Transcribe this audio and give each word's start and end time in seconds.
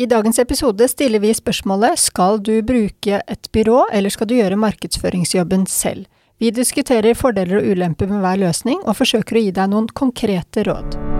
I 0.00 0.06
dagens 0.08 0.38
episode 0.38 0.86
stiller 0.88 1.20
vi 1.20 1.28
spørsmålet 1.36 2.00
skal 2.00 2.38
du 2.40 2.54
bruke 2.64 3.18
et 3.20 3.50
byrå, 3.52 3.82
eller 3.92 4.08
skal 4.08 4.30
du 4.30 4.38
gjøre 4.38 4.56
markedsføringsjobben 4.56 5.66
selv? 5.68 6.06
Vi 6.40 6.48
diskuterer 6.56 7.12
fordeler 7.12 7.60
og 7.60 7.68
ulemper 7.74 8.08
med 8.08 8.24
hver 8.24 8.40
løsning, 8.46 8.80
og 8.88 8.96
forsøker 8.96 9.36
å 9.36 9.44
gi 9.44 9.52
deg 9.60 9.74
noen 9.74 9.92
konkrete 9.92 10.64
råd. 10.70 11.19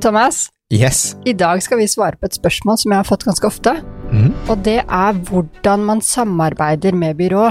Thomas, 0.00 0.48
Yes. 0.70 1.16
i 1.24 1.32
dag 1.32 1.62
skal 1.64 1.78
vi 1.80 1.86
svare 1.88 2.18
på 2.20 2.28
et 2.28 2.36
spørsmål 2.36 2.76
som 2.78 2.92
jeg 2.92 2.98
har 3.00 3.06
fått 3.08 3.24
ganske 3.24 3.46
ofte. 3.48 3.72
Mm. 4.12 4.34
Og 4.52 4.60
det 4.66 4.82
er 4.84 5.16
hvordan 5.30 5.84
man 5.88 6.02
samarbeider 6.04 6.92
med 6.96 7.16
byrå. 7.16 7.46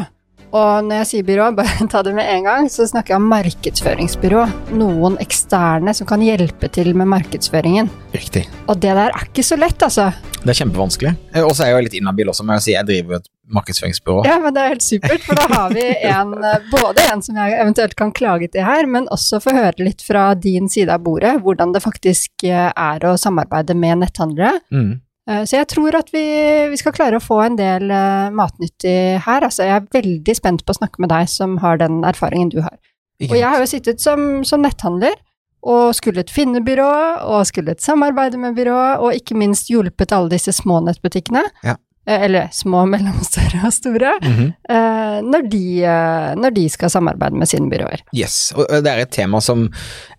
Og 0.57 0.85
når 0.87 1.01
jeg 1.01 1.07
sier 1.09 1.25
byrå, 1.27 1.47
bare 1.57 1.87
ta 1.91 2.03
det 2.05 2.13
med 2.15 2.29
en 2.31 2.45
gang, 2.45 2.69
så 2.71 2.85
snakker 2.87 3.15
jeg 3.15 3.19
om 3.21 3.27
markedsføringsbyrå. 3.33 4.45
Noen 4.79 5.17
eksterne 5.23 5.93
som 5.97 6.07
kan 6.07 6.21
hjelpe 6.23 6.69
til 6.71 6.93
med 6.95 7.09
markedsføringen. 7.11 7.89
Riktig. 8.15 8.45
Og 8.69 8.77
det 8.79 8.93
der 8.95 9.09
er 9.11 9.25
ikke 9.27 9.43
så 9.43 9.57
lett, 9.59 9.81
altså. 9.83 10.11
Det 10.43 10.53
er 10.53 10.61
kjempevanskelig. 10.61 11.15
Eh, 11.33 11.43
Og 11.43 11.51
så 11.57 11.65
er 11.65 11.73
jeg 11.73 11.77
jo 11.81 11.85
litt 11.89 11.97
inhabil 11.99 12.31
også, 12.31 12.45
men 12.47 12.61
si 12.63 12.77
jeg 12.77 12.85
driver 12.87 13.17
jo 13.17 13.23
et 13.23 13.29
markedsføringsbyrå. 13.53 14.25
Ja, 14.27 14.37
men 14.43 14.53
det 14.55 14.61
er 14.63 14.73
helt 14.73 14.83
supert, 14.85 15.23
for 15.23 15.39
da 15.39 15.45
har 15.51 15.73
vi 15.75 15.83
en, 16.09 16.33
eh, 16.43 16.65
både 16.71 17.03
en 17.13 17.21
som 17.23 17.35
jeg 17.39 17.55
eventuelt 17.61 17.95
kan 17.95 18.11
klage 18.11 18.49
til 18.51 18.65
her, 18.67 18.85
men 18.85 19.07
også 19.13 19.39
få 19.43 19.53
høre 19.55 19.79
litt 19.79 20.01
fra 20.03 20.33
din 20.35 20.67
side 20.69 20.89
av 20.93 21.03
bordet, 21.05 21.37
hvordan 21.43 21.73
det 21.75 21.83
faktisk 21.85 22.43
eh, 22.47 22.71
er 22.75 23.05
å 23.07 23.15
samarbeide 23.17 23.75
med 23.75 24.03
netthandlere. 24.03 24.59
Mm. 24.71 24.91
Eh, 25.29 25.43
Så 25.45 25.57
jeg 25.57 25.67
tror 25.67 25.95
at 25.95 26.11
vi, 26.13 26.25
vi 26.71 26.77
skal 26.77 26.95
klare 26.95 27.17
å 27.19 27.23
få 27.23 27.39
en 27.45 27.55
del 27.59 27.87
matnyttig 28.35 29.21
her. 29.25 29.41
Altså, 29.43 29.63
jeg 29.67 29.75
er 29.81 29.87
veldig 30.01 30.35
spent 30.35 30.65
på 30.65 30.75
å 30.75 30.79
snakke 30.81 30.99
med 31.03 31.09
deg 31.09 31.29
som 31.31 31.57
har 31.63 31.77
den 31.81 32.03
erfaringen 32.07 32.49
du 32.51 32.61
har. 32.61 32.77
Og 33.29 33.33
jeg 33.35 33.47
har 33.49 33.59
jo 33.59 33.65
sittet 33.65 33.99
som, 34.03 34.43
som 34.45 34.61
netthandler 34.61 35.15
og 35.67 35.89
skullet 35.97 36.29
finne 36.31 36.61
byrået, 36.63 37.23
og 37.27 37.41
skullet 37.49 37.81
samarbeide 37.81 38.37
med 38.39 38.53
byrå, 38.55 38.75
og 39.03 39.15
ikke 39.17 39.35
minst 39.35 39.71
hjulpet 39.71 40.13
alle 40.15 40.29
disse 40.31 40.53
små 40.53 40.77
nettbutikkene. 40.85 41.41
Ja. 41.65 41.73
Eh, 42.07 42.23
Eller 42.27 42.49
små, 42.55 42.85
mellomstore 42.93 43.61
og 43.67 43.73
store. 43.73 44.13
mm 44.23 44.33
-hmm. 44.33 44.51
når, 45.31 45.49
de, 45.51 45.83
eh, 45.83 46.35
når 46.35 46.49
de 46.55 46.69
skal 46.69 46.89
samarbeide 46.89 47.35
med 47.35 47.47
sine 47.47 47.69
byråer. 47.69 48.01
Yes, 48.15 48.53
og 48.55 48.65
det 48.83 48.87
er 48.91 48.97
et 48.99 49.11
tema 49.11 49.41
som 49.41 49.69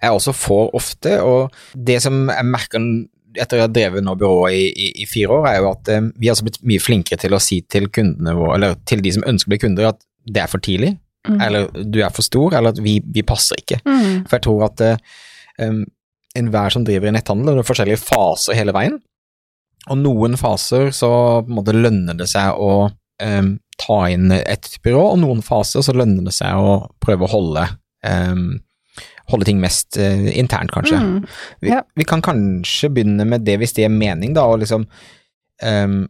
jeg 0.02 0.10
også 0.10 0.32
får 0.32 0.74
ofte, 0.74 1.22
og 1.22 1.50
det 1.86 2.02
som 2.02 2.28
jeg 2.28 2.44
merker 2.44 3.04
etter 3.38 3.58
å 3.58 3.60
ha 3.60 3.66
drevet 3.66 4.02
nå 4.04 4.14
byrået 4.14 4.52
i, 4.52 4.72
i, 4.76 5.02
i 5.02 5.06
fire 5.06 5.28
år, 5.28 5.46
er 5.46 5.58
jo 5.58 5.70
at 5.70 5.88
vi 6.18 6.26
har 6.26 6.32
altså 6.32 6.44
blitt 6.44 6.62
mye 6.64 6.80
flinkere 6.80 7.18
til 7.18 7.34
å 7.34 7.38
si 7.38 7.60
til 7.60 7.88
kundene 7.88 8.34
våre, 8.34 8.54
eller 8.54 8.74
til 8.86 9.00
de 9.00 9.12
som 9.12 9.22
ønsker 9.26 9.48
å 9.48 9.52
bli 9.52 9.58
kunder, 9.58 9.86
at 9.88 10.00
det 10.26 10.42
er 10.42 10.46
for 10.46 10.58
tidlig, 10.58 10.98
Mm. 11.28 11.40
eller 11.42 11.84
du 11.84 12.00
er 12.00 12.10
for 12.14 12.22
stor, 12.22 12.54
eller 12.54 12.70
at 12.70 12.78
vi, 12.82 13.02
vi 13.04 13.22
passer 13.26 13.58
ikke. 13.60 13.80
Mm. 13.84 14.24
For 14.28 14.36
jeg 14.38 14.42
tror 14.42 14.64
at 14.64 15.00
um, 15.60 15.84
enhver 16.38 16.72
som 16.72 16.84
driver 16.86 17.08
i 17.08 17.10
netthandel, 17.10 17.50
og 17.50 17.58
det 17.58 17.64
er 17.64 17.68
forskjellige 17.74 18.00
faser 18.00 18.56
hele 18.56 18.72
veien, 18.72 19.00
og 19.88 19.98
noen 20.00 20.36
faser 20.40 20.90
så 20.94 21.10
på 21.42 21.50
en 21.50 21.58
måte 21.58 21.74
lønner 21.76 22.16
det 22.18 22.28
seg 22.30 22.56
å 22.60 22.88
um, 22.90 23.50
ta 23.78 23.98
inn 24.12 24.32
et 24.36 24.70
byrå, 24.84 25.04
og 25.14 25.20
noen 25.22 25.42
faser 25.44 25.84
så 25.86 25.94
lønner 25.96 26.26
det 26.28 26.34
seg 26.36 26.58
å 26.58 26.80
prøve 27.02 27.26
å 27.26 27.32
holde 27.32 27.66
um, 28.06 28.58
holde 29.28 29.44
ting 29.48 29.58
mest 29.60 29.98
eh, 30.00 30.28
internt, 30.38 30.72
kanskje. 30.72 30.96
Mm. 30.96 31.26
Vi, 31.60 31.68
Ja. 31.68 31.82
vi 31.94 32.04
kan 32.08 32.22
kanskje 32.24 32.88
begynne 32.88 33.26
med 33.28 33.44
det 33.44 33.58
hvis 33.60 33.74
det 33.76 33.84
er 33.84 33.92
mening, 33.92 34.32
da, 34.36 34.46
og 34.48 34.62
liksom 34.62 34.86
ehm, 35.62 36.06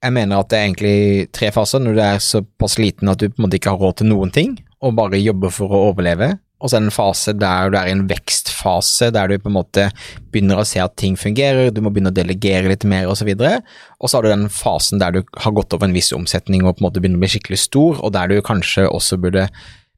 Jeg 0.00 0.12
mener 0.16 0.40
at 0.40 0.48
det 0.48 0.56
er 0.56 0.64
egentlig 0.64 1.32
tre 1.36 1.50
faser, 1.52 1.78
når 1.84 1.94
du 1.94 2.00
er 2.00 2.22
såpass 2.24 2.78
liten 2.80 3.10
at 3.12 3.20
du 3.20 3.26
på 3.28 3.36
en 3.36 3.44
måte 3.44 3.58
ikke 3.58 3.74
har 3.74 3.82
råd 3.82 3.98
til 3.98 4.08
noen 4.08 4.30
ting, 4.32 4.54
og 4.80 4.94
bare 4.96 5.20
jobber 5.20 5.52
for 5.52 5.68
å 5.68 5.80
overleve. 5.90 6.38
Og 6.60 6.68
så 6.68 6.76
er 6.76 6.84
det 6.84 6.90
en 6.90 6.94
fase 6.94 7.34
der 7.40 7.72
du 7.72 7.78
er 7.80 7.88
i 7.88 7.94
en 7.94 8.06
vekstfase, 8.10 9.10
der 9.16 9.30
du 9.30 9.40
på 9.40 9.48
en 9.48 9.56
måte 9.56 9.86
begynner 10.32 10.60
å 10.60 10.66
se 10.68 10.82
at 10.82 10.96
ting 11.00 11.16
fungerer, 11.18 11.72
du 11.72 11.80
må 11.80 11.92
begynne 11.92 12.12
å 12.12 12.16
delegere 12.16 12.68
litt 12.68 12.84
mer, 12.88 13.08
osv. 13.08 13.32
Og 13.32 14.06
så 14.06 14.16
har 14.16 14.26
du 14.26 14.30
den 14.32 14.48
fasen 14.52 15.00
der 15.00 15.16
du 15.16 15.22
har 15.40 15.56
gått 15.56 15.72
over 15.76 15.88
en 15.88 15.96
viss 15.96 16.12
omsetning 16.16 16.66
og 16.66 16.76
på 16.76 16.84
en 16.84 16.90
måte 16.90 17.02
begynner 17.02 17.20
å 17.20 17.24
bli 17.24 17.32
skikkelig 17.34 17.62
stor, 17.64 18.00
og 18.04 18.12
der 18.16 18.28
du 18.28 18.40
kanskje 18.44 18.88
også 18.90 19.20
burde 19.22 19.48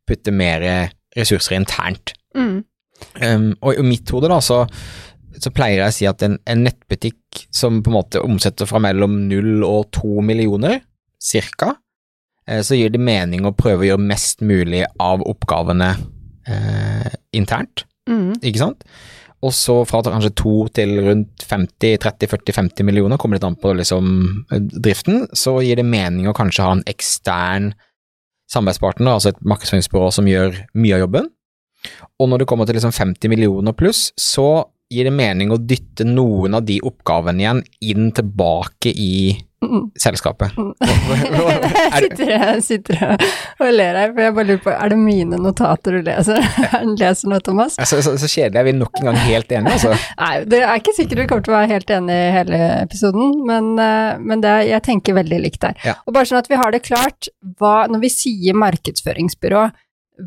putte 0.09 0.35
mer 0.35 0.63
ressurser 1.17 1.59
internt. 1.59 2.15
Mm. 2.39 2.63
Um, 3.19 3.49
og 3.61 3.79
i 3.79 3.85
mitt 3.87 4.11
hode 4.15 4.31
da, 4.31 4.39
så, 4.45 4.63
så 5.35 5.53
pleier 5.55 5.83
jeg 5.83 5.91
å 5.91 5.97
si 5.97 6.09
at 6.11 6.23
en, 6.27 6.39
en 6.47 6.65
nettbutikk 6.67 7.47
som 7.51 7.83
på 7.83 7.91
en 7.91 7.99
måte 7.99 8.23
omsetter 8.23 8.69
fra 8.71 8.81
mellom 8.83 9.25
0 9.31 9.67
og 9.67 9.91
2 9.99 10.23
millioner, 10.31 10.81
cirka, 11.23 11.75
eh, 12.47 12.63
så 12.67 12.79
gir 12.79 12.93
det 12.95 13.03
mening 13.03 13.47
å 13.47 13.55
prøve 13.57 13.85
å 13.85 13.91
gjøre 13.93 14.11
mest 14.11 14.43
mulig 14.47 14.85
av 15.03 15.23
oppgavene 15.27 15.95
eh, 16.47 17.11
internt, 17.33 17.85
Mm. 18.09 18.33
ikke 18.43 18.59
sant? 18.59 18.81
Og 19.43 19.53
så 19.55 19.75
fra 19.87 20.01
kanskje 20.03 20.33
2 20.39 20.55
til 20.75 20.97
rundt 21.07 21.45
50, 21.47 21.99
30, 22.03 22.29
40, 22.31 22.53
50 22.57 22.87
millioner, 22.87 23.19
kommer 23.19 23.39
litt 23.39 23.47
an 23.47 23.59
på 23.59 23.75
liksom 23.79 24.45
eh, 24.51 24.59
driften, 24.59 25.29
så 25.35 25.57
gir 25.63 25.79
det 25.79 25.87
mening 25.87 26.27
å 26.27 26.35
kanskje 26.35 26.67
ha 26.67 26.73
en 26.77 26.85
ekstern 26.91 27.73
samarbeidspartner, 28.53 29.15
altså 29.15 29.33
et 29.33 29.41
markedsføringsbyrå 29.49 30.11
som 30.13 30.29
gjør 30.29 30.59
mye 30.75 30.99
av 30.99 31.05
jobben. 31.07 31.31
Og 32.21 32.29
når 32.31 32.43
det 32.43 32.49
kommer 32.51 32.69
til 32.69 32.79
liksom 32.79 32.95
50 32.95 33.33
millioner 33.33 33.75
pluss, 33.75 34.11
så 34.21 34.65
gir 34.93 35.09
det 35.09 35.15
mening 35.17 35.51
å 35.55 35.59
dytte 35.59 36.05
noen 36.07 36.59
av 36.59 36.67
de 36.69 36.77
oppgavene 36.85 37.43
igjen 37.43 37.63
inn 37.89 38.11
tilbake 38.15 38.93
i 38.93 39.15
Mm. 39.63 39.85
selskapet. 40.01 40.57
Jeg 40.83 41.93
Er 41.93 42.03
sitter, 42.03 42.31
jeg 42.33 42.63
sitter 42.65 43.03
og 43.63 43.69
ler 43.73 43.99
her, 43.99 44.13
for 44.15 44.23
jeg 44.25 44.35
bare 44.35 44.47
lurer 44.49 44.63
på, 44.65 44.73
er 44.75 44.91
det 44.93 44.99
mine 44.99 45.39
notater 45.39 45.97
du 45.97 46.01
leser? 46.07 46.41
leser 47.01 47.31
nå, 47.31 47.39
Thomas? 47.45 47.77
Så, 47.79 48.01
så, 48.05 48.15
så 48.19 48.31
kjedelig, 48.31 48.59
er 48.59 48.67
vi 48.67 48.75
nok 48.77 48.99
en 49.01 49.11
gang 49.11 49.21
helt 49.23 49.53
enige, 49.55 49.77
altså. 49.77 49.95
Nei, 50.19 50.33
det 50.51 50.63
er 50.65 50.81
ikke 50.81 50.97
sikkert 50.97 51.23
vi 51.23 51.29
kommer 51.31 51.47
til 51.47 51.55
å 51.55 51.59
være 51.61 51.71
helt 51.75 51.95
enige 51.95 52.27
i 52.27 52.35
hele 52.39 52.61
episoden, 52.81 53.37
men, 53.49 53.71
eh, 53.83 54.19
men 54.23 54.43
det, 54.45 54.57
jeg 54.71 54.87
tenker 54.89 55.19
veldig 55.21 55.41
likt 55.47 55.63
der. 55.65 55.79
Ja. 55.87 55.97
Og 56.07 56.17
bare 56.17 56.29
sånn 56.31 56.43
at 56.43 56.51
vi 56.51 56.59
har 56.59 56.75
det 56.75 56.83
klart, 56.89 57.31
hva, 57.61 57.87
når 57.93 58.03
vi 58.07 58.13
sier 58.17 58.59
markedsføringsbyrå, 58.59 59.67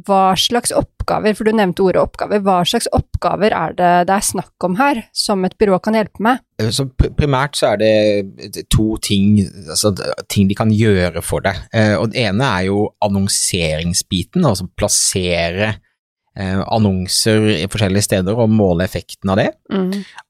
hva 0.06 0.34
slags 0.40 0.72
oppgaver, 0.76 1.36
for 1.38 1.46
du 1.46 1.54
nevnte 1.56 1.84
ordet 1.86 2.02
oppgaver, 2.02 2.42
hva 2.44 2.64
slags 2.68 2.88
oppgaver 2.96 3.54
er 3.54 3.76
det 3.78 3.92
det 4.10 4.16
er 4.16 4.26
snakk 4.26 4.66
om 4.66 4.76
her, 4.80 5.04
som 5.14 5.46
et 5.46 5.54
byrå 5.62 5.78
kan 5.84 5.94
hjelpe 5.96 6.24
med? 6.26 6.42
Så 6.74 6.88
primært 6.98 7.56
så 7.60 7.74
er 7.74 7.82
det 7.84 8.66
to 8.74 8.98
ting, 9.04 9.38
altså 9.70 9.94
ting 10.32 10.50
de 10.50 10.58
kan 10.58 10.72
gjøre 10.74 11.22
for 11.24 11.46
deg. 11.46 11.60
Eh, 11.74 11.94
Og 12.00 12.12
det 12.12 12.26
ene 12.26 12.50
er 12.58 12.68
jo 12.72 12.88
annonseringsbiten, 13.06 14.46
altså 14.46 14.68
plassere 14.76 15.76
eh, 16.36 16.64
annonser 16.66 17.46
i 17.62 17.68
forskjellige 17.72 18.08
steder 18.10 18.36
og 18.42 18.50
måle 18.52 18.88
effekten 18.88 19.32
av 19.32 19.38
det. 19.42 19.52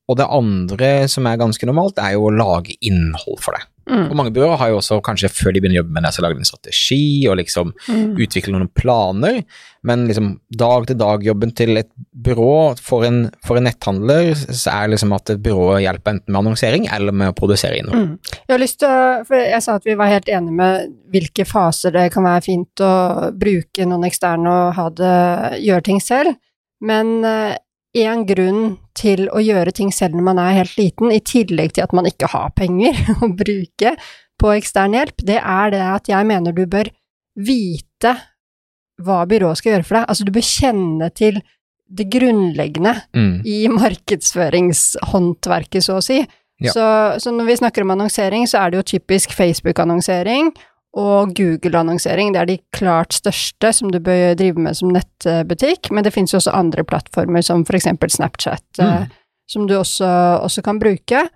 Og 0.06 0.20
det 0.20 0.28
andre 0.30 0.92
som 1.10 1.26
er 1.26 1.40
ganske 1.42 1.66
normalt, 1.66 1.98
er 1.98 2.18
jo 2.18 2.28
å 2.28 2.36
lage 2.36 2.76
innhold 2.86 3.40
for 3.42 3.56
deg. 3.58 3.64
Mm. 3.86 4.08
Og 4.10 4.16
mange 4.18 4.34
byråer 4.34 4.58
har 4.58 4.70
jo 4.72 4.80
også, 4.80 4.98
kanskje 5.06 5.30
før 5.30 5.54
de 5.54 5.62
begynner 5.62 5.78
å 5.78 5.84
jobbe 5.84 5.94
med 5.94 6.08
det, 6.08 6.14
så 6.16 6.24
lager 6.26 6.40
de 6.40 6.42
en 6.46 6.50
strategi 6.50 7.28
og 7.30 7.38
liksom 7.38 7.74
Mm. 7.86 8.16
utvikler 8.18 8.56
noen 8.56 8.72
planer, 8.74 9.44
men 9.86 10.08
liksom 10.10 10.40
dag-til-dag-jobben 10.58 11.52
til 11.56 11.78
et 11.78 11.90
byrå 12.26 12.76
for 12.82 13.06
en, 13.06 13.20
for 13.46 13.60
en 13.60 13.68
netthandler, 13.68 14.32
så 14.34 14.74
er 14.74 14.90
liksom 14.90 15.14
at 15.14 15.30
et 15.30 15.44
byrå 15.46 15.78
hjelper 15.84 16.16
enten 16.16 16.32
med 16.34 16.40
annonsering 16.42 16.88
eller 16.92 17.14
med 17.14 17.30
å 17.30 17.36
produsere 17.38 17.78
innhold. 17.78 18.08
Mm. 18.08 18.34
Jeg 18.48 18.54
har 18.56 18.64
lyst 18.64 18.80
til 18.82 18.90
å, 18.90 19.04
for 19.28 19.38
jeg 19.38 19.62
sa 19.62 19.76
at 19.78 19.86
vi 19.86 19.98
var 20.00 20.10
helt 20.14 20.32
enige 20.34 20.58
med 20.58 20.96
hvilke 21.14 21.46
faser 21.46 21.94
det 21.94 22.08
kan 22.16 22.26
være 22.26 22.46
fint 22.48 22.82
å 22.82 22.94
bruke 23.38 23.86
noen 23.86 24.10
eksterne 24.10 24.50
og 24.50 24.74
ha 24.80 24.90
det, 24.90 25.14
gjøre 25.62 25.86
ting 25.92 26.02
selv, 26.02 26.34
men 26.82 27.20
en 28.04 28.26
grunn 28.28 28.64
til 28.98 29.30
å 29.32 29.40
gjøre 29.44 29.72
ting 29.76 29.92
selv 29.96 30.16
når 30.18 30.24
man 30.28 30.40
er 30.44 30.58
helt 30.60 30.76
liten, 30.78 31.12
i 31.12 31.20
tillegg 31.24 31.74
til 31.78 31.84
at 31.86 31.94
man 31.96 32.06
ikke 32.10 32.28
har 32.34 32.50
penger 32.58 32.94
å 33.24 33.26
bruke 33.32 33.96
på 34.42 34.48
ekstern 34.58 34.94
hjelp, 34.98 35.18
det 35.24 35.40
er 35.40 35.72
det 35.72 35.84
at 35.88 36.10
jeg 36.12 36.28
mener 36.28 36.52
du 36.56 36.66
bør 36.68 36.90
vite 37.40 38.12
hva 39.04 39.26
byrået 39.28 39.58
skal 39.60 39.72
gjøre 39.76 39.88
for 39.88 39.96
deg. 40.00 40.06
Altså 40.12 40.24
du 40.28 40.32
bør 40.36 40.48
kjenne 40.48 41.08
til 41.16 41.36
det 41.96 42.06
grunnleggende 42.12 42.94
Mm. 43.16 43.42
i 43.46 43.68
markedsføringshåndverket, 43.70 45.84
så 45.84 45.98
å 46.00 46.04
si. 46.04 46.20
Ja. 46.64 46.72
Så, 46.72 46.84
så 47.20 47.32
når 47.36 47.46
vi 47.50 47.58
snakker 47.60 47.84
om 47.84 47.92
annonsering, 47.96 48.48
så 48.48 48.58
er 48.64 48.72
det 48.72 48.78
jo 48.80 48.90
typisk 48.96 49.34
Facebook-annonsering 49.36 50.54
og 50.96 51.34
Google-annonsering. 51.36 52.32
Det 52.34 52.40
er 52.42 52.50
de 52.50 52.58
klart 52.76 53.14
største 53.18 53.74
som 53.76 53.92
du 53.92 54.00
bør 54.00 54.36
drive 54.40 54.62
med 54.64 54.78
som 54.78 54.94
nettbutikk, 54.96 55.92
men 55.92 56.06
det 56.06 56.14
finnes 56.16 56.32
jo 56.32 56.40
også 56.40 56.54
andre 56.56 56.86
plattformer 56.88 57.44
som 57.44 57.66
for 57.68 57.76
eksempel 57.76 58.10
Snapchat, 58.10 58.64
Mm. 58.80 59.10
som 59.48 59.68
du 59.68 59.76
også, 59.78 60.08
også 60.42 60.64
kan 60.64 60.80
bruke. 60.80 61.28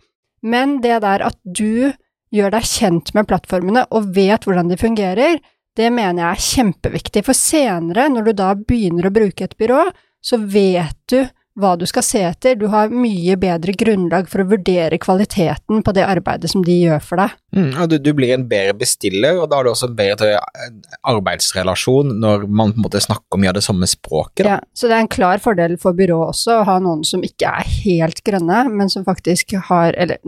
Men 0.42 0.80
det 0.82 1.02
der 1.02 1.22
at 1.26 1.38
du 1.44 1.92
gjør 2.32 2.52
deg 2.52 2.64
kjent 2.64 3.14
med 3.14 3.28
plattformene 3.28 3.86
og 3.92 4.14
vet 4.16 4.46
hvordan 4.46 4.70
de 4.70 4.78
fungerer, 4.78 5.40
det 5.76 5.92
mener 5.94 6.24
jeg 6.24 6.32
er 6.32 6.46
kjempeviktig, 6.64 7.24
for 7.26 7.34
senere, 7.34 8.10
når 8.10 8.26
du 8.26 8.34
da 8.34 8.54
begynner 8.56 9.08
å 9.08 9.14
bruke 9.14 9.44
et 9.44 9.58
byrå, 9.58 9.92
så 10.22 10.38
vet 10.38 10.96
du 11.08 11.28
hva 11.60 11.74
du 11.80 11.86
skal 11.90 12.06
se 12.06 12.22
etter, 12.24 12.56
du 12.60 12.68
har 12.72 12.92
mye 12.94 13.36
bedre 13.40 13.74
grunnlag 13.78 14.30
for 14.32 14.44
å 14.44 14.50
vurdere 14.52 15.00
kvaliteten 15.02 15.82
på 15.84 15.94
det 15.96 16.06
arbeidet 16.06 16.52
som 16.52 16.64
de 16.66 16.76
gjør 16.86 17.02
for 17.04 17.22
deg. 17.22 17.36
Mm, 17.56 17.72
du, 17.90 17.96
du 17.98 18.12
blir 18.14 18.36
en 18.36 18.46
bedre 18.50 18.76
bestiller, 18.78 19.40
og 19.42 19.50
da 19.50 19.58
har 19.58 19.66
du 19.66 19.72
også 19.72 19.90
en 19.90 19.96
bedre 19.98 20.36
eh, 20.38 20.76
arbeidsrelasjon 21.10 22.14
når 22.22 22.46
man 22.46 22.76
på 22.76 22.80
en 22.80 22.86
måte 22.86 23.02
snakker 23.02 23.42
mye 23.42 23.52
av 23.52 23.58
det 23.58 23.66
samme 23.66 23.90
språket. 23.90 24.46
Ja, 24.46 24.60
så 24.78 24.90
det 24.90 24.98
er 24.98 25.06
en 25.06 25.12
klar 25.12 25.42
fordel 25.42 25.76
for 25.82 25.98
byrået 25.98 26.36
også 26.36 26.60
å 26.60 26.68
ha 26.70 26.78
noen 26.84 27.02
som 27.08 27.26
ikke 27.26 27.50
er 27.50 27.74
helt 27.88 28.22
grønne, 28.28 28.62
men 28.70 28.92
som 28.92 29.08
faktisk 29.08 29.56
har 29.70 29.96
Eller 30.00 30.20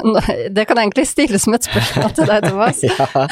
det 0.56 0.64
kan 0.68 0.78
egentlig 0.80 1.06
stilles 1.10 1.44
som 1.44 1.54
et 1.56 1.66
spørsmål 1.68 2.16
til 2.16 2.30
deg, 2.30 2.48
Thomas. 2.48 2.84
Ja. 2.90 3.26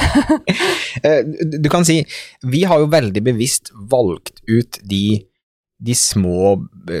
Eh, 1.05 1.25
du 1.59 1.67
kan 1.71 1.83
si, 1.87 1.99
vi 2.47 2.61
har 2.67 2.81
jo 2.81 2.89
veldig 2.91 3.21
bevisst 3.25 3.71
valgt 3.91 4.39
ut 4.47 4.79
de, 4.87 5.19
de, 5.79 5.95
små, 5.95 6.55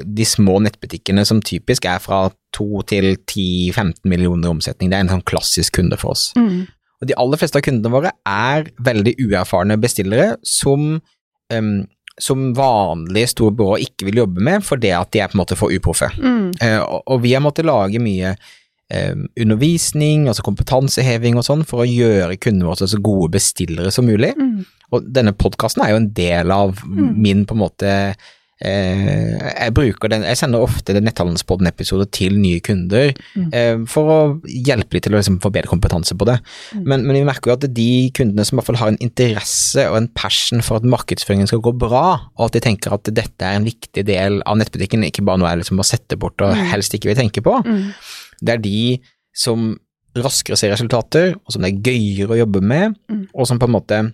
de 0.05 0.25
små 0.25 0.59
nettbutikkene 0.63 1.25
som 1.27 1.41
typisk 1.43 1.85
er 1.89 1.99
fra 2.03 2.27
2 2.55 2.83
til 2.89 3.11
10-15 3.17 4.07
millioner 4.09 4.47
i 4.47 4.53
omsetning. 4.55 4.91
Det 4.91 4.97
er 4.97 5.05
en 5.05 5.13
sånn 5.17 5.25
klassisk 5.27 5.75
kunde 5.79 5.99
for 5.99 6.15
oss. 6.15 6.29
Mm. 6.39 6.63
Og 6.99 7.07
de 7.07 7.15
aller 7.19 7.39
fleste 7.39 7.59
av 7.59 7.65
kundene 7.65 7.91
våre 7.93 8.13
er 8.27 8.69
veldig 8.83 9.15
uerfarne 9.23 9.79
bestillere 9.79 10.33
som, 10.47 10.93
um, 11.53 11.75
som 12.19 12.47
vanlige 12.55 13.33
store 13.35 13.55
byråer 13.59 13.85
ikke 13.87 14.09
vil 14.09 14.23
jobbe 14.23 14.43
med 14.47 14.65
fordi 14.67 14.91
at 14.95 15.11
de 15.15 15.23
er 15.23 15.31
på 15.31 15.37
en 15.37 15.43
måte 15.43 15.59
for 15.59 15.75
uproffe. 15.75 16.11
Mm. 16.19 16.49
Uh, 16.63 16.81
og, 17.03 17.19
vi 17.23 17.35
har 17.35 17.43
måttet 17.43 17.67
lage 17.67 18.01
mye 18.03 18.33
um, 18.95 19.27
undervisning, 19.39 20.27
altså 20.31 20.43
kompetanseheving 20.47 21.39
og 21.39 21.47
sånn, 21.47 21.67
for 21.67 21.83
å 21.83 21.87
gjøre 21.87 22.39
kundene 22.39 22.71
våre 22.71 22.87
så 22.87 23.03
gode 23.03 23.31
bestillere 23.35 23.91
som 23.95 24.07
mulig. 24.07 24.33
Mm. 24.39 24.67
Og 24.95 25.07
denne 25.19 25.35
podkasten 25.37 25.85
er 25.85 25.93
jo 25.93 26.01
en 26.01 26.11
del 26.15 26.51
av 26.55 26.79
Mm. 26.83 27.15
min 27.21 27.47
på 27.47 27.55
en 27.55 27.63
måte 27.67 27.95
Jeg 28.61 29.73
bruker 29.73 30.11
den, 30.11 30.23
jeg 30.27 30.37
sender 30.39 30.59
ofte 30.65 30.93
Netthandelspodden-episoder 30.99 32.09
til 32.11 32.35
nye 32.39 32.59
kunder 32.65 33.13
Mm. 33.35 33.49
eh, 33.53 33.77
for 33.87 34.09
å 34.11 34.41
hjelpe 34.43 34.89
dem 34.97 35.01
til 35.05 35.13
å 35.13 35.19
liksom, 35.19 35.39
få 35.41 35.51
bedre 35.51 35.69
kompetanse 35.71 36.15
på 36.17 36.25
det. 36.27 36.39
Mm. 36.75 36.83
Men, 36.85 37.05
men 37.07 37.15
vi 37.19 37.23
merker 37.23 37.51
jo 37.51 37.57
at 37.57 37.73
de 37.73 37.89
kundene 38.15 38.45
som 38.45 38.57
i 38.57 38.59
hvert 38.59 38.67
fall 38.71 38.79
har 38.81 38.91
en 38.93 38.97
interesse 39.05 39.85
og 39.89 39.97
en 39.97 40.07
passion 40.09 40.61
for 40.65 40.75
at 40.79 40.83
markedsføringen 40.83 41.47
skal 41.47 41.61
gå 41.63 41.71
bra, 41.77 42.05
og 42.37 42.45
at 42.49 42.53
de 42.57 42.59
tenker 42.67 42.93
at 42.93 43.03
dette 43.03 43.41
er 43.45 43.55
en 43.59 43.67
viktig 43.67 44.03
del 44.05 44.41
av 44.45 44.57
nettbutikken, 44.59 45.05
ikke 45.07 45.23
bare 45.25 45.37
noe 45.39 45.49
jeg 45.53 45.63
liksom 45.63 45.77
må 45.79 45.85
sette 45.87 46.17
bort 46.19 46.41
og 46.41 46.55
Mm. 46.55 46.65
helst 46.73 46.93
ikke 46.93 47.09
vil 47.13 47.15
tenke 47.21 47.41
på, 47.41 47.63
Mm. 47.65 47.93
det 48.41 48.53
er 48.53 48.57
de 48.57 48.99
som 49.33 49.77
raskere 50.17 50.57
ser 50.57 50.71
resultater, 50.73 51.35
og 51.45 51.51
som 51.53 51.61
det 51.61 51.71
er 51.71 51.91
gøyere 51.91 52.33
å 52.33 52.39
jobbe 52.45 52.61
med, 52.61 52.95
Mm. 53.09 53.27
og 53.33 53.47
som 53.47 53.59
på 53.59 53.65
en 53.69 53.71
måte 53.77 53.91
eh, 53.99 54.11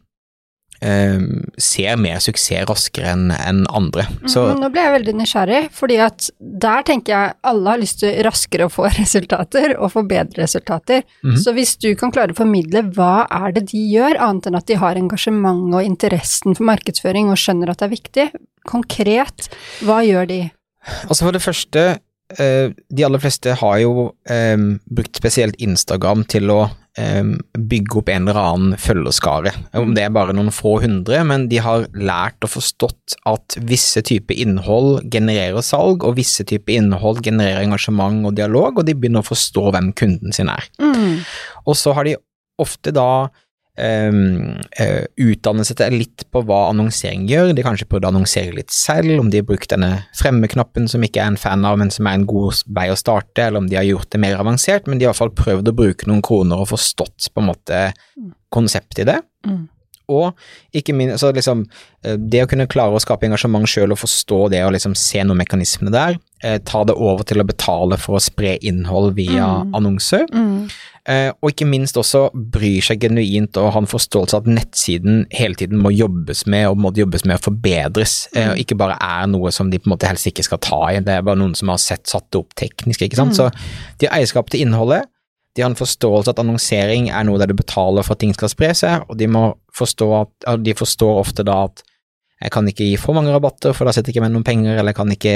ser 0.81 1.99
mer 2.01 2.19
suksess 2.23 2.65
raskere 2.69 3.13
enn 3.15 3.29
en 3.33 3.63
andre. 3.73 4.05
Så 4.29 4.43
Men 4.49 4.63
nå 4.65 4.69
ble 4.73 4.83
jeg 4.83 4.95
veldig 4.97 5.13
nysgjerrig, 5.21 5.61
fordi 5.75 5.99
at 6.03 6.27
der 6.39 6.85
tenker 6.87 7.13
jeg 7.15 7.35
alle 7.51 7.73
har 7.73 7.81
lyst 7.81 8.01
til 8.03 8.19
raskere 8.27 8.67
å 8.67 8.73
få 8.73 8.89
resultater, 8.99 9.77
og 9.79 9.93
få 9.95 10.05
bedre 10.07 10.43
resultater. 10.43 11.05
Mhm. 11.23 11.39
Så 11.41 11.55
hvis 11.55 11.75
du 11.81 11.91
kan 11.99 12.13
klare 12.15 12.35
å 12.35 12.39
formidle 12.39 12.85
hva 12.95 13.25
er 13.31 13.55
det 13.55 13.67
de 13.71 13.85
gjør, 13.93 14.19
annet 14.27 14.49
enn 14.49 14.59
at 14.59 14.67
de 14.69 14.79
har 14.81 14.99
engasjement 14.99 15.63
og 15.73 15.85
interessen 15.85 16.57
for 16.57 16.67
markedsføring 16.67 17.31
og 17.31 17.39
skjønner 17.39 17.71
at 17.71 17.81
det 17.81 17.89
er 17.89 17.95
viktig, 17.95 18.27
konkret, 18.65 19.49
hva 19.85 20.01
gjør 20.05 20.29
de? 20.29 20.41
Altså 21.07 21.25
for 21.25 21.35
det 21.35 21.41
første, 21.41 21.83
de 22.33 23.03
aller 23.05 23.21
fleste 23.21 23.53
har 23.59 23.75
jo 23.83 24.07
um, 24.09 24.63
brukt 24.89 25.19
spesielt 25.19 25.59
Instagram 25.61 26.23
til 26.31 26.49
å 26.49 26.63
um, 26.97 27.35
bygge 27.53 27.99
opp 27.99 28.09
en 28.11 28.27
eller 28.27 28.39
annen 28.41 28.79
følgerskare. 28.81 29.53
Om 29.77 29.93
det 29.95 30.05
er 30.05 30.15
bare 30.15 30.35
noen 30.35 30.53
få 30.53 30.77
hundre, 30.83 31.21
men 31.27 31.47
de 31.51 31.59
har 31.63 31.87
lært 31.93 32.45
og 32.45 32.55
forstått 32.55 33.17
at 33.29 33.57
visse 33.69 34.03
typer 34.05 34.37
innhold 34.41 35.05
genererer 35.13 35.65
salg, 35.65 36.05
og 36.05 36.17
visse 36.19 36.45
typer 36.47 36.79
innhold 36.79 37.23
genererer 37.25 37.65
engasjement 37.65 38.25
og 38.27 38.37
dialog, 38.39 38.79
og 38.79 38.87
de 38.87 38.97
begynner 38.97 39.25
å 39.25 39.29
forstå 39.29 39.69
hvem 39.75 39.91
kunden 39.97 40.35
sin 40.35 40.51
er. 40.51 40.69
Mm. 40.81 41.21
Og 41.65 41.77
så 41.79 41.95
har 41.97 42.07
de 42.07 42.17
ofte 42.61 42.93
da 42.95 43.27
um, 43.77 44.55
uh, 44.79 45.03
utdannet 45.21 45.69
seg 45.69 45.79
til 45.79 45.97
litt 45.99 46.25
på 46.33 46.43
hva 46.47 46.61
annonsering 46.71 47.25
gjør. 47.29 47.53
De 47.55 47.65
kanskje 47.65 47.87
burde 47.91 48.09
annonsere 48.09 48.55
litt 48.55 48.73
selv, 48.73 49.17
om 49.19 49.31
de 49.31 49.41
har 49.41 49.47
brukt 49.47 49.71
denne 49.71 49.91
fremmeknappen 50.17 50.89
som 50.91 51.03
ikke 51.05 51.23
er 51.23 51.33
en 51.33 51.39
fan 51.39 51.67
av, 51.67 51.79
men 51.81 51.93
som 51.93 52.07
er 52.09 52.19
en 52.19 52.27
god 52.29 52.63
vei 52.77 52.87
å 52.93 52.99
starte, 52.99 53.47
eller 53.47 53.63
om 53.63 53.69
de 53.71 53.79
har 53.79 53.87
gjort 53.87 54.11
det 54.15 54.23
mer 54.23 54.39
avansert, 54.41 54.89
men 54.89 54.99
de 54.99 55.07
har 55.07 55.11
i 55.11 55.13
hvert 55.13 55.23
fall 55.23 55.37
prøvd 55.37 55.71
å 55.71 55.77
bruke 55.77 56.09
noen 56.09 56.23
kroner 56.25 56.63
og 56.63 56.71
forstått 56.73 57.31
på 57.33 57.43
en 57.43 57.51
måte 57.51 57.85
konseptet 58.55 59.03
i 59.03 59.09
det. 59.11 59.21
Mm. 59.47 59.65
Og 60.09 60.33
ikke 60.73 60.95
minst, 60.95 61.19
så 61.23 61.31
liksom, 61.33 61.65
eh, 62.03 62.15
det 62.17 62.43
å 62.43 62.49
kunne 62.49 62.67
klare 62.67 62.95
å 62.95 63.01
skape 63.01 63.27
engasjement 63.27 63.67
sjøl 63.67 63.91
og 63.91 64.01
forstå 64.01 64.49
det 64.51 64.63
og 64.65 64.73
liksom 64.73 64.95
se 64.95 65.23
noen 65.23 65.41
mekanismene 65.43 65.91
der, 65.91 66.19
eh, 66.43 66.57
ta 66.59 66.83
det 66.83 66.95
over 66.95 67.23
til 67.23 67.41
å 67.41 67.47
betale 67.47 67.97
for 67.97 68.17
å 68.17 68.21
spre 68.21 68.57
innhold 68.61 69.15
via 69.15 69.63
Mm. 69.63 69.73
annonser, 69.73 70.27
Mm. 70.31 70.69
Eh, 71.07 71.31
og 71.43 71.51
ikke 71.51 71.67
minst 71.69 71.95
også 71.95 72.31
bryr 72.33 72.81
seg 72.81 72.99
genuint 72.99 73.55
og 73.57 73.73
har 73.73 73.81
en 73.81 73.85
forståelse 73.85 74.33
av 74.33 74.41
at 74.41 74.47
nettsiden 74.49 75.27
hele 75.31 75.53
tiden 75.53 75.77
må 75.77 75.91
jobbes 75.95 76.47
med 76.47 76.65
og 76.67 76.77
må 76.77 76.91
jobbes 76.95 77.25
med 77.25 77.37
å 77.37 77.43
forbedres, 77.43 78.27
eh, 78.35 78.49
og 78.49 78.57
ikke 78.57 78.75
bare 78.75 78.97
er 78.99 79.27
noe 79.27 79.51
som 79.51 79.69
de 79.69 79.77
på 79.77 79.85
en 79.85 79.93
måte 79.97 80.07
helst 80.07 80.25
ikke 80.25 80.43
skal 80.43 80.57
ta 80.57 80.79
i, 80.89 80.99
det 80.99 81.13
er 81.13 81.21
bare 81.21 81.37
noen 81.37 81.55
som 81.55 81.69
har 81.69 81.77
sett 81.77 82.07
satt 82.07 82.25
det 82.31 82.39
opp 82.39 82.55
teknisk, 82.55 83.01
ikke 83.05 83.15
sant. 83.15 83.33
Mm. 83.33 83.37
Så 83.37 83.51
de 83.99 84.07
har 84.07 84.17
eierskap 84.17 84.49
til 84.49 84.65
innholdet, 84.65 85.05
de 85.55 85.61
har 85.63 85.69
en 85.71 85.75
forståelse 85.79 86.29
at 86.33 86.39
annonsering 86.43 87.09
er 87.09 87.23
noe 87.23 87.39
der 87.39 87.47
du 87.47 87.55
betaler 87.55 88.03
for 88.03 88.15
at 88.15 88.19
ting 88.19 88.33
skal 88.35 88.49
spre 88.51 88.73
seg, 88.75 89.05
og 89.09 89.17
de 89.17 89.27
må 89.31 89.53
forstå 89.75 90.07
at, 90.21 90.63
de 90.63 90.73
forstår 90.75 91.21
ofte 91.21 91.45
da 91.47 91.63
at 91.69 91.83
jeg 92.43 92.51
kan 92.51 92.67
ikke 92.67 92.83
gi 92.83 92.97
for 92.99 93.15
mange 93.15 93.31
rabatter, 93.31 93.71
for 93.73 93.87
da 93.87 93.93
sitter 93.95 94.11
jeg 94.11 94.17
ikke 94.17 94.25
med 94.25 94.33
noen 94.35 94.43
penger, 94.43 94.75
eller 94.75 94.91
jeg 94.91 94.97
kan 94.97 95.11
ikke 95.13 95.35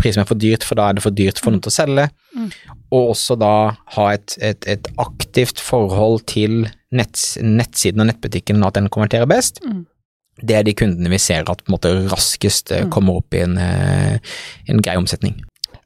prise 0.00 0.16
meg 0.22 0.26
for 0.30 0.40
dyrt, 0.40 0.64
for 0.64 0.74
da 0.80 0.86
er 0.88 0.96
det 0.96 1.02
for 1.04 1.12
dyrt 1.12 1.38
for 1.38 1.52
noen 1.52 1.60
til 1.66 1.72
å 1.72 1.76
selge 1.76 2.08
Mm. 2.30 2.46
og 2.94 3.08
også 3.10 3.34
da 3.38 3.74
ha 3.96 4.04
et, 4.14 4.36
et, 4.40 4.66
et 4.70 4.88
aktivt 5.02 5.58
forhold 5.60 6.20
til 6.30 6.68
netts, 6.94 7.36
nettsiden 7.42 8.00
og 8.00 8.06
nettbutikken, 8.06 8.62
at 8.64 8.74
den 8.78 8.88
konverterer 8.88 9.26
best, 9.28 9.58
Mm. 9.66 9.84
det 10.40 10.56
er 10.56 10.62
de 10.62 10.72
kundene 10.78 11.10
vi 11.10 11.18
ser 11.18 11.42
at 11.42 11.64
på 11.64 11.68
en 11.68 11.74
måte 11.76 11.90
raskest 12.08 12.70
eh, 12.72 12.84
Mm. 12.86 12.90
kommer 12.90 13.16
opp 13.20 13.34
i 13.34 13.42
en, 13.44 13.58
eh, 13.58 14.18
en 14.68 14.80
grei 14.80 14.96
omsetning. 14.96 15.36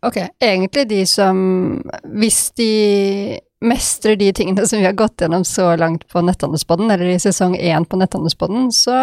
Ok, 0.04 0.18
egentlig 0.40 0.86
de 0.88 1.04
som 1.06 1.82
Hvis 2.14 2.52
de 2.56 3.40
mestrer 3.64 4.16
de 4.20 4.28
tingene 4.36 4.66
som 4.68 4.78
vi 4.78 4.86
har 4.86 4.96
gått 4.98 5.22
gjennom 5.24 5.44
så 5.48 5.70
langt 5.80 6.04
på 6.12 6.22
Netthandelsbåten, 6.24 6.90
eller 6.92 7.08
i 7.14 7.18
sesong 7.22 7.56
én 7.56 7.86
på 7.88 7.98
Netthandelsbåten, 8.00 8.68
så, 8.74 8.96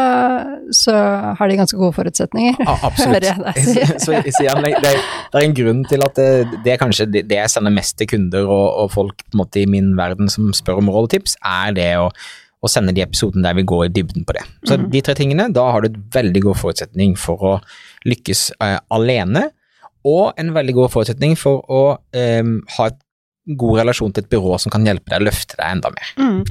så 0.75 0.93
har 1.39 1.49
de 1.51 1.57
ganske 1.59 1.79
gode 1.79 1.95
forutsetninger. 1.97 2.59
Ja, 2.61 2.75
absolutt. 2.87 3.25
Jeg 3.31 3.87
så, 4.05 4.13
så 4.21 4.43
igjen, 4.45 4.61
det, 4.65 4.75
det 4.83 5.39
er 5.41 5.47
en 5.47 5.57
grunn 5.57 5.81
til 5.89 6.05
at 6.05 6.19
det, 6.19 6.61
det 6.65 6.75
er 6.75 6.79
kanskje 6.81 7.09
det, 7.09 7.25
det 7.31 7.39
jeg 7.41 7.51
sender 7.53 7.73
mest 7.73 7.97
til 7.99 8.09
kunder 8.13 8.45
og, 8.45 8.67
og 8.83 8.93
folk 8.93 9.25
måte 9.37 9.63
i 9.63 9.67
min 9.69 9.93
verden 9.97 10.29
som 10.31 10.53
spør 10.55 10.81
om 10.83 10.91
råd 10.93 11.09
og 11.09 11.11
tips, 11.17 11.35
er 11.41 11.75
det 11.77 11.91
å 12.01 12.11
å 12.61 12.69
sende 12.69 12.93
de 12.93 13.01
episodene 13.01 13.41
der 13.41 13.55
vi 13.57 13.63
går 13.65 13.87
i 13.87 13.93
dybden 13.95 14.21
på 14.21 14.35
det. 14.37 14.43
Så 14.69 14.75
Mhm. 14.77 14.91
de 14.93 14.99
tre 15.01 15.15
tingene, 15.17 15.47
da 15.49 15.63
har 15.73 15.81
du 15.81 15.87
et 15.89 15.95
veldig 16.13 16.43
god 16.43 16.59
forutsetning 16.59 17.15
for 17.17 17.41
å 17.41 17.53
lykkes 18.05 18.51
uh, 18.61 18.77
alene, 18.93 19.47
og 20.05 20.33
en 20.37 20.51
veldig 20.53 20.75
god 20.77 20.91
forutsetning 20.93 21.33
for 21.41 21.65
å 21.65 21.79
um, 22.13 22.51
ha 22.77 22.85
et 22.91 22.99
god 23.59 23.81
relasjon 23.83 24.13
til 24.13 24.25
et 24.25 24.31
byrå 24.31 24.59
som 24.61 24.73
kan 24.73 24.85
hjelpe 24.87 25.11
deg 25.11 25.23
å 25.23 25.27
løfte 25.29 25.57
deg 25.57 25.77
enda 25.77 25.91
mer. 25.93 26.13
Mm. 26.21 26.43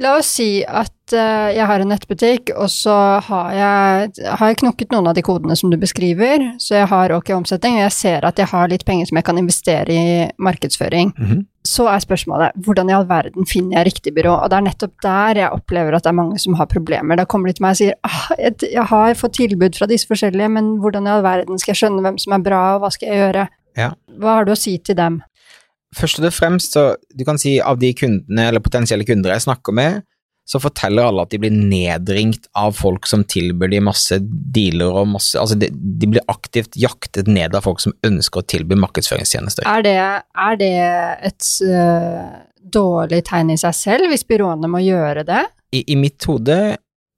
La 0.00 0.14
oss 0.16 0.30
si 0.38 0.62
at 0.64 1.12
uh, 1.12 1.50
jeg 1.52 1.66
har 1.68 1.82
en 1.82 1.90
nettbutikk, 1.92 2.54
og 2.56 2.70
så 2.72 2.94
har 3.26 3.48
jeg, 3.52 4.22
har 4.24 4.48
jeg 4.48 4.60
knokket 4.62 4.94
noen 4.94 5.10
av 5.10 5.16
de 5.18 5.24
kodene 5.26 5.56
som 5.58 5.68
du 5.68 5.76
beskriver, 5.80 6.46
så 6.62 6.78
jeg 6.78 6.88
har 6.88 7.12
ok 7.12 7.34
omsetning, 7.36 7.76
og 7.76 7.84
jeg 7.84 7.94
ser 7.98 8.24
at 8.24 8.40
jeg 8.40 8.48
har 8.54 8.70
litt 8.72 8.86
penger 8.88 9.10
som 9.10 9.20
jeg 9.20 9.26
kan 9.28 9.40
investere 9.40 9.92
i 9.92 10.06
markedsføring. 10.40 11.12
Mhm. 11.18 11.48
Så 11.62 11.84
er 11.86 12.00
spørsmålet 12.02 12.56
hvordan 12.66 12.88
i 12.90 12.94
all 12.96 13.04
verden 13.06 13.46
finner 13.46 13.76
jeg 13.78 13.92
riktig 13.92 14.14
byrå? 14.16 14.32
Og 14.42 14.48
det 14.50 14.56
er 14.56 14.64
nettopp 14.66 14.96
der 15.04 15.38
jeg 15.44 15.54
opplever 15.54 15.94
at 15.94 16.02
det 16.02 16.10
er 16.10 16.16
mange 16.18 16.40
som 16.42 16.56
har 16.58 16.66
problemer. 16.66 17.20
Da 17.20 17.24
kommer 17.24 17.48
de 17.48 17.54
til 17.54 17.62
meg 17.62 17.76
og 17.76 17.78
sier 17.78 17.94
ah, 18.02 18.32
jeg, 18.34 18.56
jeg 18.72 18.86
har 18.90 19.14
fått 19.20 19.36
tilbud 19.38 19.78
fra 19.78 19.86
disse 19.86 20.10
forskjellige, 20.10 20.50
men 20.56 20.72
hvordan 20.82 21.06
i 21.06 21.12
all 21.12 21.22
verden 21.22 21.62
skal 21.62 21.76
jeg 21.76 21.84
skjønne 21.84 22.02
hvem 22.02 22.18
som 22.18 22.34
er 22.34 22.42
bra, 22.48 22.62
og 22.74 22.82
hva 22.82 22.90
skal 22.96 23.12
jeg 23.12 23.22
gjøre? 23.22 23.46
Ja. 23.78 23.92
Hva 24.18 24.40
har 24.40 24.48
du 24.48 24.56
å 24.56 24.58
si 24.58 24.74
til 24.82 24.98
dem? 24.98 25.20
Først 25.96 26.22
og 26.22 26.32
fremst, 26.32 26.76
så 26.76 26.94
du 27.12 27.26
kan 27.28 27.40
si 27.40 27.58
av 27.60 27.80
de 27.82 27.92
kundene 27.96 28.48
eller 28.48 28.64
potensielle 28.64 29.06
kunder 29.08 29.34
jeg 29.34 29.46
snakker 29.46 29.76
med, 29.76 30.02
så 30.48 30.58
forteller 30.58 31.06
alle 31.06 31.22
at 31.22 31.30
de 31.30 31.38
blir 31.38 31.52
nedringt 31.54 32.48
av 32.58 32.74
folk 32.74 33.06
som 33.06 33.22
tilbyr 33.30 33.70
de 33.70 33.78
masse 33.84 34.16
dealer 34.24 34.96
og 35.02 35.12
masse 35.12 35.38
Altså, 35.38 35.54
de, 35.60 35.68
de 35.70 36.08
blir 36.10 36.24
aktivt 36.32 36.74
jaktet 36.80 37.30
ned 37.30 37.54
av 37.54 37.62
folk 37.68 37.80
som 37.84 37.94
ønsker 38.04 38.42
å 38.42 38.48
tilby 38.50 38.76
markedsføringstjenester. 38.82 39.68
Er 39.70 39.86
det, 39.86 39.96
er 40.48 40.58
det 40.58 40.72
et 41.30 41.50
uh, 41.62 42.42
dårlig 42.74 43.22
tegn 43.30 43.54
i 43.54 43.60
seg 43.60 43.76
selv, 43.78 44.10
hvis 44.10 44.26
byråene 44.26 44.70
må 44.72 44.82
gjøre 44.82 45.22
det? 45.28 45.44
i, 45.72 45.82
i 45.92 45.96
mitt 45.96 46.24
hode 46.28 46.58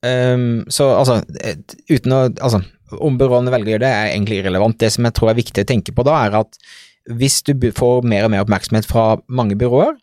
um, 0.06 0.64
Så 0.70 0.88
altså, 0.94 1.20
uten 1.90 2.16
å 2.16 2.22
Altså, 2.28 2.62
om 3.02 3.16
byråene 3.18 3.50
velger 3.50 3.72
å 3.72 3.74
gjøre 3.74 3.86
det, 3.86 3.92
er 3.92 4.12
egentlig 4.12 4.36
irrelevant. 4.38 4.78
Det 4.78 4.92
som 4.94 5.06
jeg 5.08 5.16
tror 5.16 5.32
er 5.32 5.40
viktig 5.40 5.64
å 5.64 5.66
tenke 5.66 5.94
på 5.96 6.04
da, 6.06 6.18
er 6.26 6.36
at 6.44 6.58
hvis 7.12 7.42
du 7.44 7.54
får 7.76 8.04
mer 8.08 8.26
og 8.26 8.32
mer 8.32 8.44
oppmerksomhet 8.44 8.88
fra 8.88 9.18
mange 9.28 9.56
byråer, 9.60 9.96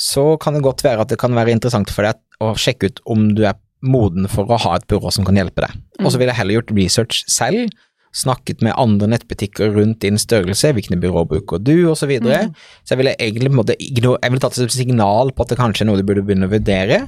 så 0.00 0.34
kan 0.40 0.56
det 0.56 0.64
godt 0.64 0.84
være 0.84 1.04
at 1.04 1.12
det 1.12 1.20
kan 1.20 1.34
være 1.36 1.52
interessant 1.54 1.90
for 1.92 2.06
deg 2.06 2.18
å 2.40 2.54
sjekke 2.58 2.88
ut 2.88 3.02
om 3.10 3.28
du 3.36 3.44
er 3.44 3.58
moden 3.80 4.28
for 4.28 4.48
å 4.48 4.58
ha 4.60 4.74
et 4.76 4.86
byrå 4.90 5.12
som 5.12 5.26
kan 5.26 5.36
hjelpe 5.38 5.64
deg. 5.64 5.76
Og 6.00 6.10
så 6.12 6.20
ville 6.20 6.32
jeg 6.32 6.40
heller 6.40 6.58
gjort 6.58 6.74
research 6.76 7.22
selv, 7.30 7.70
snakket 8.16 8.62
med 8.66 8.74
andre 8.80 9.06
nettbutikker 9.12 9.70
rundt 9.76 10.00
din 10.02 10.18
størrelse, 10.18 10.72
hvilke 10.74 10.98
byråer 10.98 11.28
bruker 11.30 11.60
du, 11.62 11.86
osv. 11.90 12.00
Så, 12.00 12.08
videre. 12.10 12.40
så 12.82 12.94
jeg 12.94 12.98
ville 13.02 13.14
egentlig 13.22 13.52
på 13.52 13.62
en 13.62 13.74
igno- 13.78 14.16
jeg 14.16 14.32
ville 14.32 14.42
tatt 14.42 14.58
et 14.58 14.74
signal 14.74 15.30
på 15.30 15.44
at 15.44 15.52
det 15.52 15.58
kanskje 15.60 15.84
er 15.84 15.90
noe 15.90 16.00
du 16.00 16.06
burde 16.08 16.24
begynne 16.26 16.48
å 16.48 16.50
vurdere, 16.50 16.98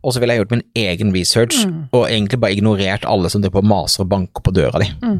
og 0.00 0.14
så 0.14 0.22
ville 0.22 0.36
jeg 0.36 0.44
gjort 0.44 0.54
min 0.54 0.64
egen 0.80 1.12
research, 1.12 1.58
og 1.92 2.06
egentlig 2.08 2.40
bare 2.40 2.56
ignorert 2.56 3.04
alle 3.04 3.28
som 3.32 3.42
driver 3.42 3.60
på 3.60 3.68
maser 3.68 4.04
og 4.06 4.10
banker 4.14 4.44
på 4.46 4.54
døra 4.56 4.80
di. 4.80 4.88
Mm. 5.02 5.18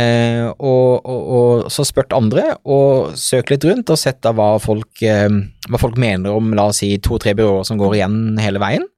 Eh, 0.00 0.46
og, 0.58 1.04
og, 1.04 1.22
og 1.38 1.70
så 1.70 1.86
spurt 1.86 2.16
andre, 2.16 2.56
og 2.64 3.14
søkt 3.20 3.52
litt 3.54 3.68
rundt 3.68 3.92
og 3.94 4.00
sett 4.00 4.22
da 4.26 4.32
hva 4.34 4.56
folk, 4.62 4.90
eh, 5.06 5.28
hva 5.70 5.80
folk 5.80 6.00
mener 6.00 6.34
om 6.34 6.50
la 6.56 6.66
oss 6.72 6.82
si 6.82 6.96
to-tre 6.98 7.36
byråer 7.38 7.68
som 7.68 7.78
går 7.78 8.00
igjen 8.00 8.18
hele 8.42 8.62
veien, 8.62 8.88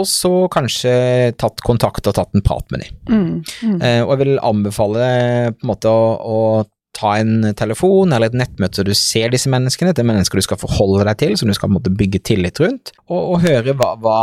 og 0.00 0.08
så 0.08 0.30
kanskje 0.52 0.92
tatt 1.40 1.60
kontakt 1.66 2.06
og 2.08 2.16
tatt 2.16 2.36
en 2.36 2.44
prat 2.44 2.64
med 2.72 2.84
dem. 2.84 3.00
Mm. 3.08 3.34
Mm. 3.42 3.80
Eh, 3.80 4.00
og 4.04 4.14
jeg 4.14 4.22
vil 4.22 4.38
anbefale 4.40 5.08
på 5.58 5.66
en 5.66 5.72
måte 5.72 5.92
å, 5.92 6.06
å 6.16 6.38
ta 6.96 7.14
en 7.20 7.52
telefon 7.56 8.12
eller 8.12 8.30
et 8.30 8.38
nettmøte 8.38 8.80
så 8.80 8.86
du 8.86 8.92
ser 8.96 9.32
disse 9.32 9.50
menneskene, 9.52 9.94
det 9.96 10.04
er 10.04 10.08
mennesker 10.08 10.40
du 10.40 10.44
skal 10.44 10.60
forholde 10.60 11.06
deg 11.08 11.20
til, 11.22 11.36
som 11.40 11.48
du 11.48 11.56
skal 11.56 11.68
på 11.68 11.74
en 11.74 11.78
måte 11.80 11.94
bygge 11.96 12.22
tillit 12.28 12.60
rundt, 12.62 12.92
og, 13.08 13.20
og 13.20 13.38
høre, 13.44 13.76
hva, 13.76 13.94
hva, 14.00 14.18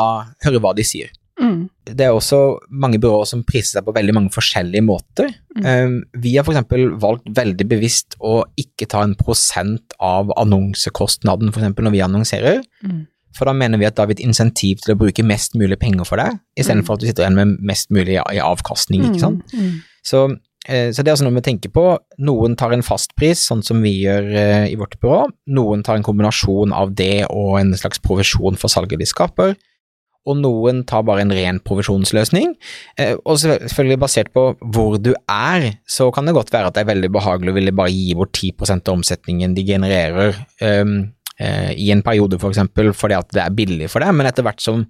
høre 0.45 0.61
hva 0.63 0.75
de 0.77 0.85
sier. 0.85 1.13
Mm. 1.39 1.69
Det 1.87 2.05
er 2.05 2.13
også 2.13 2.39
mange 2.69 2.99
byråer 3.01 3.29
som 3.29 3.45
priser 3.47 3.77
seg 3.77 3.85
på 3.87 3.93
veldig 3.95 4.15
mange 4.17 4.33
forskjellige 4.33 4.83
måter. 4.85 5.31
Um, 5.55 6.01
vi 6.19 6.35
har 6.35 6.43
f.eks. 6.43 6.73
valgt 6.99 7.29
veldig 7.37 7.67
bevisst 7.69 8.17
å 8.19 8.41
ikke 8.59 8.89
ta 8.91 9.05
en 9.05 9.15
prosent 9.19 9.95
av 10.03 10.33
annonsekostnaden 10.39 11.53
eksempel 11.53 11.87
når 11.87 11.95
vi 11.95 12.03
annonserer, 12.05 12.61
Mm. 12.83 13.07
For 13.37 13.49
da 13.49 13.53
mener 13.55 13.79
vi 13.81 13.87
at 13.87 13.95
da 13.97 14.03
har 14.03 14.11
vi 14.11 14.17
et 14.17 14.25
insentiv 14.25 14.81
til 14.83 14.95
å 14.95 14.99
bruke 14.99 15.25
mest 15.25 15.57
mulig 15.59 15.77
penger 15.81 16.07
for 16.07 16.21
deg, 16.21 16.39
istedenfor 16.59 16.97
at 16.97 17.03
du 17.03 17.09
sitter 17.09 17.25
igjen 17.25 17.39
med 17.39 17.57
mest 17.71 17.91
mulig 17.93 18.17
i 18.19 18.43
avkastning, 18.43 19.05
ikke 19.09 19.23
sant. 19.23 19.53
Mm. 19.53 19.79
Så, 20.05 20.25
eh, 20.67 20.89
så 20.91 21.03
det 21.03 21.11
er 21.11 21.15
altså 21.15 21.27
noe 21.27 21.37
vi 21.37 21.45
tenker 21.45 21.73
på. 21.75 21.85
Noen 22.25 22.57
tar 22.59 22.73
en 22.75 22.85
fastpris, 22.85 23.45
sånn 23.51 23.63
som 23.65 23.81
vi 23.85 23.95
gjør 24.01 24.29
eh, 24.33 24.67
i 24.73 24.77
vårt 24.79 24.97
byrå. 25.01 25.23
Noen 25.55 25.85
tar 25.85 25.99
en 25.99 26.05
kombinasjon 26.05 26.75
av 26.75 26.95
det 26.97 27.27
og 27.29 27.59
en 27.61 27.75
slags 27.77 28.01
provisjon 28.03 28.59
for 28.59 28.71
salget 28.71 29.01
de 29.01 29.09
skaper. 29.09 29.57
Og 30.27 30.35
noen 30.37 30.83
tar 30.87 31.05
bare 31.07 31.23
en 31.23 31.31
ren 31.33 31.61
provisjonsløsning. 31.63 32.51
Eh, 32.99 33.15
og 33.23 33.39
selvfølgelig 33.39 33.99
basert 34.01 34.33
på 34.35 34.49
hvor 34.73 34.97
du 35.01 35.13
er, 35.31 35.69
så 35.89 36.09
kan 36.13 36.27
det 36.27 36.35
godt 36.37 36.51
være 36.53 36.69
at 36.69 36.75
det 36.75 36.83
er 36.83 36.91
veldig 36.91 37.11
behagelig 37.15 37.53
å 37.53 37.57
ville 37.57 37.75
bare 37.75 37.93
gi 37.93 38.17
bort 38.19 38.35
10% 38.35 38.89
av 38.89 38.99
omsetningen 38.99 39.55
de 39.57 39.65
genererer 39.65 40.35
ehm, 40.65 40.97
eh, 41.39 41.71
i 41.79 41.91
en 41.91 42.01
periode, 42.05 42.39
for 42.39 42.51
eksempel, 42.53 42.91
fordi 42.93 43.17
at 43.17 43.31
det 43.35 43.43
er 43.45 43.55
billig 43.55 43.89
for 43.91 44.03
deg, 44.03 44.13
men 44.15 44.27
etter 44.29 44.45
hvert 44.45 44.61
som 44.63 44.85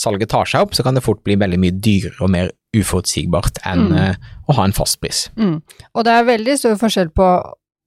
salget 0.00 0.30
tar 0.30 0.46
seg 0.46 0.62
opp, 0.64 0.74
så 0.74 0.84
kan 0.86 0.94
det 0.96 1.02
fort 1.04 1.22
bli 1.26 1.34
veldig 1.36 1.58
mye 1.60 1.74
dyrere 1.82 2.20
og 2.22 2.30
mer 2.30 2.50
uforutsigbart 2.76 3.58
enn 3.66 3.88
Mm. 3.90 3.96
eh, 3.98 4.14
å 4.48 4.54
ha 4.54 4.64
en 4.64 4.72
fastpris. 4.76 5.28
Mm. 5.36 5.56
Og 5.94 6.04
det 6.06 6.12
er 6.14 6.28
veldig 6.28 6.58
stor 6.58 6.76
forskjell 6.78 7.10
på 7.10 7.30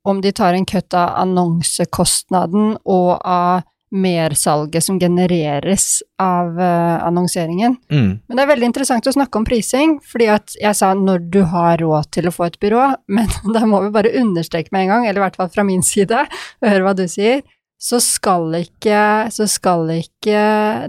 om 0.05 0.19
de 0.21 0.31
tar 0.35 0.53
en 0.53 0.65
kutt 0.67 0.93
av 0.93 1.13
annonsekostnaden 1.23 2.77
og 2.83 3.21
av 3.23 3.63
mersalget 3.93 4.83
som 4.83 4.97
genereres 4.99 6.01
av 6.19 6.57
uh, 6.57 7.05
annonseringen. 7.05 7.75
Mm. 7.93 8.07
Men 8.25 8.37
det 8.39 8.41
er 8.43 8.49
veldig 8.49 8.69
interessant 8.71 9.05
å 9.07 9.13
snakke 9.13 9.37
om 9.37 9.45
prising, 9.45 9.99
fordi 10.09 10.31
at 10.33 10.55
jeg 10.59 10.73
sa 10.79 10.93
når 10.97 11.27
du 11.29 11.43
har 11.51 11.77
råd 11.77 12.09
til 12.15 12.27
å 12.27 12.33
få 12.33 12.47
et 12.49 12.57
byrå, 12.63 12.87
men 13.15 13.29
da 13.53 13.61
må 13.69 13.83
vi 13.85 13.93
bare 13.93 14.15
understreke 14.19 14.73
med 14.73 14.87
en 14.87 14.95
gang, 14.95 15.05
eller 15.07 15.21
i 15.21 15.25
hvert 15.27 15.37
fall 15.37 15.51
fra 15.53 15.65
min 15.67 15.85
side, 15.85 16.25
og 16.63 16.67
høre 16.71 16.87
hva 16.87 16.95
du 16.97 17.05
sier, 17.07 17.43
så 17.83 17.99
skal 17.99 18.53
ikke, 18.61 19.27
så 19.31 19.47
skal 19.51 19.89
ikke 19.97 20.43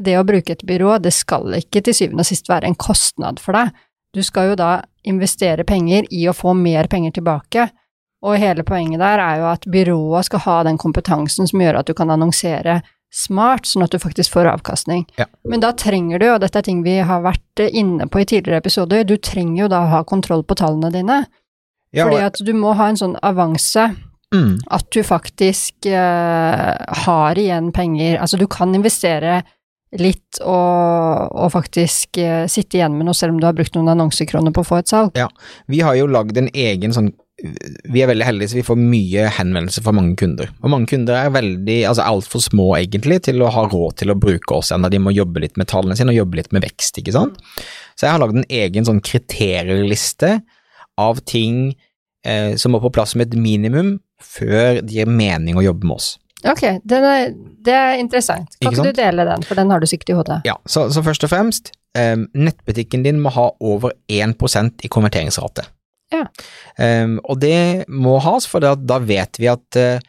det 0.05 0.15
å 0.15 0.27
bruke 0.27 0.55
et 0.55 0.63
byrå, 0.67 1.01
det 1.03 1.11
skal 1.15 1.57
ikke 1.59 1.83
til 1.83 1.97
syvende 1.97 2.23
og 2.23 2.29
sist 2.29 2.51
være 2.51 2.71
en 2.71 2.79
kostnad 2.79 3.43
for 3.43 3.59
deg. 3.59 3.73
Du 4.15 4.23
skal 4.23 4.53
jo 4.53 4.59
da 4.61 4.77
investere 5.03 5.67
penger 5.67 6.07
i 6.15 6.23
å 6.31 6.37
få 6.37 6.55
mer 6.55 6.87
penger 6.91 7.17
tilbake, 7.17 7.67
og 8.25 8.39
hele 8.41 8.63
poenget 8.65 9.03
der 9.03 9.21
er 9.21 9.41
jo 9.43 9.49
at 9.51 9.67
byrået 9.69 10.31
skal 10.31 10.45
ha 10.47 10.61
den 10.69 10.79
kompetansen 10.81 11.51
som 11.51 11.61
gjør 11.61 11.81
at 11.81 11.91
du 11.91 11.97
kan 11.99 12.15
annonsere 12.15 12.79
smart, 13.15 13.67
sånn 13.67 13.85
at 13.85 13.93
du 13.95 13.99
faktisk 14.03 14.33
får 14.35 14.53
avkastning. 14.55 15.05
Ja. 15.19 15.27
Men 15.47 15.63
da 15.63 15.73
trenger 15.77 16.23
du, 16.23 16.29
og 16.33 16.41
dette 16.43 16.63
er 16.63 16.67
ting 16.67 16.83
vi 16.87 16.97
har 17.03 17.27
vært 17.27 17.63
inne 17.67 18.07
på 18.11 18.23
i 18.23 18.27
tidligere 18.27 18.63
episoder, 18.63 19.03
du 19.07 19.17
trenger 19.19 19.65
jo 19.65 19.71
da 19.71 19.85
å 19.85 19.93
ha 19.93 20.03
kontroll 20.07 20.43
på 20.47 20.57
tallene 20.59 20.91
dine. 20.95 21.21
Ja, 21.95 22.07
fordi 22.07 22.23
at 22.27 22.41
du 22.43 22.51
må 22.59 22.73
ha 22.79 22.89
en 22.91 22.99
sånn 22.99 23.19
avanse, 23.23 23.91
mm. 24.35 24.55
at 24.77 24.89
du 24.95 25.03
faktisk 25.07 25.89
eh, 25.91 26.71
har 27.07 27.41
igjen 27.41 27.73
penger. 27.75 28.19
Altså 28.21 28.41
du 28.41 28.49
kan 28.51 28.75
investere 28.77 29.43
litt 30.01 30.41
og, 30.43 31.35
og 31.39 31.51
faktisk 31.55 32.19
eh, 32.19 32.47
sitte 32.51 32.81
igjen 32.81 32.97
med 32.99 33.07
noe 33.09 33.17
selv 33.17 33.35
om 33.35 33.43
du 33.43 33.47
har 33.47 33.57
brukt 33.57 33.77
noen 33.77 33.93
annonsekroner 33.93 34.55
på 34.55 34.65
å 34.65 34.69
få 34.69 34.81
et 34.81 34.91
salg. 34.91 35.19
Ja, 35.19 35.29
Vi 35.71 35.85
har 35.87 35.97
jo 35.99 36.09
lagd 36.11 36.39
en 36.41 36.51
egen 36.51 36.97
sånn 36.97 37.13
Vi 37.91 38.03
er 38.03 38.07
veldig 38.11 38.27
heldige 38.27 38.53
så 38.53 38.59
vi 38.61 38.67
får 38.67 38.79
mye 38.79 39.27
henvendelser 39.37 39.83
fra 39.85 39.95
mange 39.95 40.15
kunder. 40.19 40.51
Og 40.63 40.71
mange 40.71 40.87
kunder 40.91 41.19
er 41.19 41.33
veldig, 41.35 41.81
altså 41.91 42.07
altfor 42.07 42.43
små 42.43 42.69
egentlig 42.79 43.25
til 43.27 43.43
å 43.43 43.51
ha 43.55 43.65
råd 43.67 43.99
til 44.01 44.15
å 44.15 44.19
bruke 44.19 44.59
oss 44.59 44.71
ennå. 44.75 44.91
De 44.91 45.03
må 45.03 45.15
jobbe 45.15 45.43
litt 45.43 45.59
med 45.61 45.69
tallene 45.71 45.97
sine 45.99 46.15
og 46.15 46.21
jobbe 46.23 46.39
litt 46.39 46.55
med 46.55 46.63
vekst, 46.63 47.03
ikke 47.03 47.15
sant. 47.17 47.41
Så 47.99 48.07
jeg 48.07 48.15
har 48.15 48.23
lagd 48.23 48.39
en 48.39 48.47
egen 48.49 48.87
sånn 48.87 49.03
kriterieliste 49.05 50.37
av 51.03 51.21
ting 51.27 51.75
eh, 52.25 52.55
som 52.61 52.75
må 52.75 52.81
på 52.83 52.93
plass 52.95 53.15
som 53.15 53.23
et 53.25 53.35
minimum 53.39 53.99
før 54.25 54.81
det 54.83 54.97
gir 54.97 55.11
mening 55.11 55.59
å 55.59 55.65
jobbe 55.65 55.89
med 55.89 55.99
oss. 56.01 56.15
Ok, 56.45 56.65
den 56.85 57.07
er, 57.09 57.31
det 57.65 57.73
er 57.73 58.01
interessant. 58.01 58.57
Kan 58.61 58.75
Ikke 58.75 58.91
du 58.91 58.99
dele 58.99 59.25
den, 59.29 59.45
for 59.47 59.57
den 59.57 59.71
har 59.73 59.81
du 59.81 59.89
sikkert 59.89 60.13
i 60.13 60.19
hodet. 60.19 60.41
Ja, 60.49 60.59
så, 60.69 60.87
så 60.93 61.01
først 61.05 61.25
og 61.25 61.33
fremst, 61.33 61.73
eh, 61.97 62.17
nettbutikken 62.37 63.05
din 63.07 63.23
må 63.25 63.33
ha 63.33 63.49
over 63.65 63.95
1% 64.13 64.85
i 64.85 64.91
konverteringsrate. 64.93 65.65
Ja. 66.13 66.27
Eh, 66.77 67.17
og 67.25 67.41
det 67.41 67.89
må 67.89 68.19
has, 68.25 68.49
for 68.51 68.65
da, 68.65 68.75
da 68.77 69.01
vet 69.01 69.41
vi 69.41 69.49
at, 69.53 69.81
eh, 69.81 70.05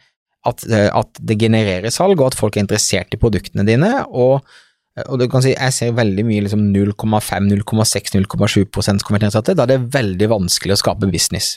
at, 0.46 0.66
at 0.68 1.24
det 1.24 1.40
genererer 1.40 1.94
salg, 1.94 2.20
og 2.20 2.30
at 2.30 2.38
folk 2.38 2.56
er 2.58 2.66
interessert 2.66 3.16
i 3.16 3.20
produktene 3.20 3.64
dine, 3.66 3.92
og, 4.12 4.44
og 5.06 5.16
du 5.20 5.26
kan 5.32 5.44
si, 5.44 5.54
jeg 5.56 5.74
ser 5.74 5.96
veldig 5.96 6.24
mye 6.28 6.44
liksom 6.44 6.68
0,5, 6.74 7.48
0,6, 7.64 8.12
0,7% 8.20 9.08
konverteringsrate, 9.08 9.56
da 9.56 9.64
er 9.64 9.72
det 9.72 9.94
veldig 9.96 10.30
vanskelig 10.36 10.76
å 10.76 10.82
skape 10.84 11.08
business. 11.08 11.56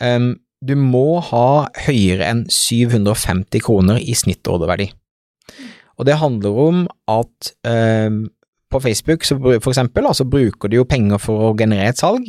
Um, 0.00 0.34
du 0.60 0.74
må 0.76 1.20
ha 1.24 1.70
høyere 1.86 2.26
enn 2.28 2.42
750 2.52 3.62
kroner 3.64 4.00
i 4.00 4.16
snittorderverdi. 4.16 4.90
Og 6.00 6.06
det 6.08 6.18
handler 6.20 6.60
om 6.64 6.84
at 7.12 7.52
um, 7.68 8.26
på 8.70 8.80
Facebook, 8.80 9.24
så, 9.26 9.36
for 9.40 9.72
eksempel, 9.72 10.06
så 10.14 10.24
bruker 10.28 10.70
du 10.70 10.78
jo 10.78 10.88
penger 10.88 11.20
for 11.20 11.50
å 11.50 11.56
generere 11.58 11.92
et 11.92 12.00
salg. 12.00 12.28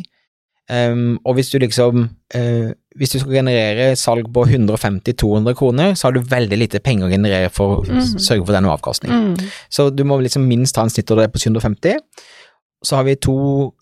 Um, 0.72 1.18
og 1.28 1.36
hvis 1.36 1.50
du 1.52 1.58
liksom 1.60 2.06
uh, 2.08 2.70
Hvis 2.96 3.12
du 3.12 3.18
skal 3.20 3.34
generere 3.40 3.96
salg 4.00 4.28
på 4.32 4.44
150-200 4.46 5.56
kroner, 5.58 5.96
så 5.96 6.08
har 6.08 6.16
du 6.16 6.28
veldig 6.28 6.60
lite 6.60 6.80
penger 6.84 7.08
å 7.08 7.12
generere 7.12 7.50
for 7.52 7.82
å 7.82 7.86
mm. 7.88 8.20
sørge 8.20 8.46
for 8.46 8.56
den 8.56 8.68
avkastning. 8.68 9.12
Mm. 9.12 9.52
Så 9.72 9.90
du 9.96 10.04
må 10.08 10.20
liksom 10.20 10.44
minst 10.48 10.76
ha 10.76 10.84
en 10.86 10.92
snittorder 10.92 11.32
på 11.32 11.40
750. 11.40 11.98
Så 12.82 12.98
har 12.98 13.06
vi 13.06 13.14
to 13.22 13.36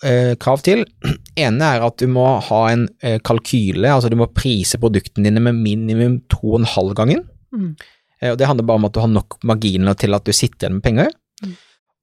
eh, 0.04 0.34
krav 0.40 0.64
til. 0.66 0.84
ene 1.40 1.70
er 1.76 1.86
at 1.86 2.02
du 2.02 2.10
må 2.12 2.26
ha 2.50 2.60
en 2.74 2.88
eh, 3.06 3.20
kalkyle, 3.24 3.88
altså 3.88 4.12
du 4.12 4.18
må 4.20 4.28
prise 4.36 4.80
produktene 4.82 5.30
dine 5.30 5.44
med 5.44 5.62
minimum 5.62 6.20
2,5 6.34 6.94
gangen. 7.00 7.24
Mm. 7.56 7.72
Eh, 8.20 8.34
og 8.34 8.38
det 8.42 8.50
handler 8.50 8.68
bare 8.68 8.82
om 8.82 8.90
at 8.90 8.96
du 8.96 9.02
har 9.04 9.12
nok 9.12 9.40
marginer 9.48 9.96
til 10.00 10.18
at 10.18 10.28
du 10.28 10.36
sitter 10.36 10.68
igjen 10.68 10.80
med 10.80 10.86
penger. 10.86 11.16
Mm. 11.46 11.56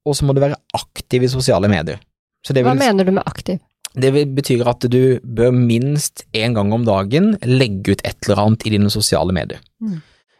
Og 0.07 0.17
så 0.17 0.25
må 0.25 0.33
du 0.33 0.41
være 0.41 0.57
aktiv 0.77 1.27
i 1.27 1.31
sosiale 1.31 1.69
medier. 1.71 2.01
Så 2.45 2.55
det, 2.55 2.63
Hva 2.65 2.73
vil, 2.73 2.85
mener 2.85 3.05
du 3.05 3.13
med 3.19 3.27
aktiv? 3.27 3.61
det 3.97 4.11
vil, 4.13 4.29
betyr 4.37 4.67
at 4.69 4.85
du 4.91 5.17
bør 5.23 5.53
minst 5.55 6.25
én 6.35 6.55
gang 6.57 6.73
om 6.75 6.85
dagen 6.87 7.33
legge 7.45 7.95
ut 7.95 8.03
et 8.05 8.17
eller 8.27 8.43
annet 8.43 8.65
i 8.67 8.73
dine 8.75 8.91
sosiale 8.93 9.33
medier. 9.35 9.61
Mm. 9.81 9.97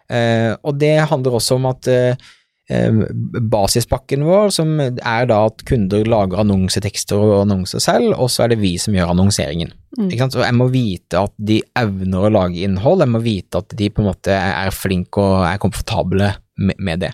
Eh, 0.07 0.51
og 0.63 0.77
det 0.79 0.95
handler 1.09 1.39
også 1.39 1.57
om 1.57 1.67
at 1.71 1.89
eh, 1.91 2.27
basispakken 2.67 4.25
vår, 4.27 4.49
som 4.51 4.73
er 4.81 5.27
da 5.29 5.37
at 5.47 5.61
kunder 5.67 6.03
lager 6.03 6.41
annonsetekster 6.41 7.15
og 7.15 7.35
annonser 7.45 7.79
selv, 7.79 8.11
og 8.17 8.27
så 8.31 8.43
er 8.43 8.51
det 8.51 8.59
vi 8.59 8.73
som 8.81 8.95
gjør 8.95 9.13
annonseringen. 9.13 9.71
Mm. 9.95 10.09
Så 10.11 10.43
jeg 10.43 10.55
må 10.57 10.67
vite 10.73 11.21
at 11.21 11.33
de 11.39 11.61
evner 11.79 12.27
å 12.27 12.33
lage 12.33 12.65
innhold, 12.67 13.05
jeg 13.05 13.13
må 13.13 13.23
vite 13.23 13.61
at 13.63 13.77
de 13.79 13.87
på 13.87 14.03
en 14.03 14.09
måte 14.09 14.35
er 14.35 14.75
flinke 14.75 15.23
og 15.23 15.45
er 15.47 15.61
komfortable 15.63 16.33
med, 16.57 17.05
det. 17.05 17.13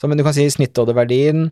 Så, 0.00 0.10
men 0.10 0.18
du 0.18 0.24
kan 0.26 0.34
si 0.34 0.48
snittorderverdien, 0.50 1.46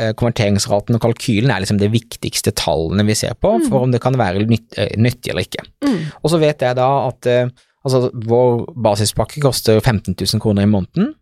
eh, 0.00 0.14
konverteringsraten 0.16 0.96
og 0.96 1.04
kalkylen 1.04 1.52
er 1.52 1.60
liksom 1.64 1.82
det 1.82 1.92
viktigste 1.92 2.56
tallene 2.56 3.04
vi 3.04 3.18
ser 3.18 3.36
på, 3.36 3.52
for 3.68 3.84
om 3.84 3.92
det 3.92 4.00
kan 4.00 4.16
være 4.16 4.48
nytt, 4.48 4.80
eh, 4.80 4.94
nyttig 4.96 5.34
eller 5.34 5.44
ikke. 5.44 5.68
Mm. 5.84 6.02
Og 6.22 6.32
så 6.32 6.40
vet 6.40 6.64
jeg 6.64 6.80
da 6.80 6.90
at 7.10 7.28
eh, 7.28 7.52
altså, 7.84 8.06
vår 8.16 8.70
basispakke 8.80 9.44
koster 9.44 9.82
15 9.82 10.14
000 10.16 10.40
kroner 10.40 10.64
i 10.64 10.72
måneden, 10.72 11.12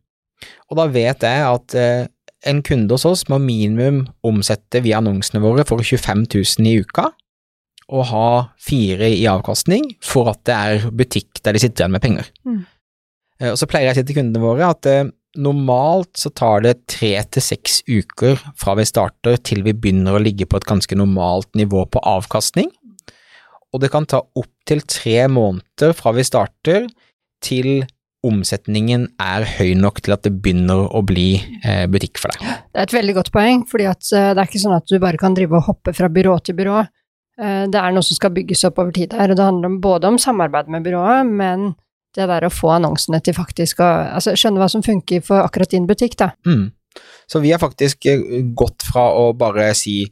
og 0.70 0.78
da 0.80 0.86
vet 0.92 1.24
jeg 1.24 1.44
at 1.46 1.76
eh, 1.78 2.06
en 2.46 2.62
kunde 2.62 2.94
hos 2.94 3.06
oss 3.08 3.24
må 3.32 3.38
minimum 3.42 4.04
omsette 4.26 4.82
via 4.84 5.00
annonsene 5.00 5.42
våre 5.42 5.64
for 5.66 5.82
25 5.82 6.26
000 6.34 6.70
i 6.70 6.80
uka, 6.84 7.10
og 7.86 8.08
ha 8.10 8.30
fire 8.58 9.08
i 9.14 9.26
avkastning 9.30 9.92
for 10.02 10.32
at 10.32 10.42
det 10.48 10.56
er 10.56 10.88
butikk 10.90 11.42
der 11.44 11.54
de 11.54 11.62
sitter 11.62 11.84
igjen 11.84 11.94
med 11.94 12.02
penger. 12.02 12.32
Mm. 12.46 12.64
Eh, 13.40 13.52
Og 13.52 13.60
så 13.60 13.68
pleier 13.70 13.90
jeg 13.90 13.96
å 13.96 14.00
si 14.00 14.08
til 14.08 14.18
kundene 14.20 14.42
våre 14.42 14.72
at 14.74 14.90
eh, 14.90 15.06
normalt 15.36 16.16
så 16.18 16.32
tar 16.32 16.64
det 16.64 16.78
tre 16.90 17.12
til 17.30 17.44
seks 17.44 17.82
uker 17.86 18.40
fra 18.58 18.74
vi 18.78 18.86
starter 18.88 19.38
til 19.38 19.62
vi 19.66 19.76
begynner 19.76 20.16
å 20.16 20.22
ligge 20.22 20.48
på 20.48 20.58
et 20.58 20.68
ganske 20.68 20.98
normalt 20.98 21.50
nivå 21.58 21.84
på 21.92 22.02
avkastning, 22.02 22.72
og 23.74 23.82
det 23.82 23.90
kan 23.92 24.06
ta 24.08 24.22
opptil 24.38 24.80
tre 24.88 25.26
måneder 25.28 25.92
fra 25.96 26.14
vi 26.16 26.24
starter 26.24 26.86
til 27.44 27.84
omsetningen 28.26 29.06
er 29.22 29.46
høy 29.56 29.72
nok 29.78 30.02
til 30.04 30.14
at 30.16 30.26
det 30.26 30.34
begynner 30.42 30.84
å 30.90 31.02
bli 31.06 31.36
eh, 31.62 31.86
butikk 31.90 32.20
for 32.20 32.34
deg. 32.34 32.44
Det 32.72 32.82
er 32.82 32.88
et 32.88 32.94
veldig 32.96 33.16
godt 33.18 33.32
poeng, 33.34 33.64
fordi 33.70 33.88
eh, 33.88 33.96
det 34.34 34.36
er 34.36 34.44
ikke 34.44 34.62
sånn 34.62 34.76
at 34.76 34.86
du 34.90 34.98
bare 35.02 35.20
kan 35.20 35.36
drive 35.38 35.58
og 35.58 35.68
hoppe 35.70 35.94
fra 35.96 36.10
byrå 36.12 36.36
til 36.46 36.58
byrå. 36.58 36.84
Eh, 37.40 37.64
Det 37.72 37.80
er 37.80 37.96
noe 37.96 38.06
som 38.06 38.18
skal 38.18 38.34
bygges 38.36 38.66
opp 38.68 38.78
over 38.82 38.94
tid 38.96 39.16
her, 39.16 39.32
og 39.32 39.38
det 39.40 39.48
handler 39.48 39.80
både 39.82 40.12
om 40.12 40.20
samarbeid 40.22 40.70
med 40.72 40.86
byrået, 40.86 41.26
men 41.30 41.74
det 42.16 42.28
der 42.30 42.46
å 42.48 42.52
få 42.52 42.72
annonsene 42.78 43.20
til 43.20 43.36
faktisk 43.36 43.82
å 43.84 43.90
altså, 44.16 44.32
skjønne 44.38 44.62
hva 44.62 44.70
som 44.72 44.84
funker 44.84 45.20
for 45.24 45.44
akkurat 45.44 45.74
din 45.74 45.86
butikk, 45.88 46.16
da. 46.16 46.30
Mm. 46.48 46.70
Så 47.28 47.42
vi 47.44 47.50
har 47.52 47.60
faktisk 47.60 48.06
gått 48.56 48.86
fra 48.88 49.10
å 49.12 49.34
bare 49.36 49.74
si 49.76 50.06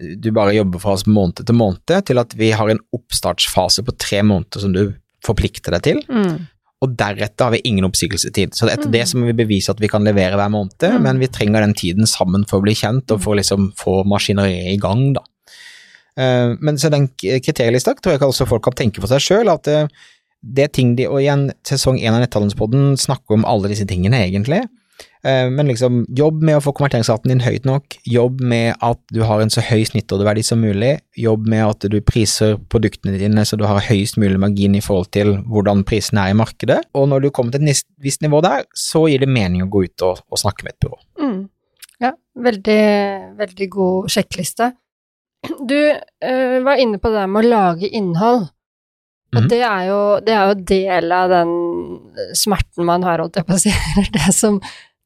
du 0.00 0.30
bare 0.32 0.54
jobber 0.56 0.80
for 0.80 0.96
oss 0.96 1.04
måned 1.04 1.42
til 1.44 1.56
måned, 1.56 1.92
til 2.08 2.20
at 2.22 2.32
vi 2.38 2.50
har 2.56 2.70
en 2.72 2.80
oppstartsfase 2.96 3.84
på 3.84 3.96
tre 4.00 4.22
måneder 4.24 4.62
som 4.62 4.72
du 4.72 4.94
forplikter 5.26 5.76
deg 5.76 5.82
til, 5.84 6.00
Mm. 6.08 6.46
Og 6.80 6.94
deretter 6.96 7.44
har 7.44 7.52
vi 7.52 7.60
ingen 7.68 7.84
oppsigelsestid. 7.84 8.54
Så 8.56 8.68
etter 8.70 8.86
Mm. 8.88 8.92
det 8.92 9.02
så 9.08 9.18
må 9.18 9.26
vi 9.26 9.44
bevise 9.44 9.68
at 9.70 9.80
vi 9.80 9.88
kan 9.88 10.02
levere 10.02 10.36
hver 10.36 10.48
måned, 10.50 10.78
Mm. 10.80 11.02
men 11.02 11.18
vi 11.18 11.26
trenger 11.28 11.60
den 11.60 11.74
tiden 11.74 12.06
sammen 12.06 12.46
for 12.48 12.60
å 12.60 12.62
bli 12.64 12.72
kjent 12.72 13.10
og 13.10 13.20
for 13.20 13.34
liksom 13.36 13.72
få 13.76 14.02
maskineriet 14.04 14.72
i 14.72 14.78
gang, 14.80 15.12
da. 15.12 15.20
Eh, 16.16 16.56
Men 16.60 16.76
så 16.76 16.90
den 16.90 17.08
kriterielista 17.08 17.94
tror 17.94 18.12
jeg 18.12 18.20
også 18.20 18.46
folk 18.48 18.62
kan 18.62 18.72
tenke 18.72 19.00
for 19.00 19.06
seg 19.08 19.20
sjøl, 19.20 19.52
at 19.52 19.68
eh, 19.68 19.86
det 20.42 20.64
er 20.64 20.68
ting 20.68 20.96
de 20.96 21.06
Og 21.06 21.20
igjen, 21.20 21.52
sesong 21.62 21.98
én 22.00 22.14
av 22.14 22.20
Netthandelspodden 22.22 22.96
snakker 22.96 23.34
om 23.34 23.44
alle 23.44 23.68
disse 23.68 23.86
tingene, 23.86 24.16
egentlig. 24.26 24.66
Eh, 25.22 25.50
Men 25.50 25.68
liksom, 25.68 26.06
jobb 26.16 26.42
med 26.42 26.56
å 26.56 26.62
få 26.64 26.72
konverteringsraten 26.72 27.28
din 27.28 27.42
høyt 27.44 27.66
nok, 27.68 27.96
jobb 28.08 28.40
med 28.40 28.74
at 28.80 28.98
du 29.12 29.20
har 29.28 29.42
en 29.42 29.50
så 29.52 29.60
høy 29.60 29.82
snittorderverdi 29.84 30.42
som 30.46 30.62
mulig, 30.64 30.94
jobb 31.16 31.46
med 31.46 31.64
at 31.66 31.88
du 31.92 31.98
priser 32.00 32.56
produktene 32.72 33.18
dine 33.20 33.44
så 33.44 33.58
du 33.60 33.66
har 33.68 33.82
høyest 33.84 34.16
mulig 34.16 34.40
margin 34.40 34.74
i 34.78 34.80
forhold 34.80 35.10
til 35.12 35.34
hvordan 35.44 35.84
prisene 35.84 36.24
er 36.24 36.32
i 36.32 36.38
markedet, 36.40 36.78
og 36.96 37.08
når 37.12 37.26
du 37.26 37.30
kommer 37.30 37.52
til 37.52 37.68
et 37.68 37.84
visst 38.00 38.22
nivå 38.24 38.40
der, 38.40 38.64
så 38.74 39.04
gir 39.10 39.20
det 39.20 39.28
mening 39.28 39.62
å 39.66 39.68
gå 39.68 39.84
ut 39.84 40.06
og, 40.08 40.22
og 40.30 40.40
snakke 40.40 40.64
med 40.64 40.72
et 40.72 40.86
byrå. 40.86 40.98
Mm. 41.20 41.42
Ja, 42.00 42.14
veldig, 42.40 42.80
veldig 43.36 43.68
god 43.76 44.08
sjekkliste. 44.08 44.70
Du 45.68 45.76
øh, 45.76 46.56
var 46.64 46.80
inne 46.80 46.96
på 47.00 47.12
det 47.12 47.20
der 47.20 47.28
med 47.28 47.44
å 47.44 47.48
lage 47.50 47.88
innhold. 47.92 48.48
Og 49.30 49.42
Mhm. 49.44 49.48
det 49.48 49.60
er 49.62 49.82
jo 49.86 49.98
det 50.26 50.32
er 50.34 50.48
jo 50.48 50.54
del 50.66 51.12
av 51.14 51.28
den 51.30 51.50
smerten 52.34 52.84
man 52.84 53.04
har, 53.06 53.20
holdt 53.22 53.36
jeg 53.36 53.46
på 53.46 53.54
å 53.54 53.60
si. 53.62 53.70
eller 53.96 54.08
Det 54.16 54.34
som 54.34 54.56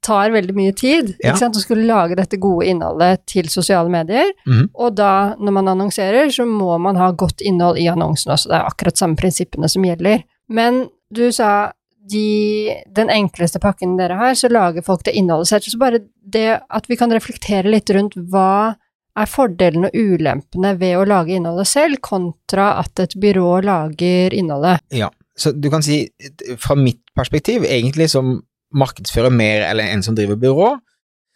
tar 0.05 0.35
veldig 0.35 0.55
mye 0.57 0.75
tid. 0.77 1.15
Ja. 1.19 1.33
Ikke 1.33 1.41
sant? 1.41 1.57
Å 1.59 1.63
skulle 1.63 1.87
lage 1.89 2.19
dette 2.19 2.39
gode 2.41 2.69
innholdet 2.71 3.25
til 3.31 3.49
sosiale 3.53 3.93
medier. 3.93 4.33
Mm. 4.47 4.67
Og 4.73 4.99
da, 4.99 5.13
når 5.41 5.57
man 5.59 5.73
annonserer, 5.73 6.29
så 6.35 6.47
må 6.49 6.77
man 6.83 7.01
ha 7.01 7.11
godt 7.17 7.45
innhold 7.45 7.81
i 7.81 7.89
annonsen 7.93 8.35
også. 8.35 8.53
Det 8.53 8.59
er 8.59 8.69
akkurat 8.69 9.01
samme 9.01 9.19
prinsippene 9.21 9.71
som 9.71 9.87
gjelder. 9.87 10.25
Men 10.53 10.85
du 11.15 11.27
sa 11.33 11.73
de, 12.11 12.75
den 12.97 13.11
enkleste 13.13 13.61
pakken 13.63 13.97
dere 13.97 14.19
har, 14.21 14.37
så 14.37 14.51
lager 14.53 14.85
folk 14.85 15.05
det 15.07 15.17
innholdet 15.17 15.51
selv. 15.51 15.69
Så 15.73 15.81
bare 15.81 16.05
det 16.21 16.49
at 16.69 16.89
vi 16.91 16.99
kan 17.01 17.13
reflektere 17.15 17.73
litt 17.73 17.93
rundt 17.95 18.17
hva 18.33 18.75
er 19.15 19.31
fordelene 19.31 19.91
og 19.93 20.15
ulempene 20.15 20.75
ved 20.79 20.97
å 20.99 21.05
lage 21.07 21.37
innholdet 21.37 21.71
selv, 21.71 22.01
kontra 22.03 22.75
at 22.81 23.01
et 23.05 23.15
byrå 23.23 23.61
lager 23.65 24.35
innholdet. 24.35 24.83
Ja, 24.95 25.09
så 25.39 25.53
du 25.55 25.69
kan 25.71 25.85
si, 25.87 26.03
fra 26.63 26.77
mitt 26.79 27.03
perspektiv, 27.15 27.67
egentlig 27.67 28.11
som 28.11 28.41
markedsfører 28.75 29.33
mer 29.35 29.65
eller 29.69 29.93
en 29.93 30.03
som 30.05 30.17
driver 30.17 30.39
byrå, 30.41 30.73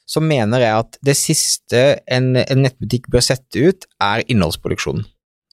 så 0.09 0.23
mener 0.25 0.63
jeg 0.65 0.85
at 0.85 0.99
det 1.05 1.17
siste 1.21 1.81
en, 2.09 2.33
en 2.41 2.63
nettbutikk 2.65 3.11
bør 3.13 3.25
sette 3.25 3.61
ut, 3.71 3.89
er 4.03 4.25
innholdsproduksjonen. 4.27 5.05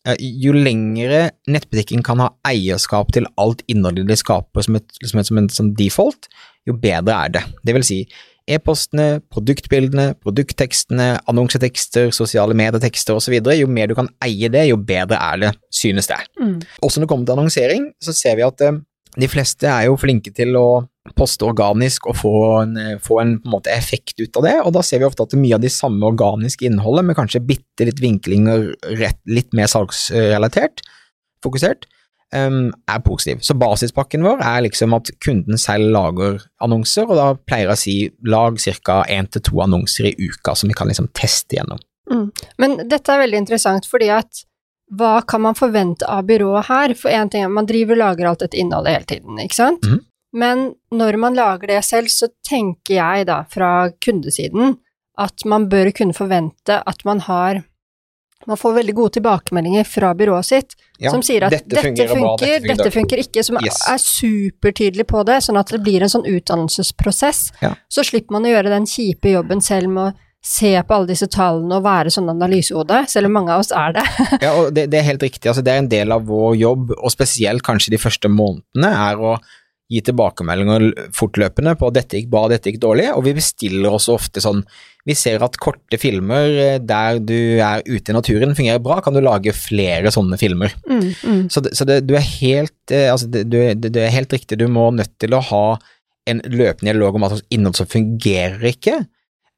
Eh, 0.08 0.20
Jo 0.20 0.54
lengre 0.56 1.32
nettbutikken 1.52 2.06
kan 2.06 2.22
ha 2.24 2.30
eierskap 2.48 3.12
til 3.16 3.28
alt 3.42 3.66
innholdet 3.72 4.08
de 4.08 4.18
skaper 4.20 4.66
som, 4.66 4.78
et, 4.80 5.02
som, 5.04 5.20
et, 5.20 5.28
som 5.28 5.42
en 5.42 5.52
som 5.52 5.74
default, 5.76 6.30
jo 6.66 6.78
bedre 6.80 7.18
er 7.26 7.36
det. 7.36 7.44
Det 7.68 7.76
vil 7.76 7.86
si, 7.86 8.00
e-postene, 8.50 9.20
produktbildene, 9.34 10.12
produkttekstene, 10.22 11.12
annonsetekster, 11.30 12.12
sosiale 12.16 12.56
medietekster 12.58 13.18
osv. 13.18 13.36
Jo 13.58 13.70
mer 13.70 13.90
du 13.90 13.96
kan 13.98 14.10
eie 14.24 14.50
det, 14.54 14.68
jo 14.70 14.78
bedre 14.78 15.20
er 15.20 15.42
det, 15.42 15.54
synes 15.74 16.10
det. 16.12 16.22
Mm. 16.40 16.60
Også 16.86 17.02
når 17.02 17.06
det 17.08 17.12
kommer 17.12 17.28
til 17.28 17.38
annonsering, 17.40 17.88
så 18.02 18.16
ser 18.16 18.38
vi 18.40 18.46
at 18.46 18.62
eh, 18.66 18.78
de 19.16 19.32
fleste 19.32 19.68
er 19.70 19.90
jo 19.90 19.98
flinke 20.00 20.34
til 20.36 20.56
å 20.60 20.68
poste 21.14 21.46
organisk 21.46 22.08
og 22.10 22.18
få 22.18 22.36
en, 22.64 22.78
eh, 22.82 22.98
få 23.02 23.20
en, 23.22 23.36
på 23.40 23.50
en 23.50 23.56
måte 23.58 23.74
effekt 23.74 24.20
ut 24.20 24.38
av 24.38 24.48
det, 24.48 24.56
og 24.64 24.74
da 24.74 24.82
ser 24.82 25.02
vi 25.02 25.08
ofte 25.08 25.24
at 25.24 25.36
mye 25.38 25.58
av 25.58 25.62
de 25.62 25.70
samme 25.70 26.06
organiske 26.08 26.66
innholdet, 26.66 27.06
med 27.06 27.18
kanskje 27.20 27.44
bitte 27.46 27.86
litt 27.86 28.02
og 28.02 28.72
rett, 28.98 29.20
litt 29.30 29.54
mer 29.54 29.70
salgsrelatert, 29.70 30.82
fokusert, 31.46 31.86
um, 32.34 32.74
er 32.90 33.04
positiv. 33.06 33.44
Så 33.46 33.54
basispakken 33.54 34.26
vår 34.26 34.42
er 34.42 34.64
liksom 34.66 34.96
at 34.98 35.12
kunden 35.24 35.60
selv 35.62 35.92
lager 35.94 36.40
annonser, 36.64 37.06
og 37.06 37.20
da 37.20 37.28
pleier 37.36 37.70
jeg 37.70 37.76
å 37.76 37.84
si 37.84 37.98
lag 38.26 38.58
ca. 38.84 39.04
én 39.10 39.30
til 39.30 39.42
to 39.42 39.62
annonser 39.62 40.10
i 40.10 40.16
uka 40.18 40.56
som 40.56 40.72
vi 40.72 40.78
kan 40.78 40.90
liksom 40.90 41.12
teste 41.14 41.60
gjennom. 41.60 41.80
Men 42.62 42.78
dette 42.90 43.12
er 43.12 43.24
veldig 43.24 43.46
interessant, 43.46 43.88
fordi 43.90 44.10
at 44.14 44.46
hva 44.94 45.20
kan 45.26 45.42
man 45.42 45.58
forvente 45.58 46.06
av 46.06 46.28
byrået 46.30 46.68
her? 46.68 46.94
For 46.94 47.10
én 47.10 47.32
ting 47.32 47.42
er 47.42 47.50
at 47.50 47.56
man 47.56 47.66
driver 47.66 47.98
og 47.98 48.04
lager 48.04 48.30
alt 48.30 48.44
dette 48.46 48.60
innholdet 48.62 48.94
hele 48.94 49.10
tiden, 49.10 49.40
ikke 49.42 49.58
sant? 49.58 49.86
Mhm. 49.86 50.04
Men 50.36 50.74
når 50.92 51.18
man 51.22 51.38
lager 51.38 51.72
det 51.72 51.84
selv, 51.88 52.12
så 52.12 52.28
tenker 52.46 52.98
jeg 52.98 53.28
da, 53.30 53.44
fra 53.52 53.90
kundesiden, 54.04 54.76
at 55.16 55.46
man 55.48 55.70
bør 55.72 55.94
kunne 55.96 56.16
forvente 56.18 56.82
at 56.84 57.06
man 57.08 57.24
har 57.24 57.64
man 58.46 58.60
får 58.60 58.74
veldig 58.76 58.94
gode 58.94 59.14
tilbakemeldinger 59.16 59.88
fra 59.90 60.12
byrået 60.14 60.46
sitt, 60.46 60.76
Ja, 61.02 61.10
som 61.10 61.24
sier 61.26 61.48
at 61.48 61.54
dette, 61.56 61.82
funker, 61.82 62.12
bra, 62.12 62.36
dette 62.38 62.92
funker, 62.94 63.22
ikke, 63.24 63.42
som 63.44 63.58
Yes. 63.64 63.80
er 63.90 63.98
supertydelig 63.98 65.08
på 65.10 65.24
det, 65.26 65.40
sånn 65.42 65.58
at 65.58 65.72
det 65.74 65.80
blir 65.82 66.04
en 66.06 66.12
sånn 66.12 66.28
utdannelsesprosess. 66.30 67.40
Ja. 67.64 67.74
Så 67.90 68.06
slipper 68.06 68.36
man 68.38 68.46
å 68.46 68.52
gjøre 68.54 68.70
den 68.76 68.86
kjipe 68.86 69.32
jobben 69.34 69.64
selv 69.66 69.90
med 69.90 70.14
å 70.14 70.16
se 70.46 70.76
på 70.86 70.94
alle 70.94 71.10
disse 71.10 71.28
tallene 71.32 71.80
og 71.80 71.88
være 71.88 72.14
sånn 72.14 72.30
analysehode, 72.30 73.02
selv 73.10 73.32
om 73.32 73.38
mange 73.40 73.56
av 73.56 73.64
oss 73.64 73.74
er 73.74 73.96
det. 73.98 74.06
Ja, 74.46 74.54
og 74.62 74.74
det, 74.78 74.92
det 74.94 75.00
er 75.02 75.10
helt 75.10 75.26
riktig. 75.26 75.48
Altså, 75.50 75.64
det 75.66 75.74
er 75.74 75.82
en 75.82 75.90
del 75.90 76.14
av 76.14 76.28
vår 76.30 76.56
jobb, 76.62 76.92
og 77.00 77.12
spesielt 77.12 77.66
kanskje 77.66 77.96
de 77.96 78.02
første 78.04 78.30
månedene, 78.30 78.92
er 79.10 79.18
å 79.18 79.40
gi 79.92 80.02
tilbakemeldinger 80.02 80.88
fortløpende 81.14 81.76
på 81.78 81.90
at 81.90 81.98
dette 82.00 82.18
gikk 82.18 82.30
bra, 82.32 82.48
dette 82.50 82.72
gikk 82.72 82.82
dårlig, 82.82 83.12
og 83.14 83.26
vi 83.28 83.36
bestiller 83.38 83.94
også 83.94 84.16
ofte 84.18 84.42
sånn 84.42 84.64
Vi 85.06 85.14
ser 85.14 85.44
at 85.46 85.60
korte 85.62 86.00
filmer 86.02 86.56
eh, 86.58 86.78
der 86.82 87.20
du 87.22 87.62
er 87.62 87.84
ute 87.86 88.10
i 88.10 88.16
naturen 88.16 88.56
fungerer 88.58 88.82
bra, 88.82 88.98
kan 89.06 89.14
du 89.14 89.22
lage 89.22 89.54
flere 89.54 90.10
sånne 90.10 90.40
filmer. 90.42 90.74
Mm, 90.90 91.12
mm. 91.14 91.44
Så, 91.54 91.62
det, 91.62 91.76
så 91.78 91.86
det, 91.86 92.00
du, 92.10 92.16
er 92.18 92.26
helt, 92.26 92.74
eh, 92.90 93.12
altså 93.12 93.30
det, 93.30 93.44
du, 93.52 93.60
det, 93.86 93.94
er 94.02 94.16
helt 94.16 94.34
riktig, 94.34 94.58
du 94.58 94.66
må 94.66 94.88
nødt 94.96 95.14
til 95.22 95.38
å 95.38 95.44
ha 95.52 95.68
en 96.26 96.42
løpende 96.50 96.90
dialog 96.90 97.20
om 97.20 97.28
slags 97.30 97.46
innhold 97.54 97.78
som 97.78 97.92
fungerer 97.92 98.66
ikke, 98.66 99.04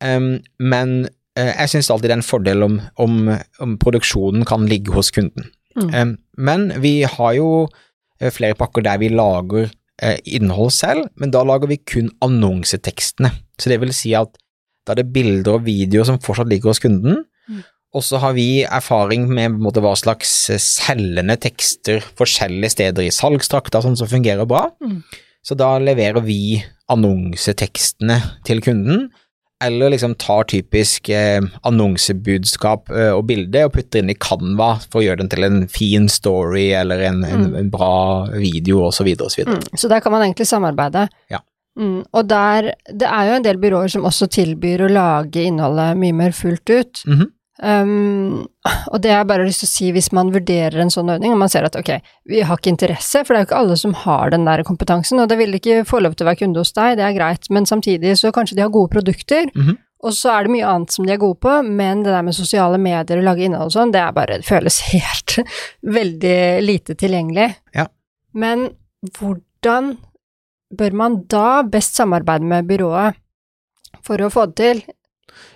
um, 0.04 0.34
men 0.60 0.98
uh, 1.40 1.54
jeg 1.54 1.72
syns 1.72 1.88
alltid 1.94 2.12
det 2.12 2.18
er 2.18 2.20
en 2.20 2.28
fordel 2.28 2.68
om, 2.68 2.76
om, 3.00 3.32
om 3.63 3.80
produksjonen 3.80 4.44
kan 4.50 4.68
ligge 4.68 4.92
hos 4.92 5.13
kunden. 5.16 5.48
Mm. 5.80 5.94
Um, 5.96 6.16
men 6.36 6.74
vi 6.84 6.98
har 7.08 7.38
jo 7.40 7.70
flere 8.36 8.58
pakker 8.60 8.84
der 8.84 9.00
vi 9.00 9.13
lager 9.16 9.72
innhold 10.26 10.72
selv, 10.76 11.08
men 11.18 11.32
da 11.34 11.42
lager 11.48 11.68
vi 11.72 11.78
kun 11.82 12.12
annonsetekstene. 12.22 13.32
Så 13.58 13.72
det 13.72 13.80
vil 13.82 13.94
si 13.96 14.14
at 14.18 14.36
da 14.86 14.94
er 14.94 15.02
det 15.02 15.12
bilder 15.16 15.58
og 15.58 15.66
videoer 15.66 16.06
som 16.08 16.20
fortsatt 16.24 16.48
ligger 16.52 16.72
hos 16.74 16.80
kunden, 16.84 17.26
Mm. 17.48 17.62
og 17.96 18.04
så 18.04 18.20
har 18.20 18.34
vi 18.36 18.64
erfaring 18.68 19.30
med 19.32 19.54
måte, 19.64 19.80
hva 19.80 19.94
slags 19.96 20.50
eh, 20.52 20.60
selgende 20.60 21.38
tekster 21.40 22.02
forskjellige 22.20 22.74
steder 22.74 23.06
i 23.06 23.14
salgstrakter 23.16 23.80
sånn 23.82 23.96
som 23.96 24.10
fungerer 24.12 24.46
bra. 24.46 24.66
Mm. 24.84 24.98
Så 25.48 25.56
da 25.56 25.78
leverer 25.80 26.20
vi 26.26 26.62
annonsetekstene 26.92 28.18
til 28.48 28.60
kunden, 28.62 29.08
eller 29.63 29.89
liksom 29.89 30.15
tar 30.15 30.43
typisk 30.43 31.10
eh, 31.10 31.41
annonsebudskap 31.65 32.89
eh, 32.93 33.12
og 33.15 33.26
bilde 33.30 33.63
og 33.65 33.74
putter 33.74 34.04
inn 34.04 34.12
i 34.13 34.17
Canva 34.22 34.76
for 34.86 35.02
å 35.02 35.06
gjøre 35.08 35.24
den 35.24 35.32
til 35.34 35.48
en 35.48 35.60
fin 35.72 36.08
story 36.12 36.70
eller 36.78 37.02
en, 37.10 37.24
en, 37.26 37.46
Mm. 37.48 37.56
en 37.60 37.70
bra 37.74 38.28
video 38.34 38.84
osv. 38.88 39.08
så 39.30 39.46
Mm. 39.48 39.62
Så 39.78 39.88
der 39.89 40.00
kan 40.00 40.12
man 40.12 40.22
egentlig 40.22 40.48
samarbeide. 40.48 41.08
Ja. 41.30 41.39
Mm. 41.78 42.04
Og 42.13 42.28
der 42.28 42.74
Det 42.89 43.08
er 43.08 43.26
jo 43.30 43.36
en 43.36 43.43
del 43.43 43.58
byråer 43.58 43.88
som 43.89 44.04
også 44.04 44.28
tilbyr 44.28 44.82
å 44.88 44.91
lage 44.91 45.43
innholdet 45.46 45.98
mye 45.98 46.13
mer 46.13 46.32
fullt 46.32 46.70
ut. 46.70 47.04
Mhm. 47.06 47.32
Um, 47.58 48.46
og 48.91 49.02
det 49.02 49.10
har 49.10 49.24
jeg 49.24 49.30
bare 49.32 49.46
lyst 49.48 49.63
til 49.63 49.67
å 49.67 49.72
si 49.72 49.88
hvis 49.96 50.12
man 50.13 50.30
vurderer 50.30 50.78
en 50.84 50.91
sånn 50.93 51.10
ordning, 51.10 51.32
og 51.34 51.39
man 51.41 51.50
ser 51.50 51.65
at 51.65 51.78
ok, 51.80 51.89
vi 52.30 52.43
har 52.46 52.60
ikke 52.60 52.70
interesse, 52.70 53.24
for 53.26 53.34
det 53.34 53.39
er 53.39 53.46
jo 53.46 53.50
ikke 53.50 53.62
alle 53.63 53.78
som 53.82 53.96
har 54.04 54.30
den 54.36 54.46
der 54.46 54.62
kompetansen, 54.67 55.24
og 55.24 55.32
det 55.32 55.39
vil 55.39 55.58
ikke 55.58 55.82
få 55.89 56.04
lov 56.06 56.13
til 56.13 56.28
å 56.28 56.30
være 56.30 56.41
kunde 56.43 56.62
hos 56.62 56.76
deg, 56.78 57.00
det 57.00 57.08
er 57.08 57.17
greit, 57.17 57.50
men 57.50 57.65
samtidig 57.65 58.13
så 58.20 58.30
kanskje 58.36 58.60
de 58.60 58.65
har 58.67 58.74
gode 58.74 58.93
produkter, 58.93 59.50
Mhm. 59.56 59.78
Og 60.06 60.13
så 60.13 60.30
er 60.30 60.46
det 60.46 60.52
mye 60.54 60.67
annet 60.70 60.93
som 60.93 61.08
de 61.08 61.13
er 61.15 61.17
gode 61.17 61.39
på, 61.41 61.52
men 61.65 62.04
det 62.04 62.12
der 62.13 62.22
med 62.22 62.36
sosiale 62.38 62.78
medier 62.78 63.17
og 63.17 63.24
lage 63.26 63.48
innhold 63.48 63.72
og 63.72 63.74
sånn, 63.74 63.91
det 63.91 63.98
er 63.98 64.12
bare, 64.13 64.38
det 64.38 64.46
føles 64.46 64.78
helt 64.93 65.39
veldig 65.82 66.62
lite 66.62 66.93
tilgjengelig. 66.93 67.48
Ja. 67.74 67.88
Men 68.38 68.67
hvordan 69.17 69.96
bør 70.78 70.93
man 71.02 71.24
da 71.32 71.63
best 71.63 71.98
samarbeide 71.98 72.46
med 72.46 72.70
byrået 72.70 73.17
for 74.06 74.22
å 74.22 74.30
få 74.30 74.46
det 74.52 74.56
til? 74.62 74.84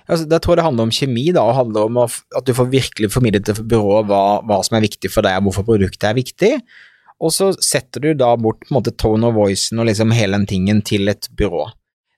Altså, 0.07 0.25
der 0.27 0.39
tror 0.43 0.53
jeg 0.55 0.61
det 0.61 0.67
handler 0.67 0.87
om 0.89 0.93
kjemi, 0.95 1.25
da, 1.35 1.41
og 1.47 1.55
handler 1.55 1.89
om 1.89 1.97
at 2.05 2.45
du 2.47 2.53
får 2.57 2.71
virkelig 2.71 3.11
formidlet 3.13 3.45
til 3.47 3.61
byrået 3.63 4.07
hva, 4.09 4.23
hva, 4.45 4.61
som 4.67 4.77
er 4.77 4.85
viktig 4.87 5.11
for 5.13 5.25
deg, 5.25 5.37
og 5.39 5.49
hvorfor 5.49 5.67
produktet 5.71 6.09
er 6.09 6.17
viktig. 6.17 6.53
Og 7.21 7.31
så 7.35 7.51
setter 7.61 8.01
du 8.01 8.13
da 8.17 8.31
bort 8.35 8.63
på 8.65 8.71
en 8.73 8.79
måte 8.79 8.95
tone 8.97 9.27
of 9.29 9.35
voicen 9.37 9.79
og 9.79 9.85
liksom 9.91 10.11
hele 10.17 10.39
den 10.39 10.47
tingen 10.49 10.81
til 10.81 11.07
et 11.11 11.29
byrå. 11.37 11.67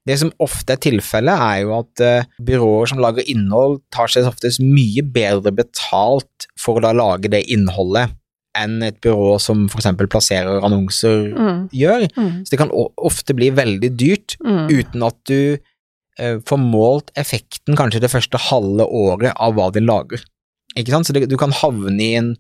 Det 0.08 0.18
som 0.20 0.32
ofte 0.44 0.74
er 0.76 0.82
tilfellet, 0.84 1.32
er 1.39 1.62
jo 1.63 1.76
at 1.78 2.02
uh, 2.04 2.26
byråer 2.44 2.89
som 2.92 3.00
lager 3.04 3.24
innhold, 3.32 3.78
tar 3.94 4.12
seg 4.12 4.28
oftest 4.28 4.60
mye 4.63 5.04
bedre 5.16 5.54
betalt 5.56 6.48
for 6.60 6.80
å 6.80 6.84
da 6.84 6.92
lage 6.96 7.32
det 7.32 7.46
innholdet 7.52 8.12
enn 8.60 8.84
et 8.86 9.00
byrå 9.02 9.38
som 9.42 9.63
f.eks. 9.72 9.88
plasserer 10.12 10.60
annonser 10.63 11.32
Mm. 11.34 11.62
gjør. 11.74 12.04
Mm. 12.18 12.34
Så 12.46 12.52
det 12.54 12.60
kan 12.60 12.70
ofte 13.02 13.34
bli 13.34 13.48
veldig 13.50 13.89
dyrt 13.98 14.36
Mm. 14.44 14.68
uten 14.70 15.04
at 15.08 15.16
du 15.26 15.39
eh, 15.56 15.58
får 16.45 16.62
målt 16.62 17.12
effekten 17.19 17.78
kanskje 17.80 18.04
det 18.04 18.12
første 18.13 18.39
halve 18.49 18.86
året 18.86 19.34
av 19.36 19.56
hva 19.58 19.69
de 19.73 19.84
lager. 19.84 20.23
Ikke 20.78 20.93
sant? 20.93 21.08
Så 21.10 21.15
det, 21.15 21.28
du 21.32 21.38
kan 21.39 21.54
havne 21.56 21.97
i 22.02 22.13
en, 22.19 22.34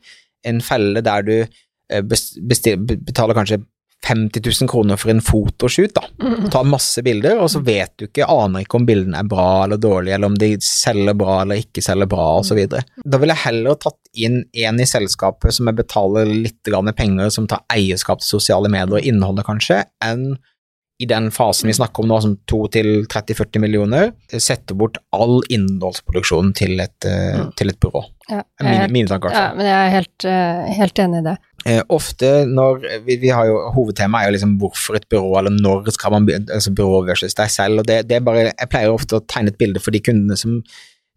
en 0.47 0.61
felle 0.63 1.03
der 1.05 1.25
du 1.25 1.35
eh, 1.43 2.03
bestil- 2.03 2.81
betaler 2.83 3.37
kanskje 3.37 3.63
50 4.03 4.41
000 4.61 4.67
kroner 4.67 4.97
for 4.99 5.11
en 5.13 5.21
fotoshoot, 5.23 5.93
da. 5.95 6.03
Mm. 6.19 6.49
Tar 6.51 6.67
masse 6.67 6.99
bilder, 7.05 7.39
og 7.39 7.47
så 7.53 7.61
vet 7.63 7.93
du 7.95 8.05
ikke, 8.09 8.27
aner 8.27 8.65
ikke 8.65 8.75
om 8.81 8.87
bildene 8.87 9.21
er 9.21 9.29
bra 9.31 9.63
eller 9.63 9.79
dårlige, 9.79 10.17
eller 10.17 10.31
om 10.31 10.35
de 10.39 10.49
selger 10.63 11.15
bra 11.15 11.37
eller 11.41 11.61
ikke 11.63 11.83
selger 11.85 12.09
bra, 12.11 12.25
osv. 12.41 12.59
Da 12.67 13.21
ville 13.21 13.35
jeg 13.37 13.45
heller 13.45 13.79
tatt 13.79 13.99
inn 14.13 14.41
en 14.65 14.81
i 14.83 14.87
selskapet 14.89 15.55
som 15.55 15.71
jeg 15.71 15.79
betaler 15.79 16.27
litt 16.27 16.73
penger, 16.97 17.31
som 17.31 17.47
tar 17.47 17.63
eierskap 17.71 18.19
til 18.19 18.33
sosiale 18.35 18.71
medier 18.71 18.99
og 18.99 19.07
innholdet, 19.07 19.47
kanskje, 19.47 19.83
enn 20.03 20.33
i 21.03 21.07
den 21.09 21.29
fasen 21.35 21.67
vi 21.69 21.75
snakker 21.77 22.03
om 22.03 22.09
nå, 22.11 22.17
som 22.23 22.35
2 22.49 22.59
til 22.75 22.87
30-40 23.11 23.59
millioner, 23.63 24.11
setter 24.31 24.77
bort 24.79 24.97
all 25.15 25.41
innholdsproduksjon 25.53 26.53
til 26.57 26.79
et, 26.83 27.05
eh, 27.05 27.37
Mm. 27.43 27.51
til 27.59 27.69
et 27.73 27.79
byrå. 27.83 28.03
Ja, 28.29 28.41
Mine, 28.63 28.87
mine 28.93 29.07
tanker. 29.11 29.31
ja, 29.35 29.53
men 29.53 29.65
jeg 29.67 29.79
er 29.87 29.91
helt, 29.97 30.25
eh, 30.25 30.73
helt 30.77 30.99
enig 31.03 31.19
i 31.19 31.27
det. 31.29 31.37
Eh, 31.65 31.81
ofte 31.89 32.45
når 32.47 32.81
vi, 33.05 33.15
vi 33.17 33.29
har 33.29 33.45
jo, 33.47 33.57
Hovedtemaet 33.75 34.23
er 34.27 34.31
jo 34.31 34.35
liksom 34.37 34.57
hvorfor 34.59 34.95
et 34.95 35.07
byrå, 35.09 35.37
eller 35.39 35.51
når 35.51 35.91
skal 35.95 36.11
man 36.11 36.27
altså 36.27 36.73
byrå 36.75 37.05
versus 37.07 37.33
deg 37.35 37.49
selv. 37.49 37.79
og 37.79 37.85
det, 37.87 38.07
det 38.07 38.17
er 38.17 38.25
bare, 38.25 38.51
Jeg 38.59 38.69
pleier 38.69 38.91
ofte 38.93 39.15
å 39.19 39.25
tegne 39.27 39.47
et 39.53 39.57
bilde 39.57 39.79
for 39.81 39.91
de 39.91 39.99
kundene 39.99 40.37
som 40.37 40.61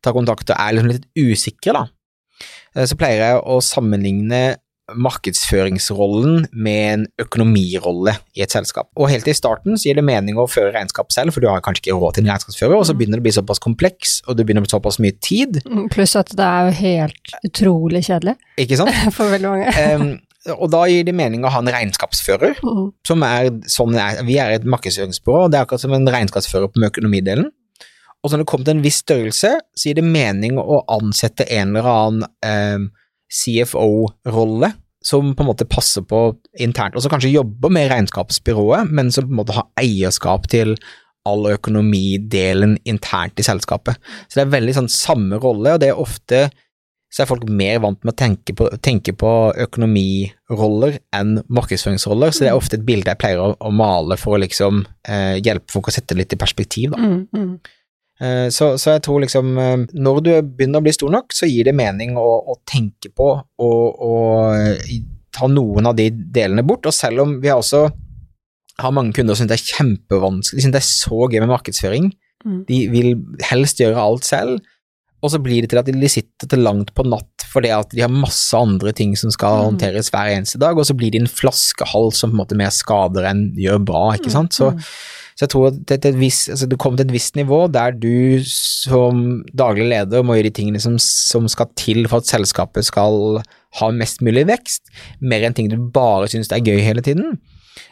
tar 0.02 0.12
kontakt 0.12 0.50
og 0.50 0.56
er 0.58 0.72
liksom 0.74 0.92
litt 0.92 1.06
usikre. 1.16 1.72
da. 1.72 1.86
Eh, 2.76 2.84
Så 2.86 2.94
pleier 2.96 3.18
jeg 3.22 3.42
å 3.42 3.58
sammenligne 3.62 4.56
markedsføringsrollen 4.94 6.46
med 6.52 6.82
en 6.92 7.04
økonomirolle 7.22 8.14
i 8.36 8.42
et 8.44 8.52
selskap. 8.54 8.88
Og 8.96 9.10
Helt 9.10 9.28
i 9.28 9.34
starten 9.36 9.76
så 9.78 9.88
gir 9.88 9.98
det 9.98 10.04
mening 10.06 10.38
å 10.38 10.46
føre 10.50 10.72
regnskap 10.74 11.12
selv, 11.14 11.34
for 11.34 11.42
du 11.42 11.48
har 11.50 11.62
kanskje 11.64 11.86
ikke 11.86 11.98
råd 11.98 12.16
til 12.18 12.26
en 12.26 12.32
regnskapsfører, 12.34 12.76
og 12.76 12.86
så 12.88 12.94
begynner 12.96 13.18
det 13.18 13.24
å 13.24 13.26
bli 13.28 13.34
såpass 13.36 13.62
kompleks, 13.62 14.20
og 14.26 14.36
det 14.38 14.46
begynner 14.46 14.64
å 14.64 14.66
bli 14.68 14.74
såpass 14.76 15.00
mye 15.02 15.16
tid, 15.22 15.60
Mm, 15.66 15.88
Pluss 15.90 16.14
at 16.18 16.30
det 16.36 16.44
er 16.44 16.68
jo 16.68 16.72
helt 16.78 17.32
utrolig 17.46 18.02
kjedelig 18.06 18.36
ikke 18.60 18.78
sant? 18.78 18.94
for 19.16 19.30
veldig 19.32 19.50
mange. 19.50 19.72
um, 19.96 20.56
og 20.56 20.68
da 20.70 20.84
gir 20.86 21.06
det 21.06 21.14
mening 21.16 21.44
å 21.44 21.50
ha 21.50 21.58
en 21.62 21.70
regnskapsfører. 21.74 22.60
Mm. 22.62 22.90
som 23.06 23.22
er 23.26 23.50
sånn 23.70 23.96
er. 23.98 24.20
Vi 24.26 24.36
er 24.38 24.54
et 24.54 24.66
markedsføringsbyrå, 24.68 25.46
og 25.46 25.50
det 25.52 25.58
er 25.58 25.66
akkurat 25.66 25.82
som 25.82 25.94
en 25.96 26.06
regnskapsfører 26.06 26.70
på 26.70 26.84
økonomidelen. 26.86 27.48
Og 28.22 28.30
så 28.30 28.36
når 28.36 28.44
det 28.44 28.50
kommer 28.50 28.68
til 28.68 28.76
en 28.76 28.84
viss 28.84 29.00
størrelse, 29.02 29.50
så 29.76 29.88
gir 29.88 29.98
det 29.98 30.06
mening 30.06 30.58
å 30.58 30.80
ansette 30.96 31.46
en 31.52 31.74
eller 31.74 31.90
annen 31.90 32.24
eh, 32.46 32.86
CFO-rolle 33.32 34.72
som 35.06 35.34
på 35.36 35.44
en 35.44 35.50
måte 35.50 35.68
passer 35.70 36.02
på 36.02 36.20
internt, 36.62 36.96
og 36.96 37.04
som 37.04 37.12
kanskje 37.12 37.34
jobber 37.34 37.70
med 37.70 37.90
regnskapsbyrået, 37.92 38.90
men 38.90 39.12
som 39.14 39.28
på 39.28 39.34
en 39.34 39.40
måte 39.42 39.54
har 39.54 39.68
eierskap 39.78 40.48
til 40.50 40.74
all 41.26 41.46
økonomidelen 41.50 42.76
internt 42.86 43.38
i 43.38 43.46
selskapet. 43.46 43.98
Så 44.26 44.38
det 44.38 44.46
er 44.46 44.54
veldig 44.56 44.76
sånn 44.80 44.90
samme 44.92 45.38
rolle, 45.42 45.74
og 45.74 45.82
det 45.82 45.92
er 45.92 46.00
ofte 46.02 46.46
så 47.12 47.22
er 47.22 47.28
folk 47.30 47.46
mer 47.48 47.78
vant 47.80 48.02
med 48.04 48.12
å 48.12 48.18
tenke 48.18 48.52
på, 48.56 48.66
tenke 48.84 49.14
på 49.16 49.30
økonomiroller 49.64 50.98
enn 51.16 51.38
markedsføringsroller, 51.46 52.34
så 52.34 52.44
det 52.44 52.50
er 52.50 52.58
ofte 52.58 52.76
et 52.76 52.86
bilde 52.86 53.12
jeg 53.12 53.20
pleier 53.22 53.40
å, 53.40 53.52
å 53.56 53.70
male 53.72 54.18
for 54.20 54.36
å 54.36 54.40
liksom 54.42 54.82
eh, 55.08 55.38
hjelpe 55.38 55.72
folk 55.72 55.88
å 55.88 55.94
sette 55.94 56.12
det 56.12 56.24
litt 56.24 56.36
i 56.36 56.40
perspektiv. 56.40 56.92
Da. 56.92 57.00
Mm, 57.00 57.22
mm. 57.30 57.52
Eh, 58.20 58.48
så, 58.48 58.70
så 58.80 58.94
jeg 58.96 59.02
tror 59.04 59.20
liksom 59.20 59.50
eh, 59.60 59.82
når 59.92 60.20
du 60.24 60.30
begynner 60.56 60.80
å 60.80 60.86
bli 60.86 60.92
stor 60.96 61.10
nok, 61.12 61.34
så 61.36 61.48
gir 61.50 61.68
det 61.68 61.74
mening 61.76 62.16
å, 62.16 62.24
å 62.48 62.56
tenke 62.68 63.10
på 63.12 63.26
og, 63.36 64.00
og 64.00 64.80
ta 65.36 65.48
noen 65.52 65.90
av 65.90 65.96
de 65.98 66.08
delene 66.10 66.64
bort, 66.64 66.86
og 66.88 66.94
selv 66.96 67.26
om 67.26 67.34
vi 67.42 67.50
også 67.52 67.82
har 68.80 68.92
mange 68.92 69.12
kunder 69.16 69.36
som 69.36 69.44
synes 69.44 69.52
det 69.52 69.58
er 69.60 69.76
kjempevanskelig, 69.76 70.56
de 70.56 70.64
synes 70.64 70.76
det 70.76 70.80
er 70.80 70.88
så 70.88 71.26
gøy 71.32 71.42
med 71.44 71.52
markedsføring, 71.54 72.14
Mm. 72.46 72.58
de 72.68 72.76
vil 72.92 73.06
helst 73.48 73.80
gjøre 73.80 73.98
alt 73.98 74.22
selv, 74.28 74.60
og 75.24 75.30
så 75.32 75.38
blir 75.42 75.64
det 75.64 75.70
til 75.72 75.80
at 75.80 75.88
de 75.88 76.08
sitter 76.12 76.46
til 76.52 76.60
langt 76.62 76.92
på 76.94 77.02
natt 77.08 77.42
fordi 77.48 77.70
at 77.74 77.88
de 77.90 78.02
har 78.04 78.12
masse 78.12 78.54
andre 78.54 78.92
ting 78.94 79.16
som 79.18 79.32
skal 79.34 79.56
Mm. 79.56 79.64
håndteres 79.70 80.10
hver 80.12 80.28
eneste 80.36 80.60
dag, 80.60 80.76
og 80.78 80.84
så 80.86 80.94
blir 80.94 81.10
de 81.10 81.22
en 81.24 81.26
flaskehals 81.26 82.20
som 82.20 82.30
på 82.30 82.36
en 82.36 82.42
måte 82.44 82.54
mer 82.60 82.70
skader 82.70 83.24
enn 83.32 83.48
gjør 83.56 83.80
bra, 83.88 84.04
ikke 84.14 84.30
sant. 84.30 84.52
Så, 84.54 84.68
Mm. 84.76 84.84
Så 85.36 85.44
jeg 85.44 85.52
tror 85.52 85.66
at 85.68 85.92
er 85.92 86.14
et 86.14 86.16
visst- 86.16 86.48
altså 86.48 86.68
du 86.68 86.78
kommer 86.80 86.96
til 86.96 87.10
et 87.10 87.12
visst 87.12 87.36
nivå 87.36 87.66
der 87.68 87.92
du 87.92 88.40
som 88.48 89.42
daglig 89.52 89.90
leder 89.90 90.24
må 90.24 90.38
gjøre 90.38 90.48
de 90.48 90.56
tingene 90.56 90.80
som, 90.80 90.96
som 90.98 91.44
skal 91.52 91.68
til 91.76 92.08
for 92.08 92.24
at 92.24 92.30
selskapet 92.30 92.88
skal 92.88 93.42
ha 93.76 93.90
mest 93.92 94.24
mulig 94.24 94.46
vekst, 94.48 94.88
mer 95.20 95.44
enn 95.44 95.56
ting 95.56 95.68
du 95.68 95.76
bare 95.76 96.30
syns 96.32 96.48
er 96.48 96.64
gøy 96.64 96.80
hele 96.80 97.04
tiden. 97.04 97.36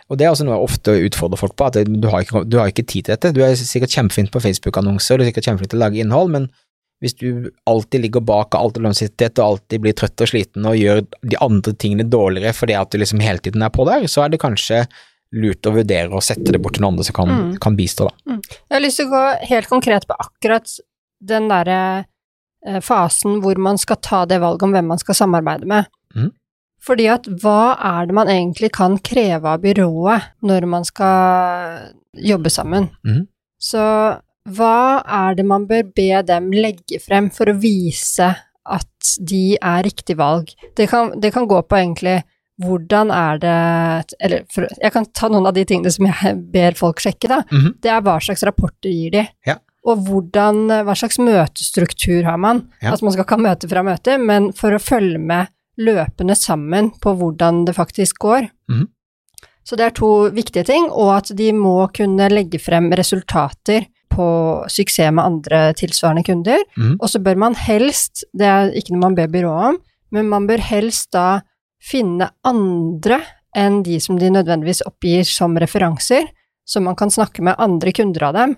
Og 0.09 0.17
det 0.17 0.25
er 0.25 0.33
også 0.33 0.47
noe 0.49 0.57
jeg 0.57 0.71
ofte 0.71 0.97
utfordrer 1.11 1.41
folk 1.41 1.57
på, 1.57 1.69
at 1.69 1.77
du 1.85 2.09
har 2.09 2.25
ikke, 2.25 2.45
du 2.49 2.57
har 2.61 2.73
ikke 2.73 2.87
tid 2.87 3.05
til 3.05 3.13
dette. 3.13 3.33
Du 3.37 3.43
er 3.45 3.53
sikkert 3.57 3.93
kjempeflink 3.93 4.33
på 4.33 4.41
Facebook-annonser, 4.41 5.19
du 5.19 5.25
er 5.25 5.29
sikkert 5.29 5.49
kjempeflink 5.51 5.75
til 5.75 5.81
å 5.81 5.85
lage 5.85 6.01
innhold, 6.01 6.33
men 6.33 6.49
hvis 7.05 7.17
du 7.21 7.51
alltid 7.69 8.07
ligger 8.07 8.25
bak 8.25 8.55
av 8.57 8.71
alltid 8.71 8.87
har 8.87 9.41
og 9.43 9.45
alltid 9.45 9.83
blir 9.85 9.97
trøtt 9.99 10.25
og 10.25 10.31
sliten 10.31 10.65
og 10.69 10.79
gjør 10.79 11.03
de 11.05 11.41
andre 11.45 11.75
tingene 11.77 12.07
dårligere 12.09 12.55
fordi 12.57 12.77
at 12.79 12.93
du 12.93 12.97
liksom 13.03 13.21
hele 13.21 13.43
tiden 13.45 13.65
er 13.67 13.73
på 13.75 13.85
der, 13.85 14.07
så 14.09 14.25
er 14.25 14.33
det 14.33 14.41
kanskje 14.41 14.87
lurt 15.35 15.67
å 15.67 15.73
vurdere 15.75 16.15
å 16.15 16.23
sette 16.23 16.53
det 16.55 16.61
bort 16.63 16.77
til 16.79 16.85
noen 16.85 16.95
andre 16.95 17.05
som 17.09 17.17
kan, 17.19 17.29
Mm. 17.35 17.53
kan 17.61 17.77
bistå, 17.77 18.07
da. 18.09 18.37
Jeg 18.71 18.77
har 18.77 18.81
lyst 18.85 19.01
til 19.01 19.07
å 19.09 19.15
gå 19.15 19.23
helt 19.51 19.69
konkret 19.69 20.07
på 20.07 20.17
akkurat 20.19 20.71
den 21.21 21.49
derre 21.51 22.07
eh, 22.67 22.81
fasen 22.81 23.41
hvor 23.43 23.59
man 23.59 23.77
skal 23.77 23.97
ta 24.01 24.25
det 24.25 24.41
valget 24.41 24.63
om 24.63 24.73
hvem 24.73 24.87
man 24.89 24.99
skal 24.99 25.15
samarbeide 25.19 25.67
med. 25.69 25.87
Mm. 26.17 26.31
Fordi 26.85 27.07
at 27.09 27.25
hva 27.41 27.77
er 27.81 28.07
det 28.07 28.15
man 28.15 28.29
egentlig 28.29 28.71
kan 28.73 28.99
kreve 28.99 29.45
av 29.45 29.61
byrået 29.63 30.23
når 30.43 30.67
man 30.69 30.85
skal 30.85 31.91
jobbe 32.15 32.51
sammen? 32.53 32.91
Mhm. 33.05 33.27
Så 33.61 33.85
hva 34.49 35.03
er 35.07 35.35
det 35.35 35.47
man 35.49 35.67
bør 35.67 35.83
be 35.97 36.23
dem 36.23 36.51
legge 36.53 37.01
frem 37.01 37.31
for 37.33 37.47
å 37.47 37.59
vise 37.59 38.35
at 38.67 39.17
de 39.21 39.57
er 39.61 39.83
riktig 39.85 40.17
valg? 40.17 40.53
Det 40.77 40.89
kan, 40.91 41.19
det 41.21 41.33
kan 41.33 41.47
gå 41.49 41.63
på 41.67 41.77
egentlig 41.81 42.23
hvordan 42.63 43.11
er 43.11 43.39
det 43.43 44.15
Eller 44.23 44.45
for, 44.53 44.69
jeg 44.81 44.93
kan 44.95 45.07
ta 45.11 45.29
noen 45.33 45.49
av 45.49 45.55
de 45.57 45.65
tingene 45.67 45.91
som 45.91 46.07
jeg 46.07 46.35
ber 46.55 46.77
folk 46.79 47.03
sjekke, 47.03 47.31
da. 47.31 47.43
Mhm. 47.51 47.77
Det 47.83 47.91
er 47.91 48.05
hva 48.05 48.19
slags 48.23 48.45
rapporter 48.47 48.93
gir 48.93 49.15
de. 49.15 49.27
Ja. 49.47 49.59
Og 49.85 50.07
hvordan, 50.07 50.69
hva 50.87 50.95
slags 50.97 51.19
møtestruktur 51.21 52.25
har 52.25 52.39
man? 52.41 52.65
Ja. 52.81 52.95
Altså 52.95 53.05
man 53.05 53.13
skal 53.13 53.27
ikke 53.27 53.37
ha 53.37 53.47
møte 53.51 53.69
fra 53.69 53.83
møte, 53.85 54.17
men 54.19 54.53
for 54.57 54.73
å 54.73 54.81
følge 54.81 55.21
med 55.21 55.51
løpende 55.77 56.37
sammen 56.39 56.93
på 57.03 57.13
hvordan 57.19 57.65
det 57.69 57.75
faktisk 57.77 58.23
går. 58.23 58.49
Mhm. 58.71 58.87
Så 59.65 59.79
det 59.81 59.85
er 59.87 59.95
to 59.97 60.29
viktige 60.29 60.65
ting, 60.69 60.91
og 60.93 61.15
at 61.17 61.31
de 61.37 61.49
må 61.57 61.87
kunne 61.97 62.29
legge 62.29 62.61
frem 62.61 62.91
resultater 62.93 63.87
på 64.13 64.27
suksess 64.71 65.13
med 65.13 65.25
andre 65.25 65.61
tilsvarende 65.77 66.25
kunder. 66.25 66.61
Mhm. 66.77 66.99
Og 67.01 67.09
så 67.09 67.19
bør 67.23 67.37
man 67.37 67.55
helst, 67.55 68.25
det 68.37 68.47
er 68.47 68.73
ikke 68.77 68.93
noe 68.93 69.09
man 69.09 69.17
ber 69.17 69.27
byrået 69.33 69.69
om, 69.73 69.79
men 70.13 70.29
man 70.29 70.47
bør 70.47 70.61
helst 70.61 71.11
da 71.13 71.41
finne 71.85 72.31
andre 72.49 73.21
enn 73.57 73.83
de 73.87 74.01
som 74.03 74.19
de 74.19 74.31
nødvendigvis 74.35 74.83
oppgir 74.89 75.27
som 75.29 75.55
referanser, 75.61 76.27
så 76.67 76.81
man 76.83 76.97
kan 76.97 77.13
snakke 77.13 77.45
med 77.45 77.61
andre 77.61 77.93
kunder 77.95 78.31
av 78.31 78.39
dem. 78.39 78.57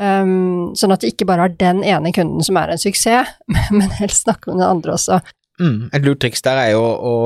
Um, 0.00 0.72
sånn 0.74 0.94
at 0.94 1.02
det 1.04 1.12
ikke 1.12 1.26
bare 1.28 1.50
er 1.50 1.56
den 1.60 1.82
ene 1.84 2.14
kunden 2.16 2.40
som 2.42 2.56
er 2.56 2.72
en 2.72 2.80
suksess, 2.80 3.28
men 3.76 3.92
helst 4.00 4.24
snakke 4.24 4.48
med 4.50 4.62
den 4.62 4.70
andre 4.70 4.96
også. 4.96 5.20
Mm. 5.60 5.90
Et 5.92 6.02
lurt 6.06 6.18
triks 6.24 6.40
der 6.42 6.58
er 6.58 6.70
jo 6.72 6.80
å 6.82 7.16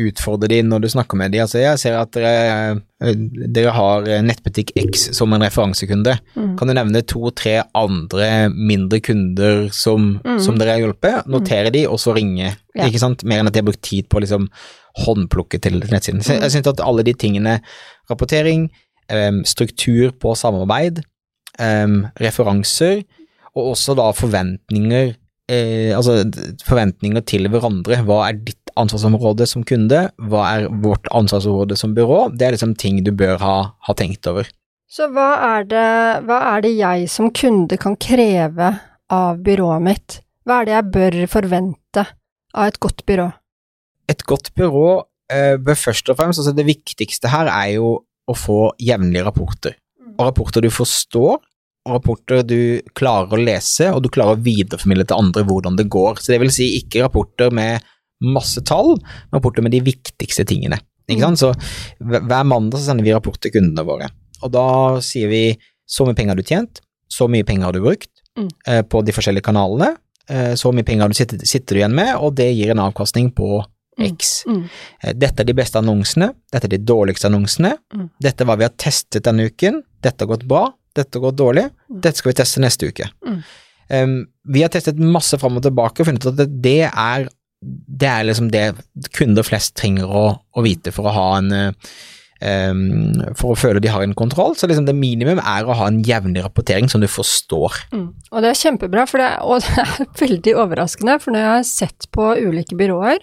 utfordre 0.00 0.48
de 0.48 0.60
når 0.64 0.84
du 0.84 0.88
snakker 0.92 1.18
med 1.18 1.32
de. 1.34 1.40
Altså, 1.42 1.58
jeg 1.60 1.80
ser 1.82 1.96
at 1.98 2.12
dere, 2.14 2.78
eh, 3.02 3.16
dere 3.52 3.72
har 3.74 4.06
nettbutikk 4.24 4.70
X 4.78 5.08
som 5.18 5.34
en 5.34 5.42
referansekunde. 5.44 6.14
Mm. 6.38 6.52
Kan 6.56 6.70
du 6.70 6.76
nevne 6.78 7.02
to-tre 7.10 7.58
andre 7.76 8.30
mindre 8.54 9.02
kunder 9.04 9.66
som, 9.74 10.20
Mm. 10.24 10.38
som 10.40 10.56
dere 10.62 10.78
har 10.78 10.84
hjulpet? 10.86 11.26
Notere 11.26 11.74
de, 11.74 11.84
og 11.90 11.98
så 12.00 12.14
ringe. 12.16 12.54
Ja. 12.72 12.86
Ikke 12.86 13.02
sant? 13.02 13.24
Mer 13.28 13.42
enn 13.42 13.50
at 13.50 13.52
de 13.58 13.60
har 13.60 13.68
brukt 13.68 13.82
tid 13.82 14.08
på 14.08 14.20
å 14.20 14.24
liksom 14.24 14.46
håndplukke 14.98 15.58
til 15.60 15.80
nettsiden. 15.90 16.22
Så 16.22 16.34
Mm. 16.34 16.42
jeg 16.42 16.50
synes 16.50 16.66
at 16.66 16.80
alle 16.84 17.02
de 17.02 17.12
tingene, 17.14 17.60
rapportering, 18.10 18.70
struktur 19.44 20.10
på 20.20 20.34
samarbeid, 20.34 21.02
referanser, 22.20 23.02
og 23.54 23.72
også 23.74 23.94
da 23.98 24.08
forventninger 24.16 25.12
eh, 25.50 25.92
altså 25.96 26.22
forventninger 26.64 27.24
til 27.28 27.48
hverandre. 27.52 27.98
Hva 28.06 28.22
er 28.28 28.38
ditt 28.46 28.72
ansvarsområde 28.80 29.46
som 29.50 29.64
kunde, 29.68 30.06
hva 30.16 30.46
er 30.54 30.68
vårt 30.84 31.08
ansvarsområde 31.12 31.76
som 31.76 31.94
byrå? 31.96 32.30
Det 32.38 32.46
er 32.46 32.56
liksom 32.56 32.74
ting 32.80 33.02
du 33.04 33.12
bør 33.12 33.36
ha, 33.42 33.56
ha 33.86 33.94
tenkt 33.98 34.26
over. 34.30 34.48
Så 34.92 35.08
hva 35.12 35.28
er, 35.58 35.68
det, 35.68 35.84
hva 36.28 36.38
er 36.54 36.64
det 36.64 36.72
jeg 36.76 37.08
som 37.12 37.30
kunde 37.32 37.76
kan 37.80 37.96
kreve 38.00 38.72
av 39.12 39.40
byrået 39.44 39.84
mitt? 39.84 40.18
Hva 40.48 40.60
er 40.62 40.68
det 40.68 40.74
jeg 40.78 40.90
bør 40.96 41.20
forvente 41.32 42.06
av 42.54 42.68
et 42.68 42.80
godt 42.80 43.04
byrå? 43.08 43.30
Et 44.10 44.24
godt 44.26 44.52
byrå 44.58 45.04
eh, 45.32 45.56
bør 45.62 45.78
først 45.78 46.08
og 46.10 46.18
fremst, 46.18 46.40
altså 46.42 46.54
det 46.56 46.66
viktigste 46.66 47.30
her 47.32 47.46
er 47.52 47.74
jo 47.76 47.94
å 48.28 48.34
få 48.36 48.72
jevnlige 48.80 49.24
rapporter. 49.26 49.76
Og 50.18 50.26
rapporter 50.28 50.62
du 50.62 50.70
forstår, 50.70 51.40
og 51.82 51.96
rapporter 51.96 52.44
du 52.46 52.80
klarer 52.94 53.32
å 53.34 53.40
lese, 53.42 53.88
og 53.90 54.02
du 54.04 54.08
klarer 54.12 54.36
å 54.36 54.42
videreformidle 54.44 55.06
til 55.08 55.18
andre 55.18 55.42
hvordan 55.48 55.76
det 55.78 55.88
går. 55.90 56.20
Så 56.22 56.32
det 56.34 56.40
vil 56.42 56.52
si 56.54 56.68
ikke 56.78 57.02
rapporter 57.06 57.50
med 57.54 57.82
masse 58.22 58.62
tall, 58.68 58.94
men 59.00 59.38
rapporter 59.40 59.64
med 59.66 59.74
de 59.74 59.80
viktigste 59.82 60.44
tingene. 60.46 60.78
Ikke 61.10 61.26
sant? 61.26 61.40
Så 61.42 61.50
hver 61.98 62.46
mandag 62.46 62.78
så 62.78 62.92
sender 62.92 63.04
vi 63.04 63.14
rapport 63.14 63.40
til 63.42 63.50
kundene 63.54 63.82
våre, 63.86 64.06
og 64.42 64.52
da 64.54 64.66
sier 65.02 65.28
vi 65.32 65.42
så 65.90 66.06
mye 66.06 66.14
penger 66.16 66.36
har 66.36 66.38
du 66.38 66.46
tjent, 66.46 66.78
så 67.10 67.26
mye 67.28 67.44
penger 67.44 67.68
har 67.68 67.76
du 67.76 67.82
brukt 67.84 68.08
Mm. 68.32 68.46
eh, 68.66 68.80
på 68.80 69.02
de 69.04 69.12
forskjellige 69.12 69.44
kanalene, 69.44 69.90
eh, 70.30 70.54
så 70.56 70.70
mye 70.72 70.86
penger 70.88 71.02
har 71.04 71.10
du 71.12 71.14
sitter, 71.18 71.42
sitter 71.44 71.74
du 71.74 71.80
igjen 71.82 71.92
med, 71.92 72.14
og 72.16 72.34
det 72.38 72.46
gir 72.56 72.70
en 72.72 72.80
avkastning 72.80 73.26
på 73.36 73.58
Mm. 73.60 73.71
X. 74.00 74.44
Mm. 74.48 74.62
Eh, 75.02 75.12
Dette 75.12 75.40
er 75.42 75.44
de 75.44 75.54
beste 75.54 75.78
annonsene, 75.78 76.30
dette 76.52 76.64
er 76.64 76.72
de 76.76 76.78
dårligste 76.78 77.28
annonsene, 77.28 77.74
Mm. 77.94 78.06
dette 78.20 78.40
er 78.40 78.46
hva 78.48 78.56
vi 78.56 78.64
har 78.64 78.72
testet 78.76 79.24
denne 79.24 79.50
uken, 79.50 79.82
dette 80.02 80.24
har 80.24 80.30
gått 80.36 80.46
bra, 80.48 80.72
dette 80.94 81.18
har 81.18 81.26
gått 81.30 81.36
dårlig, 81.36 81.66
Mm. 81.90 82.00
dette 82.00 82.16
skal 82.16 82.32
vi 82.32 82.38
teste 82.42 82.60
neste 82.60 82.88
uke. 82.88 83.10
Mm. 83.26 83.42
Um, 83.90 84.26
vi 84.48 84.62
har 84.62 84.70
testet 84.70 84.96
masse 84.98 85.36
fram 85.38 85.56
og 85.58 85.62
tilbake 85.62 86.00
og 86.00 86.06
funnet 86.06 86.24
ut 86.24 86.40
at 86.40 86.62
det 86.62 86.88
er, 86.88 87.28
det 87.62 88.08
er 88.08 88.24
liksom 88.24 88.50
det 88.50 88.74
kunder 89.12 89.42
flest 89.44 89.74
trenger 89.76 90.08
å, 90.08 90.38
å 90.56 90.62
vite 90.64 90.90
for 90.92 91.04
å 91.04 91.12
ha 91.12 91.26
en 91.38 91.52
um, 92.42 93.12
for 93.38 93.52
å 93.52 93.58
føle 93.58 93.80
de 93.82 93.90
har 93.92 94.02
en 94.02 94.14
kontroll, 94.18 94.54
så 94.58 94.66
liksom 94.66 94.86
det 94.88 94.94
minimum 94.98 95.38
er 95.38 95.64
å 95.68 95.76
ha 95.78 95.86
en 95.90 96.00
jevnlig 96.02 96.42
rapportering 96.42 96.88
som 96.90 97.00
du 97.02 97.06
forstår. 97.10 97.76
Mm. 97.92 98.08
Og 98.32 98.42
det 98.42 98.50
er 98.50 98.58
kjempebra, 98.62 99.04
for 99.10 99.22
det, 99.22 99.30
og 99.44 99.60
det 99.66 99.84
er 99.84 100.08
veldig 100.22 100.56
overraskende, 100.64 101.20
for 101.22 101.34
når 101.34 101.44
jeg 101.44 101.52
har 101.52 101.68
sett 101.70 102.08
på 102.14 102.32
ulike 102.42 102.78
byråer, 102.78 103.22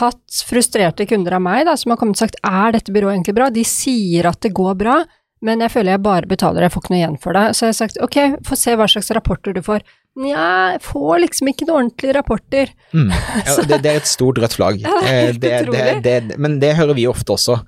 hatt 0.00 0.40
frustrerte 0.48 1.06
kunder 1.06 1.36
av 1.36 1.44
meg 1.44 1.66
da, 1.68 1.76
som 1.78 1.92
har 1.92 2.00
kommet 2.00 2.18
og 2.18 2.24
sagt 2.24 2.40
er 2.42 2.74
dette 2.74 2.94
byrået 2.94 3.18
egentlig 3.18 3.36
bra, 3.36 3.50
de 3.54 3.64
sier 3.66 4.26
at 4.30 4.40
det 4.42 4.54
går 4.56 4.74
bra, 4.80 4.96
men 5.46 5.62
jeg 5.62 5.72
føler 5.74 5.94
jeg 5.94 6.04
bare 6.06 6.30
betaler, 6.30 6.64
jeg 6.64 6.74
får 6.74 6.84
ikke 6.84 6.94
noe 6.94 7.00
igjen 7.00 7.20
for 7.22 7.36
det. 7.36 7.44
Så 7.54 7.66
jeg 7.66 7.74
har 7.74 7.78
sagt 7.82 8.02
ok, 8.02 8.18
få 8.46 8.58
se 8.58 8.74
hva 8.78 8.88
slags 8.90 9.12
rapporter 9.14 9.54
du 9.54 9.62
får. 9.64 9.84
Nja, 10.16 10.44
jeg 10.72 10.80
får 10.86 11.18
liksom 11.26 11.50
ikke 11.50 11.66
noen 11.68 11.76
ordentlige 11.90 12.14
rapporter. 12.16 12.70
Mm. 12.96 13.10
Ja, 13.12 13.56
det, 13.68 13.78
det 13.84 13.90
er 13.90 13.98
et 14.00 14.08
stort 14.08 14.38
rødt 14.40 14.56
flagg. 14.56 14.80
Ja, 14.84 14.94
det 15.36 15.52
Eh, 16.06 16.30
men 16.40 16.58
det 16.62 16.74
hører 16.78 16.96
vi 16.96 17.04
ofte 17.08 17.34
også. 17.34 17.58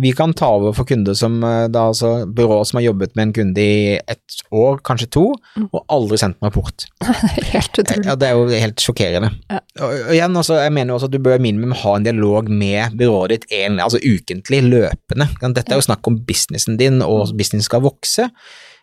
Vi 0.00 0.12
kan 0.16 0.32
ta 0.36 0.48
over 0.56 0.72
for 0.76 0.88
kunder 0.88 1.16
som 1.18 1.36
eh, 1.44 1.66
da 1.72 1.88
altså 1.90 2.26
byråer 2.26 2.68
som 2.68 2.78
har 2.80 2.86
jobbet 2.86 3.16
med 3.18 3.28
en 3.28 3.34
kunde 3.36 3.64
i 3.64 3.98
ett 3.98 4.38
år, 4.54 4.80
kanskje 4.86 5.10
to, 5.18 5.26
Mm. 5.58 5.68
og 5.72 5.84
aldri 5.90 6.18
sendt 6.20 6.36
en 6.40 6.46
rapport. 6.48 6.84
Helt 7.52 7.78
utrolig. 7.80 8.04
Ja, 8.06 8.14
det 8.18 8.28
er 8.28 8.36
jo 8.36 8.60
helt 8.62 8.82
sjokkerende. 8.82 9.30
Ja. 9.50 9.58
Og, 9.80 9.94
og 10.08 10.12
igjen, 10.14 10.36
også, 10.38 10.58
jeg 10.62 10.72
mener 10.76 10.92
jo 10.92 10.98
også 10.98 11.08
at 11.10 11.14
du 11.16 11.18
bør 11.24 11.40
minimum 11.42 11.74
ha 11.80 11.94
en 11.96 12.06
dialog 12.06 12.48
med 12.50 12.96
byrået 12.98 13.34
ditt 13.34 13.46
en, 13.58 13.80
altså 13.82 13.98
ukentlig, 14.02 14.62
løpende. 14.68 15.28
Dette 15.42 15.72
er 15.72 15.80
jo 15.80 15.86
snakk 15.88 16.06
om 16.10 16.20
businessen 16.28 16.78
din, 16.80 17.00
og 17.04 17.32
businessen 17.38 17.66
skal 17.66 17.84
vokse. 17.84 18.28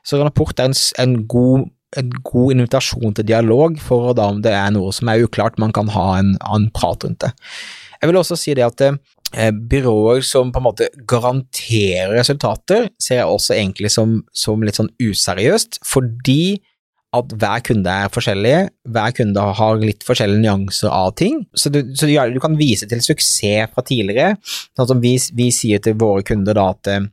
Så 0.05 0.19
en 0.19 0.27
rapport 0.27 0.59
er 0.61 0.69
en, 0.69 0.75
en, 1.01 1.15
god, 1.27 1.65
en 1.99 2.11
god 2.27 2.55
invitasjon 2.55 3.15
til 3.17 3.27
dialog 3.27 3.79
for 3.81 4.13
da 4.17 4.29
om 4.33 4.41
det 4.45 4.53
er 4.55 4.71
noe 4.75 4.93
som 4.95 5.09
er 5.11 5.25
uklart, 5.25 5.59
man 5.61 5.73
kan 5.75 5.91
ha 5.93 6.07
en, 6.19 6.35
annen 6.41 6.69
en 6.69 6.75
prat 6.75 7.05
rundt 7.05 7.21
det. 7.23 7.31
Jeg 8.01 8.11
vil 8.11 8.19
også 8.19 8.37
si 8.39 8.53
det 8.57 8.65
at 8.65 8.83
eh, 8.85 9.51
byråer 9.55 10.23
som 10.25 10.51
på 10.53 10.61
en 10.61 10.67
måte 10.67 10.89
garanterer 11.09 12.13
resultater, 12.17 12.89
ser 13.01 13.21
jeg 13.21 13.31
også 13.31 13.55
egentlig 13.57 13.91
som, 13.93 14.19
som 14.35 14.63
litt 14.63 14.79
sånn 14.79 14.91
useriøst, 15.01 15.81
fordi 15.87 16.57
at 17.15 17.31
hver 17.39 17.61
kunde 17.63 17.91
er 17.91 18.11
forskjellig, 18.11 18.55
hver 18.91 19.13
kunde 19.15 19.43
har 19.59 19.79
litt 19.79 20.03
forskjellige 20.03 20.43
nyanser 20.43 20.91
av 20.91 21.13
ting. 21.19 21.43
Så 21.55 21.71
du, 21.71 21.81
så 21.95 22.09
du, 22.09 22.15
du 22.35 22.41
kan 22.43 22.57
vise 22.59 22.89
til 22.91 23.03
suksess 23.03 23.71
fra 23.71 23.83
tidligere. 23.87 24.35
Sånn 24.75 24.89
som 24.89 25.03
vi, 25.03 25.15
vi 25.37 25.47
sier 25.55 25.83
til 25.83 25.95
våre 26.01 26.25
kunder 26.27 26.57
da 26.57 26.69
at 26.73 26.91
eh, 26.91 27.05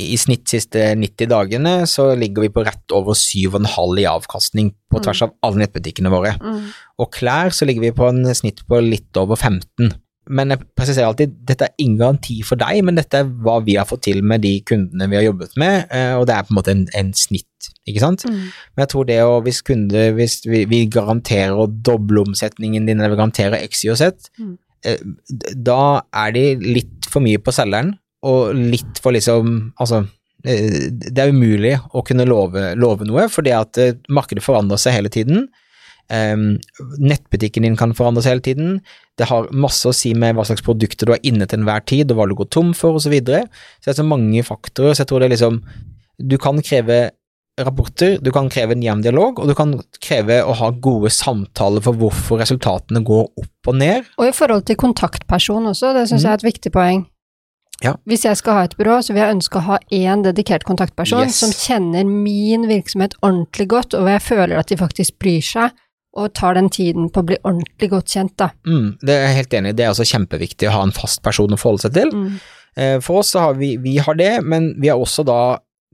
i 0.00 0.16
snitt 0.16 0.48
siste 0.48 0.92
90 0.96 1.28
dagene 1.28 1.72
så 1.90 2.12
ligger 2.16 2.46
vi 2.46 2.52
på 2.54 2.64
rett 2.64 2.94
over 2.96 3.12
7,5 3.18 3.98
i 4.00 4.06
avkastning 4.08 4.70
på 4.92 5.02
tvers 5.04 5.24
av 5.26 5.34
alle 5.44 5.64
nettbutikkene 5.64 6.12
våre. 6.12 6.36
Mm. 6.40 6.70
Og 7.02 7.10
klær 7.12 7.52
så 7.52 7.68
ligger 7.68 7.88
vi 7.88 7.92
på 7.96 8.08
en 8.08 8.24
snitt 8.34 8.64
på 8.68 8.80
litt 8.84 9.20
over 9.20 9.36
15. 9.36 9.92
Men 10.32 10.52
jeg 10.54 10.62
presiserer 10.78 11.08
alltid, 11.10 11.32
dette 11.44 11.66
er 11.66 11.72
ingen 11.82 11.98
garanti 11.98 12.36
for 12.46 12.56
deg, 12.60 12.78
men 12.86 12.94
dette 12.94 13.18
er 13.24 13.30
hva 13.42 13.56
vi 13.66 13.74
har 13.74 13.88
fått 13.90 14.04
til 14.06 14.20
med 14.22 14.44
de 14.44 14.52
kundene 14.64 15.08
vi 15.10 15.18
har 15.18 15.24
jobbet 15.26 15.56
med, 15.58 15.88
eh, 15.90 16.12
og 16.14 16.28
det 16.30 16.36
er 16.36 16.44
på 16.46 16.54
en 16.54 16.58
måte 16.60 16.70
en, 16.76 16.84
en 16.94 17.10
snitt, 17.18 17.68
ikke 17.90 18.04
sant? 18.04 18.22
Mm. 18.30 18.36
Men 18.54 18.84
jeg 18.84 18.92
tror 18.92 19.08
det 19.08 19.16
å, 19.26 19.40
hvis 19.42 19.58
kunde, 19.66 20.04
hvis 20.14 20.36
vi, 20.46 20.62
vi 20.70 20.84
garanterer 20.94 21.58
å 21.58 21.66
doble 21.66 22.22
omsetningen 22.22 22.86
din, 22.86 23.02
eller 23.02 23.16
vi 23.16 23.18
garanterer 23.18 23.66
X, 23.66 23.82
Y 23.84 23.90
og 23.96 23.98
Z, 23.98 24.30
Mm. 24.38 24.54
eh, 24.86 25.02
da 25.58 25.80
er 26.22 26.32
de 26.38 26.46
litt 26.78 27.10
for 27.10 27.20
mye 27.26 27.42
på 27.42 27.52
selgeren, 27.58 27.96
og 28.22 28.54
litt 28.56 29.00
for 29.02 29.14
liksom, 29.14 29.72
altså, 29.82 30.04
eh, 30.46 30.90
det 30.92 31.18
er 31.18 31.32
umulig 31.34 31.74
å 31.92 32.04
kunne 32.06 32.26
love, 32.28 32.72
love 32.78 33.06
noe, 33.08 33.26
fordi 33.32 33.54
at 33.56 33.80
eh, 33.82 33.98
markedet 34.12 34.44
forandrer 34.44 34.80
seg 34.80 34.98
hele 34.98 35.12
tiden. 35.12 35.48
Um, 36.12 36.58
nettbutikken 37.00 37.64
din 37.64 37.76
kan 37.78 37.94
forandre 37.96 38.20
seg 38.24 38.34
hele 38.34 38.44
tiden. 38.44 38.72
Det 39.16 39.30
har 39.30 39.46
masse 39.54 39.86
å 39.88 39.94
si 39.96 40.10
med 40.18 40.36
hva 40.36 40.44
slags 40.44 40.64
produkter 40.64 41.08
du 41.08 41.14
har 41.14 41.24
inne 41.24 41.46
til 41.48 41.62
enhver 41.62 41.84
tid, 41.88 42.10
og 42.10 42.18
hva 42.18 42.28
du 42.28 42.36
går 42.36 42.50
tom 42.52 42.74
for, 42.76 42.98
osv. 42.98 43.06
Så, 43.06 43.14
videre. 43.14 43.46
så 43.80 43.88
det 43.88 43.94
er 43.94 44.02
så 44.02 44.10
mange 44.10 44.44
faktorer, 44.46 44.94
så 44.94 45.04
jeg 45.04 45.12
tror 45.12 45.22
det 45.22 45.30
er 45.30 45.36
liksom 45.36 45.62
Du 46.22 46.36
kan 46.38 46.60
kreve 46.62 47.10
rapporter, 47.60 48.18
du 48.20 48.30
kan 48.32 48.48
kreve 48.52 48.72
en 48.76 48.82
jevn 48.84 49.02
dialog, 49.04 49.40
og 49.40 49.48
du 49.50 49.54
kan 49.56 49.74
kreve 50.04 50.38
å 50.44 50.54
ha 50.56 50.70
gode 50.72 51.10
samtaler 51.12 51.84
for 51.84 51.98
hvorfor 52.00 52.40
resultatene 52.40 53.02
går 53.04 53.26
opp 53.28 53.72
og 53.72 53.76
ned. 53.76 54.08
Og 54.18 54.28
i 54.28 54.36
forhold 54.36 54.64
til 54.68 54.78
kontaktperson 54.80 55.68
også, 55.72 55.92
det 55.96 56.06
syns 56.08 56.22
mm. 56.22 56.26
jeg 56.26 56.32
er 56.32 56.40
et 56.40 56.48
viktig 56.48 56.72
poeng. 56.74 57.04
Ja. 57.82 57.94
Hvis 58.06 58.24
jeg 58.24 58.36
skal 58.38 58.54
ha 58.58 58.64
et 58.68 58.76
byrå, 58.78 59.00
så 59.02 59.12
vil 59.14 59.22
jeg 59.24 59.36
ønske 59.36 59.58
å 59.58 59.64
ha 59.66 59.78
én 59.92 60.22
dedikert 60.24 60.64
kontaktperson 60.68 61.24
Yes. 61.26 61.40
som 61.42 61.50
kjenner 61.50 62.04
min 62.06 62.68
virksomhet 62.70 63.14
ordentlig 63.22 63.68
godt, 63.68 63.94
og 63.94 64.04
hvor 64.06 64.14
jeg 64.16 64.22
føler 64.22 64.58
at 64.58 64.68
de 64.70 64.76
faktisk 64.80 65.18
bryr 65.22 65.42
seg, 65.42 65.70
og 66.14 66.34
tar 66.36 66.54
den 66.54 66.68
tiden 66.68 67.08
på 67.10 67.22
å 67.22 67.26
bli 67.26 67.38
ordentlig 67.42 67.88
godt 67.90 68.12
kjent, 68.12 68.34
da. 68.36 68.50
Mm, 68.68 68.98
det 69.00 69.14
er 69.16 69.22
jeg 69.28 69.36
helt 69.40 69.54
enig 69.54 69.70
i, 69.72 69.76
det 69.78 69.84
er 69.86 69.94
også 69.94 70.04
kjempeviktig 70.10 70.68
å 70.68 70.74
ha 70.76 70.82
en 70.84 70.92
fast 70.92 71.22
person 71.24 71.54
å 71.54 71.56
forholde 71.60 71.86
seg 71.86 71.94
til. 71.96 72.10
Mm. 72.12 72.34
Eh, 72.76 72.98
For 73.00 73.22
oss 73.22 73.30
så 73.32 73.46
har 73.46 73.54
vi, 73.54 73.76
vi 73.80 73.96
har 73.98 74.14
det, 74.14 74.44
men 74.44 74.74
vi 74.80 74.88
har 74.92 75.00
også 75.00 75.24
da, 75.24 75.38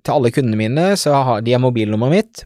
til 0.05 0.15
alle 0.17 0.31
kundene 0.35 0.59
mine, 0.59 0.89
så 0.99 1.15
har 1.25 1.41
de 1.47 1.53
har 1.55 1.63
mobilnummeret 1.63 2.11
mitt. 2.17 2.45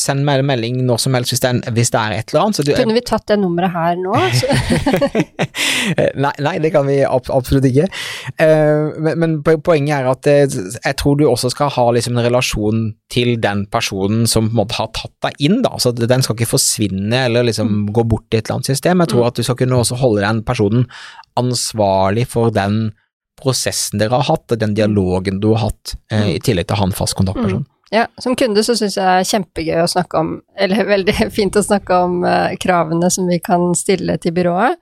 Send 0.00 0.24
meg 0.26 0.42
en 0.42 0.48
melding 0.48 0.80
når 0.86 1.00
som 1.04 1.16
helst 1.16 1.34
hvis 1.34 1.42
det 1.42 1.50
er, 1.50 1.74
hvis 1.76 1.92
det 1.94 2.00
er 2.00 2.16
et 2.18 2.32
eller 2.32 2.44
annet. 2.44 2.58
Så 2.58 2.66
du, 2.66 2.72
Kunne 2.76 2.96
vi 2.96 3.04
tatt 3.06 3.26
det 3.30 3.38
nummeret 3.42 3.74
her 3.74 4.00
nå? 4.00 4.14
Nei, 6.24 6.32
nei, 6.40 6.54
det 6.62 6.70
kan 6.72 6.86
vi 6.88 6.96
absolutt 7.04 7.66
ikke. 7.68 7.84
Eh, 8.40 8.84
men, 9.04 9.18
men 9.20 9.34
poenget 9.44 9.98
er 9.98 10.08
at 10.08 10.28
eh, 10.30 10.44
jeg 10.48 10.96
tror 11.00 11.18
du 11.18 11.26
også 11.28 11.50
skal 11.52 11.72
ha 11.74 11.84
liksom 11.92 12.16
en 12.16 12.24
relasjon 12.24 12.84
til 13.12 13.34
den 13.42 13.64
personen 13.72 14.24
som 14.30 14.48
på 14.48 14.54
en 14.54 14.60
måte 14.62 14.78
har 14.78 14.90
tatt 14.96 15.14
deg 15.26 15.38
inn, 15.44 15.60
da. 15.64 15.74
Så 15.82 15.92
den 15.96 16.24
skal 16.24 16.38
ikke 16.38 16.54
forsvinne 16.54 17.26
eller 17.28 17.46
liksom 17.46 17.84
gå 17.94 18.06
bort 18.08 18.26
i 18.32 18.40
et 18.40 18.46
eller 18.46 18.60
annet 18.60 18.72
system. 18.72 19.04
Jeg 19.04 19.12
tror 19.12 19.28
at 19.28 19.38
du 19.38 19.44
skal 19.46 19.58
kunne 19.60 19.80
også 19.82 20.00
holde 20.00 20.24
den 20.24 20.42
personen 20.46 20.88
ansvarlig 21.40 22.28
for 22.30 22.54
den 22.54 22.94
prosessen 23.44 24.00
dere 24.00 24.16
har 24.18 24.26
hatt, 24.32 24.56
den 24.60 24.74
dialogen 24.76 25.38
du 25.42 25.50
har 25.54 25.68
hatt, 25.68 25.94
eh, 26.10 26.34
i 26.36 26.40
tillegg 26.42 26.66
til 26.72 26.80
han 26.80 26.92
fast 26.96 27.14
kontaktperson. 27.20 27.66
ja, 27.94 28.06
som 28.18 28.34
kunde 28.34 28.64
så 28.66 28.74
syns 28.74 28.96
jeg 28.96 29.04
det 29.04 29.18
er 29.20 29.28
kjempegøy 29.30 29.82
å 29.84 29.90
snakke 29.92 30.18
om, 30.24 30.32
eller 30.56 30.84
veldig 30.94 31.14
fint 31.30 31.54
å 31.60 31.62
snakke 31.62 32.00
om 32.08 32.24
eh, 32.24 32.56
kravene 32.60 33.10
som 33.12 33.28
vi 33.30 33.38
kan 33.44 33.70
stille 33.78 34.16
til 34.18 34.32
byrået. 34.34 34.80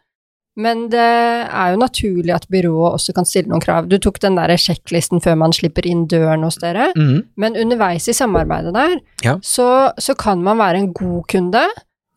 Men 0.55 0.83
det 0.93 1.01
er 1.01 1.71
jo 1.73 1.79
naturlig 1.81 2.33
at 2.35 2.45
byrået 2.53 2.99
også 2.99 3.15
kan 3.17 3.25
stille 3.25 3.49
noen 3.49 3.63
krav. 3.65 3.87
Du 3.89 3.95
tok 3.97 4.19
den 4.21 4.35
der 4.37 4.53
sjekklisten 4.61 5.23
før 5.25 5.39
man 5.41 5.55
slipper 5.57 5.87
inn 5.89 6.03
døren 6.11 6.45
hos 6.45 6.59
dere. 6.61 6.91
mm. 6.93 7.23
Men 7.41 7.57
underveis 7.57 8.05
i 8.13 8.13
samarbeidet 8.13 8.75
der, 8.77 8.99
Ja. 9.25 9.39
så, 9.41 9.93
så 9.97 10.13
kan 10.15 10.43
man 10.45 10.61
være 10.61 10.83
en 10.83 10.91
god 10.93 11.25
kunde 11.33 11.63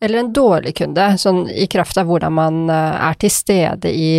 eller 0.04 0.20
en 0.20 0.32
dårlig 0.36 0.74
kunde, 0.78 1.06
sånn 1.20 1.46
i 1.48 1.66
kraft 1.72 1.96
av 2.00 2.08
hvordan 2.10 2.34
man 2.36 2.58
eh, 2.72 2.96
er 3.08 3.18
til 3.20 3.32
stede 3.32 3.92
i, 3.92 4.10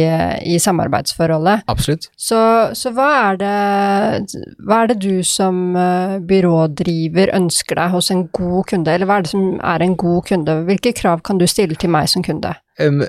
i 0.48 0.58
samarbeidsforholdet. 0.62 1.68
Absolutt. 1.70 2.10
Så, 2.18 2.40
så 2.78 2.94
hva, 2.98 3.10
er 3.30 3.42
det, 3.42 4.38
hva 4.66 4.84
er 4.84 4.94
det 4.94 5.00
du 5.06 5.24
som 5.28 5.76
eh, 5.78 6.18
byrådriver 6.30 7.34
ønsker 7.38 7.82
deg 7.82 7.94
hos 7.94 8.12
en 8.14 8.28
god 8.34 8.72
kunde, 8.74 8.94
eller 8.94 9.10
hva 9.10 9.20
er 9.20 9.28
det 9.28 9.34
som 9.36 9.50
er 9.62 9.86
en 9.86 9.98
god 10.00 10.24
kunde? 10.32 10.62
Hvilke 10.70 10.96
krav 10.98 11.22
kan 11.28 11.42
du 11.42 11.48
stille 11.50 11.78
til 11.78 11.94
meg 11.94 12.10
som 12.12 12.26
kunde? 12.26 12.58
um, 12.80 13.04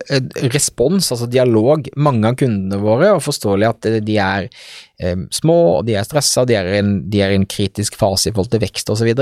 respons, 0.52 1.12
altså 1.12 1.28
dialog. 1.31 1.88
Mange 1.96 2.31
av 2.31 2.38
kundene 2.40 2.81
våre, 2.83 3.12
og 3.14 3.24
forståelig 3.24 3.68
at 3.68 3.88
eh, 3.90 4.00
de 4.04 4.18
er 4.22 4.48
um, 5.04 5.26
små, 5.35 5.59
og 5.78 5.88
de 5.88 5.98
er 5.98 6.07
stressa, 6.09 6.46
de 6.48 6.57
er 6.59 6.72
i 6.72 6.81
en, 6.83 6.94
de 7.11 7.22
er 7.24 7.35
i 7.35 7.40
en 7.40 7.48
kritisk 7.48 7.98
fase 8.00 8.31
i 8.31 8.35
forhold 8.35 8.52
til 8.54 8.64
vekst 8.64 8.92
osv. 8.94 9.12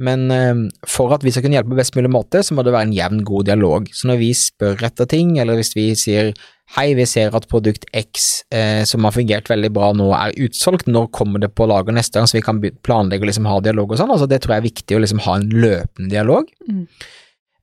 Men 0.00 0.30
eh, 0.32 0.62
for 0.88 1.12
at 1.14 1.24
vi 1.26 1.32
skal 1.34 1.44
kunne 1.44 1.58
hjelpe 1.58 1.74
på 1.74 1.80
best 1.80 1.96
mulig 1.98 2.12
måte, 2.12 2.42
så 2.46 2.56
må 2.56 2.64
det 2.64 2.72
være 2.74 2.88
en 2.88 2.96
jevn, 2.96 3.20
god 3.26 3.50
dialog. 3.50 3.90
Så 3.94 4.08
når 4.10 4.22
vi 4.22 4.32
spør 4.36 4.86
etter 4.88 5.08
ting, 5.10 5.36
eller 5.42 5.60
hvis 5.60 5.74
vi 5.76 5.90
sier 5.98 6.32
hei, 6.76 6.92
vi 6.94 7.06
ser 7.08 7.34
at 7.34 7.48
produkt 7.50 7.86
X 7.96 8.26
eh, 8.54 8.82
som 8.86 9.06
har 9.06 9.14
fungert 9.16 9.50
veldig 9.50 9.72
bra 9.74 9.90
nå 9.96 10.10
er 10.14 10.36
utsolgt, 10.46 10.90
når 10.90 11.10
kommer 11.16 11.42
det 11.42 11.50
på 11.58 11.66
lager 11.68 11.96
neste 11.96 12.18
gang, 12.18 12.30
så 12.30 12.38
vi 12.38 12.44
kan 12.46 12.62
planlegge 12.86 13.26
og 13.26 13.32
liksom 13.32 13.48
ha 13.50 13.58
dialog 13.64 13.90
og 13.90 14.00
sånn. 14.00 14.12
Altså, 14.14 14.28
det 14.30 14.42
tror 14.44 14.56
jeg 14.56 14.62
er 14.62 14.68
viktig 14.70 14.98
å 14.98 15.02
liksom 15.02 15.24
ha 15.26 15.38
en 15.38 15.50
løpende 15.50 16.12
dialog. 16.12 16.52
Mm. 16.70 16.86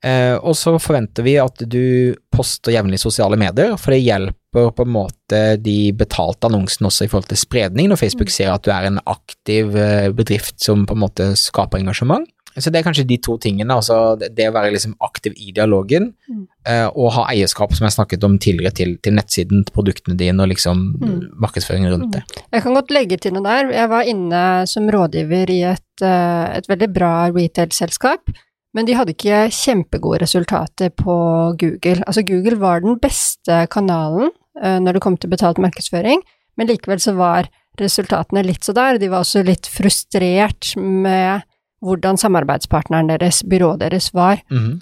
Eh, 0.06 0.36
og 0.38 0.54
så 0.58 0.76
forventer 0.82 1.26
vi 1.26 1.38
at 1.42 1.64
du 1.66 2.16
poster 2.34 2.76
jevnlig 2.76 3.00
sosiale 3.02 3.40
medier, 3.40 3.76
for 3.82 3.96
det 3.96 4.04
hjelper 4.04 4.72
på 4.78 4.86
en 4.86 4.94
måte 4.94 5.42
de 5.62 5.92
betalte 5.98 6.50
annonsene 6.50 6.90
også 6.90 7.08
i 7.08 7.12
forhold 7.12 7.30
til 7.32 7.42
spredning, 7.42 7.90
når 7.90 8.02
Facebook 8.02 8.32
mm. 8.32 8.36
ser 8.38 8.54
at 8.54 8.66
du 8.66 8.74
er 8.74 8.90
en 8.90 9.02
aktiv 9.06 9.78
eh, 9.78 10.10
bedrift 10.16 10.60
som 10.64 10.86
på 10.88 10.98
en 10.98 11.06
måte 11.08 11.32
skaper 11.40 11.82
engasjement. 11.82 12.28
Så 12.58 12.72
det 12.74 12.80
er 12.80 12.88
kanskje 12.88 13.06
de 13.06 13.20
to 13.22 13.36
tingene, 13.38 13.70
altså 13.70 14.16
det 14.18 14.48
å 14.50 14.54
være 14.56 14.72
liksom 14.74 14.96
aktiv 15.06 15.36
i 15.38 15.52
dialogen, 15.54 16.08
mm. 16.26 16.40
eh, 16.66 16.88
og 16.90 17.12
ha 17.14 17.28
eierskap, 17.30 17.76
som 17.78 17.86
jeg 17.86 17.94
snakket 17.94 18.26
om 18.26 18.40
tidligere, 18.42 18.74
til, 18.80 18.96
til 19.06 19.14
nettsiden, 19.14 19.62
til 19.68 19.76
produktene 19.76 20.18
dine 20.18 20.42
og 20.42 20.50
liksom 20.50 20.82
mm. 20.98 21.20
markedsføringen 21.44 21.94
rundt 21.94 22.18
det. 22.18 22.24
Mm. 22.26 22.48
Jeg 22.58 22.66
kan 22.66 22.80
godt 22.80 22.96
legge 22.98 23.22
til 23.22 23.38
noe 23.38 23.46
der. 23.46 23.70
Jeg 23.78 23.94
var 23.94 24.10
inne 24.10 24.42
som 24.74 24.90
rådgiver 24.94 25.54
i 25.54 25.62
et, 25.70 26.06
et 26.08 26.70
veldig 26.74 26.90
bra 26.98 27.14
retail-selskap 27.30 28.34
men 28.78 28.86
de 28.86 28.94
hadde 28.94 29.16
ikke 29.16 29.48
kjempegode 29.58 30.22
resultater 30.22 30.92
på 30.94 31.14
Google. 31.58 32.04
Altså, 32.06 32.22
Google 32.28 32.60
var 32.62 32.84
den 32.84 33.00
beste 33.02 33.64
kanalen 33.74 34.30
uh, 34.62 34.78
når 34.84 34.98
det 34.98 35.06
kom 35.06 35.18
til 35.18 35.34
betalt 35.34 35.62
markedsføring, 35.62 36.22
men 36.58 36.70
likevel 36.70 37.02
så 37.02 37.16
var 37.18 37.50
resultatene 37.82 38.46
litt 38.46 38.66
så 38.66 38.76
der. 38.78 39.00
De 39.02 39.10
var 39.10 39.26
også 39.26 39.42
litt 39.46 39.70
frustrert 39.70 40.76
med 40.78 41.46
hvordan 41.86 42.18
samarbeidspartneren 42.18 43.10
deres, 43.10 43.44
byrået 43.46 43.82
deres, 43.82 44.14
var. 44.14 44.42
Mm 44.50 44.58
-hmm. 44.58 44.78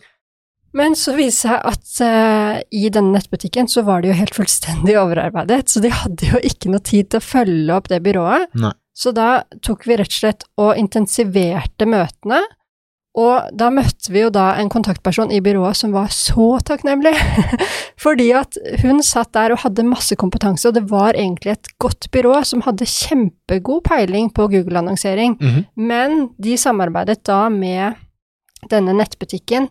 Men 0.75 0.95
så 0.95 1.15
viste 1.15 1.47
det 1.47 1.55
seg 1.55 1.59
at 1.71 1.87
uh, 2.03 2.61
i 2.71 2.89
denne 2.89 3.15
nettbutikken 3.15 3.67
så 3.67 3.81
var 3.81 4.01
de 4.01 4.07
jo 4.11 4.13
helt 4.13 4.35
fullstendig 4.35 4.99
overarbeidet, 4.99 5.69
så 5.69 5.79
de 5.79 5.89
hadde 5.89 6.27
jo 6.33 6.39
ikke 6.43 6.71
noe 6.71 6.83
tid 6.83 7.09
til 7.09 7.17
å 7.17 7.23
følge 7.23 7.75
opp 7.75 7.87
det 7.87 8.03
byrået. 8.03 8.47
Nei. 8.53 8.73
Så 8.95 9.11
da 9.11 9.43
tok 9.63 9.87
vi 9.87 9.95
rett 9.95 10.11
og 10.11 10.19
slett 10.19 10.43
og 10.57 10.77
intensiverte 10.79 11.85
møtene 11.85 12.41
og 13.15 13.51
da 13.55 13.69
møtte 13.71 14.11
vi 14.11 14.25
jo 14.25 14.31
da 14.33 14.49
en 14.59 14.69
kontaktperson 14.71 15.31
i 15.31 15.39
byrået 15.43 15.79
som 15.79 15.93
var 15.95 16.09
så 16.11 16.57
takknemlig, 16.67 17.13
fordi 18.05 18.27
at 18.35 18.57
hun 18.81 18.99
satt 19.05 19.31
der 19.37 19.55
og 19.55 19.61
hadde 19.63 19.87
masse 19.87 20.17
kompetanse, 20.19 20.67
og 20.67 20.75
det 20.75 20.83
var 20.89 21.15
egentlig 21.15 21.55
et 21.55 21.71
godt 21.79 22.09
byrå 22.11 22.41
som 22.47 22.65
hadde 22.67 22.87
kjempegod 22.91 23.85
peiling 23.87 24.27
på 24.35 24.49
Google-annonsering, 24.51 25.37
mm 25.39 25.47
-hmm. 25.47 25.63
men 25.75 26.29
de 26.37 26.57
samarbeidet 26.57 27.23
da 27.23 27.49
med 27.49 27.95
denne 28.69 28.93
nettbutikken 28.93 29.69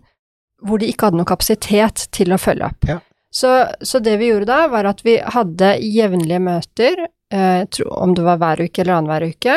hvor 0.65 0.79
de 0.79 0.87
ikke 0.87 1.05
hadde 1.05 1.21
noe 1.21 1.29
kapasitet 1.29 2.09
til 2.15 2.33
å 2.33 2.39
følge 2.39 2.65
opp. 2.65 2.89
Ja. 2.89 3.01
Så, 3.35 3.67
så, 3.83 3.99
det 3.99 4.17
vi 4.21 4.31
gjorde 4.31 4.47
da, 4.47 4.69
var 4.71 4.85
at 4.85 5.03
vi 5.05 5.19
hadde 5.19 5.75
jevnlige 5.83 6.41
møter, 6.41 7.09
eh, 7.35 7.65
om 7.91 8.15
det 8.15 8.23
var 8.23 8.39
hver 8.39 8.63
uke 8.63 8.83
eller 8.83 8.95
annenhver 8.95 9.27
uke, 9.35 9.57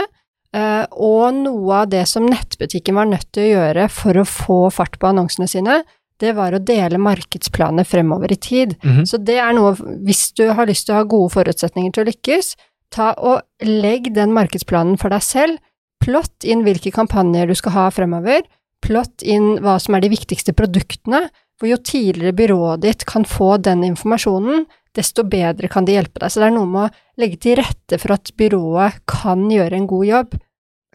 og 0.56 1.36
noe 1.36 1.82
av 1.84 1.90
det 1.92 2.06
som 2.08 2.26
nettbutikken 2.26 2.96
var 2.96 3.10
nødt 3.10 3.28
til 3.36 3.44
å 3.44 3.50
gjøre 3.52 3.88
for 3.92 4.18
å 4.18 4.26
få 4.26 4.60
fart 4.74 4.96
på 5.00 5.10
annonsene 5.10 5.48
sine, 5.52 5.82
det 6.18 6.34
var 6.38 6.56
å 6.56 6.62
dele 6.64 6.98
markedsplaner 7.02 7.86
fremover 7.86 8.32
i 8.32 8.36
tid. 8.36 8.76
Mm 8.84 8.96
-hmm. 8.96 9.06
Så 9.06 9.18
det 9.18 9.38
er 9.38 9.54
noe, 9.54 9.76
hvis 10.06 10.32
du 10.34 10.50
har 10.50 10.66
lyst 10.66 10.86
til 10.86 10.96
å 10.96 10.98
ha 10.98 11.04
gode 11.04 11.34
forutsetninger 11.34 11.92
til 11.92 12.04
å 12.04 12.10
lykkes, 12.10 12.56
ta 12.92 13.14
og 13.18 13.42
legg 13.62 14.14
den 14.14 14.34
markedsplanen 14.34 14.98
for 14.98 15.10
deg 15.10 15.22
selv. 15.22 15.58
Plott 16.04 16.44
inn 16.44 16.64
hvilke 16.64 16.92
kampanjer 16.92 17.48
du 17.48 17.56
skal 17.56 17.72
ha 17.72 17.90
fremover. 17.90 18.42
Plott 18.82 19.22
inn 19.22 19.58
hva 19.60 19.80
som 19.80 19.96
er 19.96 20.02
de 20.02 20.10
viktigste 20.10 20.54
produktene. 20.54 21.30
For 21.60 21.68
jo 21.68 21.78
tidligere 21.78 22.36
byrået 22.38 22.82
ditt 22.82 23.06
kan 23.06 23.26
få 23.26 23.58
den 23.58 23.84
informasjonen, 23.84 24.68
desto 24.98 25.26
bedre 25.28 25.70
kan 25.72 25.88
de 25.88 25.96
hjelpe 25.96 26.22
deg. 26.24 26.34
Så 26.34 26.42
det 26.42 26.50
er 26.50 26.58
noe 26.58 26.70
med 26.70 26.88
å 26.88 27.22
legge 27.22 27.40
til 27.46 27.58
rette 27.62 28.00
for 28.02 28.16
at 28.18 28.34
byrået 28.38 29.02
kan 29.10 29.46
gjøre 29.52 29.80
en 29.80 29.90
god 29.90 30.10
jobb. 30.10 30.38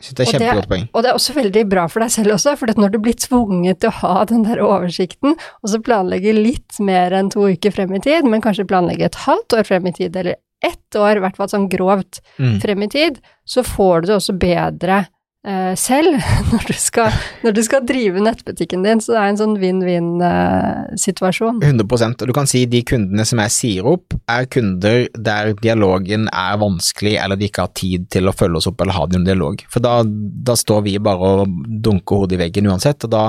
Det 0.03 0.25
er 0.25 0.31
kjempegodt 0.33 0.69
poeng. 0.71 0.87
Og 0.91 1.05
det 1.05 1.11
er 1.11 1.19
også 1.19 1.35
veldig 1.37 1.63
bra 1.71 1.85
for 1.91 2.03
deg 2.03 2.11
selv 2.11 2.35
også, 2.35 2.57
for 2.59 2.73
når 2.75 2.95
du 2.95 2.99
blir 3.05 3.15
tvunget 3.23 3.83
til 3.83 3.93
å 3.93 3.99
ha 4.01 4.25
den 4.33 4.47
der 4.49 4.63
oversikten, 4.65 5.37
og 5.63 5.71
så 5.71 5.83
planlegge 5.85 6.35
litt 6.37 6.81
mer 6.83 7.15
enn 7.17 7.31
to 7.33 7.47
uker 7.53 7.75
frem 7.75 7.95
i 7.97 8.03
tid, 8.03 8.27
men 8.29 8.43
kanskje 8.45 8.67
planlegge 8.69 9.07
et 9.07 9.21
halvt 9.27 9.59
år 9.61 9.69
frem 9.69 9.87
i 9.91 9.95
tid, 10.01 10.17
eller 10.19 10.41
ett 10.63 10.99
år, 10.99 11.19
i 11.19 11.23
hvert 11.25 11.39
fall 11.39 11.51
sånn 11.51 11.71
grovt 11.71 12.21
mm. 12.39 12.59
frem 12.63 12.85
i 12.87 12.91
tid, 12.91 13.19
så 13.47 13.65
får 13.67 14.03
du 14.03 14.11
det 14.11 14.19
også 14.19 14.37
bedre 14.39 15.05
selv 15.43 16.21
når 16.53 16.69
du, 16.69 16.75
skal, 16.79 17.15
når 17.43 17.55
du, 17.57 17.63
skal, 17.67 17.83
drive 17.87 18.23
nettbutikken 18.23 18.85
din, 18.87 19.01
så 19.03 19.15
det 19.15 19.23
er 19.23 19.33
en 19.33 19.41
sånn 19.41 19.57
vinn-vinn-situasjon. 19.59 21.59
Eh, 21.63 21.73
100 21.73 22.13
og 22.13 22.29
du 22.31 22.35
kan 22.37 22.51
si 22.51 22.63
de 22.71 22.85
kundene 22.87 23.27
som 23.27 23.43
jeg 23.43 23.55
sier 23.55 23.89
opp, 23.91 24.15
er 24.31 24.47
kunder 24.47 25.09
der 25.19 25.51
dialogen 25.59 26.29
er 26.31 26.61
vanskelig, 26.63 27.17
eller 27.25 27.41
de 27.41 27.49
ikke 27.51 27.67
har 27.67 27.75
tid 27.75 28.07
til 28.15 28.31
å 28.31 28.37
følge 28.37 28.61
oss 28.61 28.71
opp 28.71 28.85
eller 28.85 28.95
ha 28.95 29.09
noen 29.11 29.27
dialog. 29.27 29.65
For 29.73 29.83
da, 29.83 29.99
da 30.07 30.55
står 30.59 30.87
vi 30.87 30.95
bare 31.03 31.33
og 31.43 31.59
dunker 31.83 32.23
hodet 32.23 32.39
i 32.39 32.43
veggen 32.45 32.71
uansett, 32.71 33.09
og 33.09 33.15
da 33.17 33.27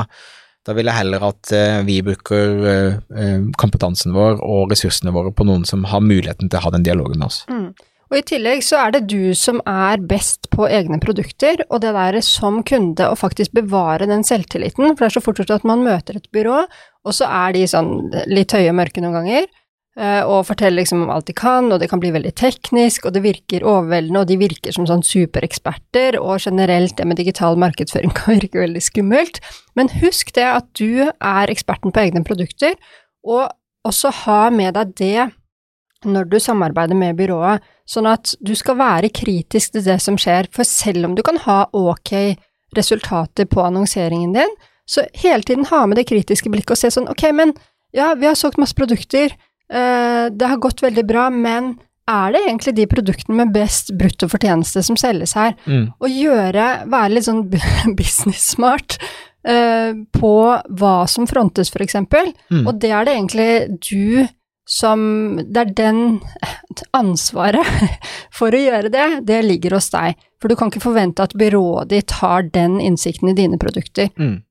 da 0.64 0.72
vil 0.72 0.88
jeg 0.88 0.96
heller 0.96 1.20
at 1.28 1.50
uh, 1.52 1.82
vi 1.84 1.98
bruker 2.08 2.62
kompetansen 3.60 4.14
vår 4.16 4.38
og 4.48 4.72
ressursene 4.72 5.12
våre 5.12 5.34
på 5.36 5.44
noen 5.44 5.66
som 5.68 5.84
har 5.92 6.00
muligheten 6.00 6.48
til 6.48 6.56
å 6.56 6.64
ha 6.64 6.72
den 6.72 6.86
dialogen 6.88 7.20
med 7.20 7.28
oss. 7.28 7.42
Mm. 7.52 7.74
Og 8.14 8.20
i 8.20 8.26
tillegg 8.30 8.60
så 8.62 8.78
er 8.78 8.92
det 8.94 9.08
du 9.10 9.34
som 9.34 9.58
er 9.66 9.98
best 10.06 10.46
på 10.54 10.68
egne 10.70 11.00
produkter, 11.02 11.64
og 11.74 11.80
det 11.82 11.96
der 11.96 12.20
som 12.22 12.60
kunde 12.62 13.08
å 13.10 13.18
faktisk 13.18 13.56
bevare 13.58 14.06
den 14.06 14.22
selvtilliten, 14.22 14.92
for 14.92 15.02
det 15.02 15.08
er 15.08 15.16
så 15.16 15.24
fort 15.26 15.42
gjort 15.42 15.56
at 15.56 15.66
man 15.66 15.82
møter 15.82 16.20
et 16.20 16.30
byrå, 16.30 16.60
og 17.10 17.18
så 17.18 17.26
er 17.26 17.58
de 17.58 17.66
sånn 17.72 17.90
litt 18.30 18.54
høye 18.54 18.70
og 18.70 18.78
mørke 18.78 19.02
noen 19.02 19.18
ganger, 19.18 19.50
eh, 19.98 20.22
og 20.30 20.46
forteller 20.46 20.84
liksom 20.84 21.08
om 21.08 21.16
alt 21.16 21.32
de 21.32 21.38
kan, 21.42 21.74
og 21.74 21.82
det 21.82 21.90
kan 21.90 22.06
bli 22.06 22.14
veldig 22.14 22.36
teknisk, 22.38 23.10
og 23.10 23.18
det 23.18 23.26
virker 23.26 23.66
overveldende, 23.66 24.22
og 24.22 24.30
de 24.30 24.42
virker 24.46 24.78
som 24.78 24.86
sånn 24.86 25.02
supereksperter, 25.10 26.22
og 26.22 26.46
generelt 26.46 26.94
det 27.02 27.10
med 27.10 27.18
digital 27.18 27.58
markedsføring 27.66 28.14
kan 28.22 28.38
virke 28.38 28.62
veldig 28.62 28.88
skummelt. 28.94 29.42
Men 29.74 29.90
husk 30.06 30.36
det 30.38 30.52
at 30.54 30.70
du 30.78 31.08
er 31.10 31.50
eksperten 31.50 31.90
på 31.90 32.06
egne 32.06 32.22
produkter, 32.30 32.78
og 33.26 33.48
også 33.90 34.14
ha 34.22 34.44
med 34.54 34.78
deg 34.78 35.00
det 35.02 35.32
når 36.06 36.30
du 36.30 36.44
samarbeider 36.44 37.00
med 37.00 37.18
byrået, 37.18 37.64
sånn 37.90 38.08
at 38.10 38.34
du 38.40 38.54
skal 38.56 38.78
være 38.80 39.12
kritisk 39.14 39.76
til 39.76 39.86
det 39.86 40.00
som 40.04 40.18
skjer, 40.20 40.50
for 40.54 40.68
selv 40.68 41.10
om 41.10 41.16
du 41.18 41.24
kan 41.26 41.40
ha 41.46 41.64
ok 41.76 42.14
resultater 42.78 43.48
på 43.50 43.64
annonseringen 43.64 44.34
din, 44.36 44.54
så 44.86 45.06
hele 45.14 45.44
tiden 45.48 45.68
ha 45.70 45.86
med 45.88 46.00
det 46.00 46.08
kritiske 46.10 46.52
blikket 46.52 46.76
og 46.76 46.80
se 46.80 46.92
sånn 46.94 47.10
ok, 47.12 47.28
men 47.36 47.54
ja, 47.96 48.14
vi 48.18 48.28
har 48.28 48.38
solgt 48.40 48.60
masse 48.62 48.76
produkter, 48.76 49.36
uh, 49.74 50.28
det 50.34 50.50
har 50.50 50.62
gått 50.62 50.84
veldig 50.84 51.06
bra, 51.08 51.28
men 51.30 51.76
er 52.10 52.34
det 52.34 52.42
egentlig 52.44 52.74
de 52.76 52.88
produktene 52.92 53.38
med 53.40 53.54
best 53.56 53.94
brutto 53.96 54.28
fortjeneste 54.28 54.82
som 54.84 54.98
selges 55.00 55.38
her? 55.40 55.54
Mm. 55.64 55.86
Og 56.04 56.12
gjøre, 56.12 56.70
være 56.92 57.14
litt 57.14 57.28
sånn 57.30 57.46
business 58.00 58.50
smart 58.56 58.98
uh, 59.48 59.94
på 60.16 60.36
hva 60.82 60.96
som 61.12 61.30
frontes, 61.30 61.72
for 61.74 61.86
eksempel, 61.86 62.34
mm. 62.50 62.66
og 62.66 62.80
det 62.82 62.92
er 62.92 63.08
det 63.08 63.18
egentlig 63.20 63.52
du 63.78 64.26
som 64.70 65.02
Det 65.44 65.60
er 65.60 65.74
den 65.76 66.22
ansvaret 67.02 67.68
for 68.38 68.54
å 68.54 68.64
gjøre 68.64 68.92
det, 68.94 69.08
det 69.28 69.42
ligger 69.46 69.78
hos 69.78 69.92
deg. 69.94 70.18
For 70.42 70.52
du 70.52 70.58
kan 70.60 70.72
ikke 70.72 70.84
forvente 70.84 71.24
at 71.24 71.36
byrået 71.40 71.92
ditt 71.92 72.18
har 72.22 72.48
den 72.54 72.80
innsikten 72.84 73.32
i 73.32 73.38
dine 73.38 73.60
produkter. 73.60 74.10
Mm. 74.20 74.42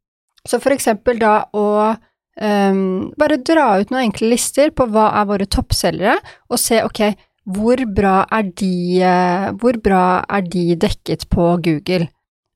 Så 0.49 0.59
for 0.63 0.75
eksempel 0.75 1.21
da 1.21 1.35
å 1.55 1.67
um, 1.93 3.13
bare 3.19 3.41
dra 3.45 3.67
ut 3.81 3.93
noen 3.93 4.09
enkle 4.09 4.33
lister 4.33 4.73
på 4.75 4.89
hva 4.91 5.11
er 5.21 5.29
våre 5.29 5.47
toppselgere, 5.47 6.17
og 6.51 6.61
se 6.61 6.83
ok, 6.85 7.05
hvor 7.53 7.81
bra 7.91 8.23
er 8.31 8.49
de, 8.59 8.75
uh, 9.03 9.49
hvor 9.61 9.79
bra 9.83 10.23
er 10.29 10.45
de 10.47 10.73
dekket 10.81 11.29
på 11.33 11.55
Google? 11.63 12.09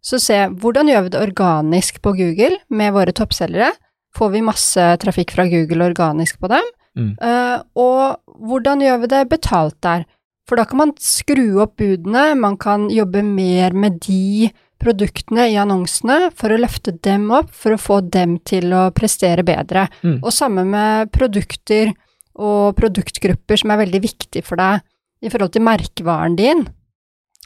Så 0.06 0.20
se 0.22 0.38
hvordan 0.62 0.90
gjør 0.90 1.06
vi 1.06 1.14
det 1.14 1.22
organisk 1.22 1.98
på 2.02 2.14
Google 2.18 2.60
med 2.70 2.94
våre 2.94 3.14
toppselgere? 3.16 3.72
Får 4.16 4.32
vi 4.32 4.44
masse 4.46 4.84
trafikk 5.02 5.34
fra 5.34 5.48
Google 5.50 5.90
organisk 5.90 6.38
på 6.40 6.50
dem? 6.52 6.68
Mm. 6.96 7.14
Uh, 7.20 7.58
og 7.78 8.38
hvordan 8.48 8.84
gjør 8.84 9.02
vi 9.04 9.10
det 9.12 9.24
betalt 9.30 9.76
der? 9.84 10.06
For 10.46 10.58
da 10.58 10.66
kan 10.68 10.80
man 10.80 10.94
skru 11.02 11.58
opp 11.64 11.76
budene, 11.80 12.30
man 12.38 12.56
kan 12.60 12.86
jobbe 12.92 13.24
mer 13.26 13.74
med 13.74 13.98
de 14.06 14.48
produktene 14.82 15.48
i 15.50 15.56
annonsene 15.58 16.30
for 16.36 16.52
å 16.52 16.60
løfte 16.60 16.94
dem 17.02 17.30
opp, 17.34 17.50
for 17.50 17.74
å 17.74 17.80
få 17.80 18.00
dem 18.14 18.36
til 18.46 18.70
å 18.76 18.88
prestere 18.94 19.42
bedre. 19.46 19.86
Mm. 20.04 20.20
Og 20.20 20.34
samme 20.34 20.66
med 20.68 21.10
produkter 21.14 21.90
og 22.36 22.76
produktgrupper 22.78 23.58
som 23.58 23.72
er 23.72 23.82
veldig 23.86 24.02
viktig 24.04 24.44
for 24.46 24.60
deg 24.60 24.84
i 25.24 25.32
forhold 25.32 25.54
til 25.56 25.64
merkevaren 25.66 26.36
din. 26.38 26.66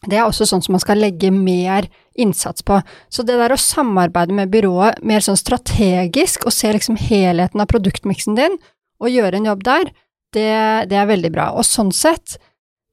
Det 0.09 0.17
er 0.17 0.25
også 0.25 0.47
sånn 0.49 0.63
som 0.65 0.75
man 0.75 0.83
skal 0.83 1.01
legge 1.01 1.31
mer 1.33 1.87
innsats 2.21 2.65
på. 2.67 2.81
Så 3.13 3.25
det 3.27 3.37
der 3.39 3.53
å 3.53 3.61
samarbeide 3.61 4.35
med 4.37 4.53
byrået 4.53 5.03
mer 5.07 5.25
sånn 5.25 5.39
strategisk 5.39 6.47
og 6.49 6.57
se 6.57 6.73
liksom 6.73 6.99
helheten 7.01 7.61
av 7.61 7.69
produktmiksen 7.71 8.39
din, 8.39 8.57
å 9.01 9.11
gjøre 9.11 9.41
en 9.41 9.51
jobb 9.51 9.65
der, 9.67 9.91
det, 10.37 10.53
det 10.91 10.99
er 11.01 11.11
veldig 11.11 11.33
bra. 11.35 11.51
Og 11.57 11.67
sånn 11.67 11.91
sett, 11.95 12.37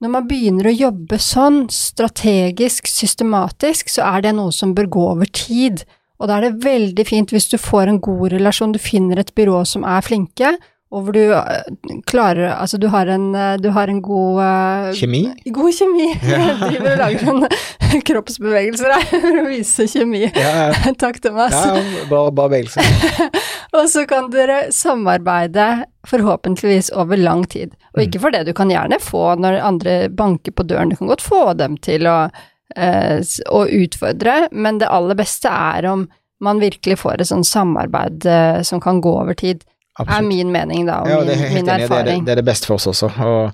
når 0.02 0.14
man 0.14 0.28
begynner 0.30 0.70
å 0.70 0.76
jobbe 0.76 1.20
sånn, 1.22 1.66
strategisk, 1.74 2.90
systematisk, 2.90 3.92
så 3.92 4.06
er 4.12 4.26
det 4.26 4.36
noe 4.38 4.54
som 4.56 4.76
bør 4.78 4.90
gå 4.94 5.06
over 5.14 5.30
tid. 5.30 5.84
Og 6.18 6.30
da 6.30 6.38
er 6.38 6.48
det 6.48 6.66
veldig 6.66 7.06
fint 7.08 7.34
hvis 7.34 7.50
du 7.52 7.58
får 7.62 7.92
en 7.92 8.02
god 8.04 8.32
relasjon, 8.34 8.74
du 8.74 8.82
finner 8.82 9.22
et 9.22 9.34
byrå 9.38 9.64
som 9.70 9.86
er 9.86 10.06
flinke, 10.06 10.56
og 10.88 11.04
hvor 11.04 11.16
du 11.16 11.34
eh, 11.36 11.98
klarer 12.08 12.54
Altså, 12.54 12.78
du 12.80 12.88
har 12.94 13.10
en, 13.12 13.28
eh, 13.36 13.58
du 13.60 13.70
har 13.76 13.92
en 13.92 14.00
god 14.04 14.40
uh, 14.40 14.92
Kjemi? 14.96 15.26
God 15.52 15.76
kjemi. 15.76 16.08
Jeg 16.24 16.56
driver 16.62 16.94
og 16.94 17.02
lager 17.02 17.28
noen 17.28 18.04
kroppsbevegelser 18.08 18.94
her 18.96 19.06
for 19.12 19.42
å 19.42 19.46
vise 19.50 19.88
kjemi. 19.92 20.24
Ja, 20.30 20.54
ja. 20.70 20.94
Takk, 21.04 21.20
Thomas. 21.24 21.56
ja 21.56 21.76
bare, 22.08 22.32
bare 22.32 22.54
bevegelse. 22.54 22.84
Og 23.78 23.90
så 23.92 24.06
kan 24.08 24.30
dere 24.32 24.70
samarbeide 24.72 25.68
forhåpentligvis 26.08 26.94
over 26.96 27.20
lang 27.20 27.44
tid. 27.52 27.76
Og 27.98 28.06
ikke 28.06 28.24
for 28.24 28.32
det, 28.32 28.46
du 28.48 28.56
kan 28.56 28.72
gjerne 28.72 29.02
få 29.04 29.34
når 29.44 29.60
andre 29.60 29.98
banker 30.08 30.56
på 30.56 30.64
døren, 30.70 30.94
du 30.94 30.96
kan 31.00 31.12
godt 31.12 31.26
få 31.26 31.42
dem 31.60 31.76
til 31.84 32.08
å, 32.08 32.30
uh, 32.32 33.18
å 33.52 33.66
utfordre, 33.84 34.46
men 34.56 34.80
det 34.80 34.88
aller 34.88 35.20
beste 35.20 35.52
er 35.52 35.92
om 35.92 36.08
man 36.44 36.62
virkelig 36.64 37.02
får 37.02 37.20
et 37.20 37.32
sånt 37.34 37.50
samarbeid 37.50 38.24
uh, 38.30 38.62
som 38.64 38.80
kan 38.80 39.04
gå 39.04 39.12
over 39.20 39.36
tid, 39.36 39.68
er 40.06 40.22
min 40.28 40.52
mening 40.54 40.86
da, 40.86 41.00
og 41.02 41.10
Ja, 41.10 41.20
min, 41.26 41.28
min 41.28 41.70
enig. 41.70 41.86
i. 41.86 41.88
Det, 41.88 41.98
er 41.98 42.04
det, 42.06 42.26
det 42.26 42.32
er 42.36 42.36
det 42.42 42.46
beste 42.46 42.68
for 42.70 42.76
oss 42.78 42.86
også. 42.88 43.10
Og 43.26 43.52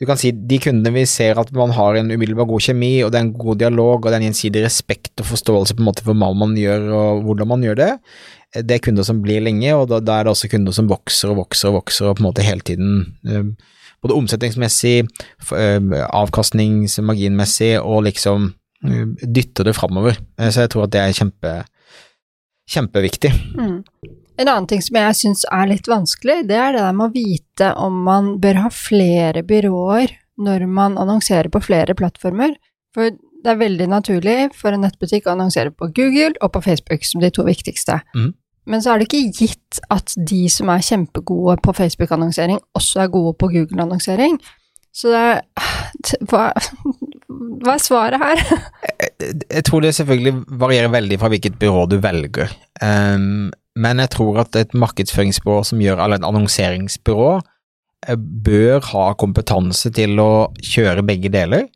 du 0.00 0.06
kan 0.08 0.16
si 0.16 0.30
de 0.32 0.58
kundene 0.58 0.92
vi 0.94 1.04
ser 1.08 1.38
at 1.40 1.52
man 1.52 1.70
har 1.76 1.94
en 2.00 2.10
umiddelbar 2.10 2.46
god 2.48 2.60
kjemi, 2.60 3.02
og 3.04 3.12
det 3.12 3.18
er 3.20 3.24
en 3.28 3.32
god 3.36 3.58
dialog, 3.60 3.96
og 4.04 4.08
det 4.08 4.14
er 4.16 4.20
en 4.22 4.28
gjensidig 4.32 4.62
respekt 4.64 5.20
og 5.20 5.26
forståelse 5.28 5.74
på 5.76 5.80
en 5.84 5.88
måte 5.90 6.04
for 6.04 6.12
hva 6.16 6.30
man 6.36 6.54
gjør 6.56 6.86
og 6.96 7.22
hvordan 7.26 7.48
man 7.48 7.62
gjør 7.64 7.76
det, 7.80 7.90
det 8.66 8.74
er 8.76 8.78
kunder 8.82 9.04
som 9.06 9.20
blir 9.22 9.40
lenge, 9.44 9.74
og 9.76 9.88
da, 9.92 10.00
da 10.00 10.18
er 10.18 10.24
det 10.24 10.32
også 10.32 10.48
kunder 10.50 10.72
som 10.72 10.88
vokser 10.90 11.30
og 11.30 11.36
vokser 11.44 11.68
og 11.68 11.74
vokser, 11.82 12.08
og 12.08 12.16
på 12.16 12.24
en 12.24 12.28
måte 12.30 12.42
hele 12.42 12.60
tiden 12.66 12.94
eh, 13.28 13.44
både 14.02 14.16
omsetningsmessig, 14.16 15.04
eh, 15.52 15.80
avkastningsmarginmessig, 16.16 17.74
og 17.80 18.02
liksom 18.08 18.48
eh, 18.88 19.04
dytter 19.22 19.68
det 19.68 19.76
framover. 19.76 20.16
Eh, 20.40 20.48
Så 20.50 20.64
jeg 20.64 20.70
tror 20.72 20.88
at 20.88 20.92
det 20.96 21.00
er 21.04 21.12
kjempe, 21.12 21.52
kjempeviktig. 22.70 23.32
Mm. 23.58 23.78
En 24.40 24.48
annen 24.48 24.68
ting 24.70 24.80
som 24.80 24.96
jeg 24.96 25.16
syns 25.18 25.44
er 25.52 25.68
litt 25.68 25.88
vanskelig, 25.90 26.46
det 26.48 26.56
er 26.56 26.72
det 26.72 26.84
der 26.84 26.96
med 26.96 27.10
å 27.10 27.12
vite 27.12 27.72
om 27.76 27.98
man 28.06 28.34
bør 28.40 28.62
ha 28.64 28.70
flere 28.72 29.42
byråer 29.44 30.14
når 30.40 30.64
man 30.70 30.96
annonserer 31.00 31.50
på 31.52 31.60
flere 31.60 31.96
plattformer. 31.98 32.54
For 32.96 33.12
det 33.12 33.52
er 33.52 33.60
veldig 33.60 33.88
naturlig 33.92 34.38
for 34.56 34.72
en 34.72 34.86
nettbutikk 34.86 35.28
å 35.28 35.34
annonsere 35.34 35.72
på 35.72 35.90
Google 35.96 36.32
og 36.40 36.54
på 36.54 36.64
Facebook 36.64 37.04
som 37.04 37.20
de 37.20 37.32
to 37.34 37.44
viktigste. 37.44 38.00
Mm. 38.16 38.32
Men 38.70 38.82
så 38.84 38.92
er 38.92 39.00
det 39.00 39.08
ikke 39.08 39.42
gitt 39.42 39.80
at 39.92 40.14
de 40.16 40.44
som 40.52 40.70
er 40.72 40.84
kjempegode 40.84 41.58
på 41.64 41.74
Facebook-annonsering, 41.76 42.60
også 42.76 43.04
er 43.04 43.12
gode 43.12 43.34
på 43.40 43.48
Google-annonsering. 43.52 44.38
Så 44.92 45.12
det 45.12 45.20
er 45.20 45.40
hva, 46.30 46.50
hva 47.64 47.76
er 47.76 47.82
svaret 47.82 48.24
her? 48.24 48.44
Jeg 49.20 49.64
tror 49.68 49.84
det 49.84 49.94
selvfølgelig 49.96 50.34
varierer 50.60 50.92
veldig 50.92 51.20
fra 51.20 51.32
hvilket 51.32 51.58
byrå 51.60 51.86
du 51.90 51.98
velger. 52.02 52.52
Ehm, 52.84 53.50
men 53.78 54.02
jeg 54.02 54.12
tror 54.16 54.42
at 54.42 54.56
et 54.58 54.74
markedsføringsbyrå 54.74 55.62
som 55.66 55.82
gjør, 55.82 56.02
eller 56.02 56.20
et 56.20 56.26
annonseringsbyrå, 56.26 57.32
eh, 58.08 58.16
bør 58.18 58.80
ha 58.92 59.06
kompetanse 59.14 59.92
til 59.94 60.18
å 60.22 60.50
kjøre 60.58 61.06
begge 61.06 61.30
deler. 61.32 61.68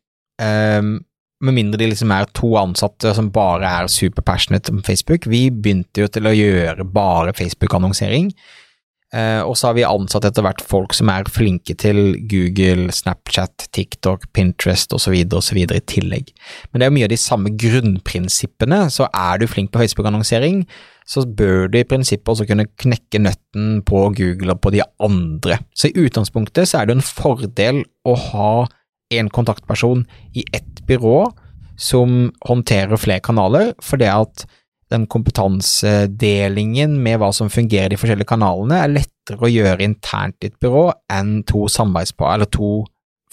Um, 0.42 1.04
med 1.44 1.54
mindre 1.54 1.78
de 1.78 1.90
liksom 1.90 2.10
er 2.14 2.26
to 2.34 2.54
ansatte 2.58 3.12
som 3.14 3.30
bare 3.34 3.68
er 3.68 3.90
superpassionate 3.90 4.72
om 4.72 4.82
Facebook. 4.82 5.28
Vi 5.30 5.50
begynte 5.50 6.04
jo 6.04 6.10
til 6.10 6.26
å 6.26 6.34
gjøre 6.34 6.86
bare 6.88 7.34
Facebook-annonsering. 7.36 8.32
Eh, 9.14 9.42
og 9.44 9.54
så 9.58 9.68
har 9.68 9.76
vi 9.76 9.84
ansatt 9.86 10.24
etter 10.26 10.42
hvert 10.42 10.62
folk 10.64 10.94
som 10.96 11.10
er 11.12 11.28
flinke 11.30 11.76
til 11.78 12.16
Google, 12.30 12.88
Snapchat, 12.94 13.68
TikTok, 13.76 14.26
Pinterest 14.34 14.94
osv. 14.96 15.14
osv. 15.38 15.60
i 15.62 15.82
tillegg. 15.90 16.32
Men 16.70 16.80
det 16.80 16.86
er 16.86 16.90
jo 16.90 16.96
mye 16.96 17.08
av 17.08 17.12
de 17.12 17.20
samme 17.20 17.52
grunnprinsippene. 17.60 18.80
Så 18.90 19.06
er 19.10 19.38
du 19.38 19.46
flink 19.50 19.70
på 19.74 19.82
Facebook-annonsering, 19.84 20.64
så 21.06 21.22
bør 21.28 21.68
du 21.68 21.78
i 21.78 21.86
prinsippet 21.86 22.32
også 22.32 22.48
kunne 22.48 22.66
knekke 22.80 23.20
nøtten 23.20 23.82
på 23.86 24.06
Google 24.16 24.56
og 24.56 24.62
på 24.64 24.72
de 24.74 24.82
andre. 25.04 25.60
Så 25.76 25.90
i 25.90 26.06
utgangspunktet 26.06 26.70
så 26.70 26.80
er 26.80 26.88
det 26.88 26.98
en 26.98 27.06
fordel 27.06 27.84
å 28.08 28.16
ha 28.32 28.52
en 29.14 29.30
kontaktperson 29.30 30.06
i 30.34 30.46
ett 30.56 30.82
byrå 30.88 31.28
som 31.80 32.32
håndterer 32.46 32.98
flere 32.98 33.22
kanaler, 33.22 33.72
for 33.82 34.00
det 34.00 34.10
at 34.10 34.46
den 34.92 35.06
kompetansedelingen 35.10 36.96
med 37.02 37.20
hva 37.20 37.30
som 37.34 37.50
fungerer 37.52 37.92
i 37.92 37.94
de 37.94 38.00
forskjellige 38.00 38.28
kanalene, 38.30 38.80
er 38.84 38.92
lettere 38.92 39.40
å 39.40 39.50
gjøre 39.50 39.84
internt 39.84 40.36
i 40.44 40.50
et 40.50 40.58
byrå 40.62 40.88
enn 41.12 41.38
to 41.48 41.66
samarbeidspar, 41.72 42.34
eller 42.36 42.50
to 42.52 42.72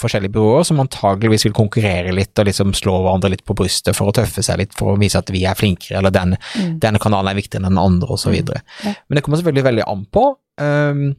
forskjellige 0.02 0.34
byråer 0.34 0.64
som 0.66 0.80
antageligvis 0.82 1.46
vil 1.46 1.54
konkurrere 1.54 2.14
litt 2.16 2.40
og 2.42 2.48
liksom 2.48 2.72
slå 2.74 2.96
hverandre 3.04 3.30
litt 3.36 3.44
på 3.46 3.54
brystet 3.58 3.94
for 3.98 4.10
å 4.10 4.16
tøffe 4.18 4.42
seg 4.46 4.58
litt 4.64 4.74
for 4.78 4.96
å 4.96 5.00
vise 5.02 5.20
at 5.20 5.30
vi 5.30 5.44
er 5.46 5.58
flinkere, 5.58 6.00
eller 6.00 6.14
den, 6.16 6.38
Mm. 6.58 6.80
denne 6.80 7.00
kanalen 7.00 7.30
er 7.30 7.38
viktigere 7.38 7.62
enn 7.66 7.76
den 7.76 7.84
andre, 7.84 8.10
osv. 8.10 8.34
Mm, 8.34 8.50
ja. 8.86 8.94
Men 9.08 9.16
det 9.16 9.24
kommer 9.24 9.38
selvfølgelig 9.38 9.68
veldig 9.68 9.86
an 9.88 10.06
på. 10.12 10.24
Um, 10.58 11.16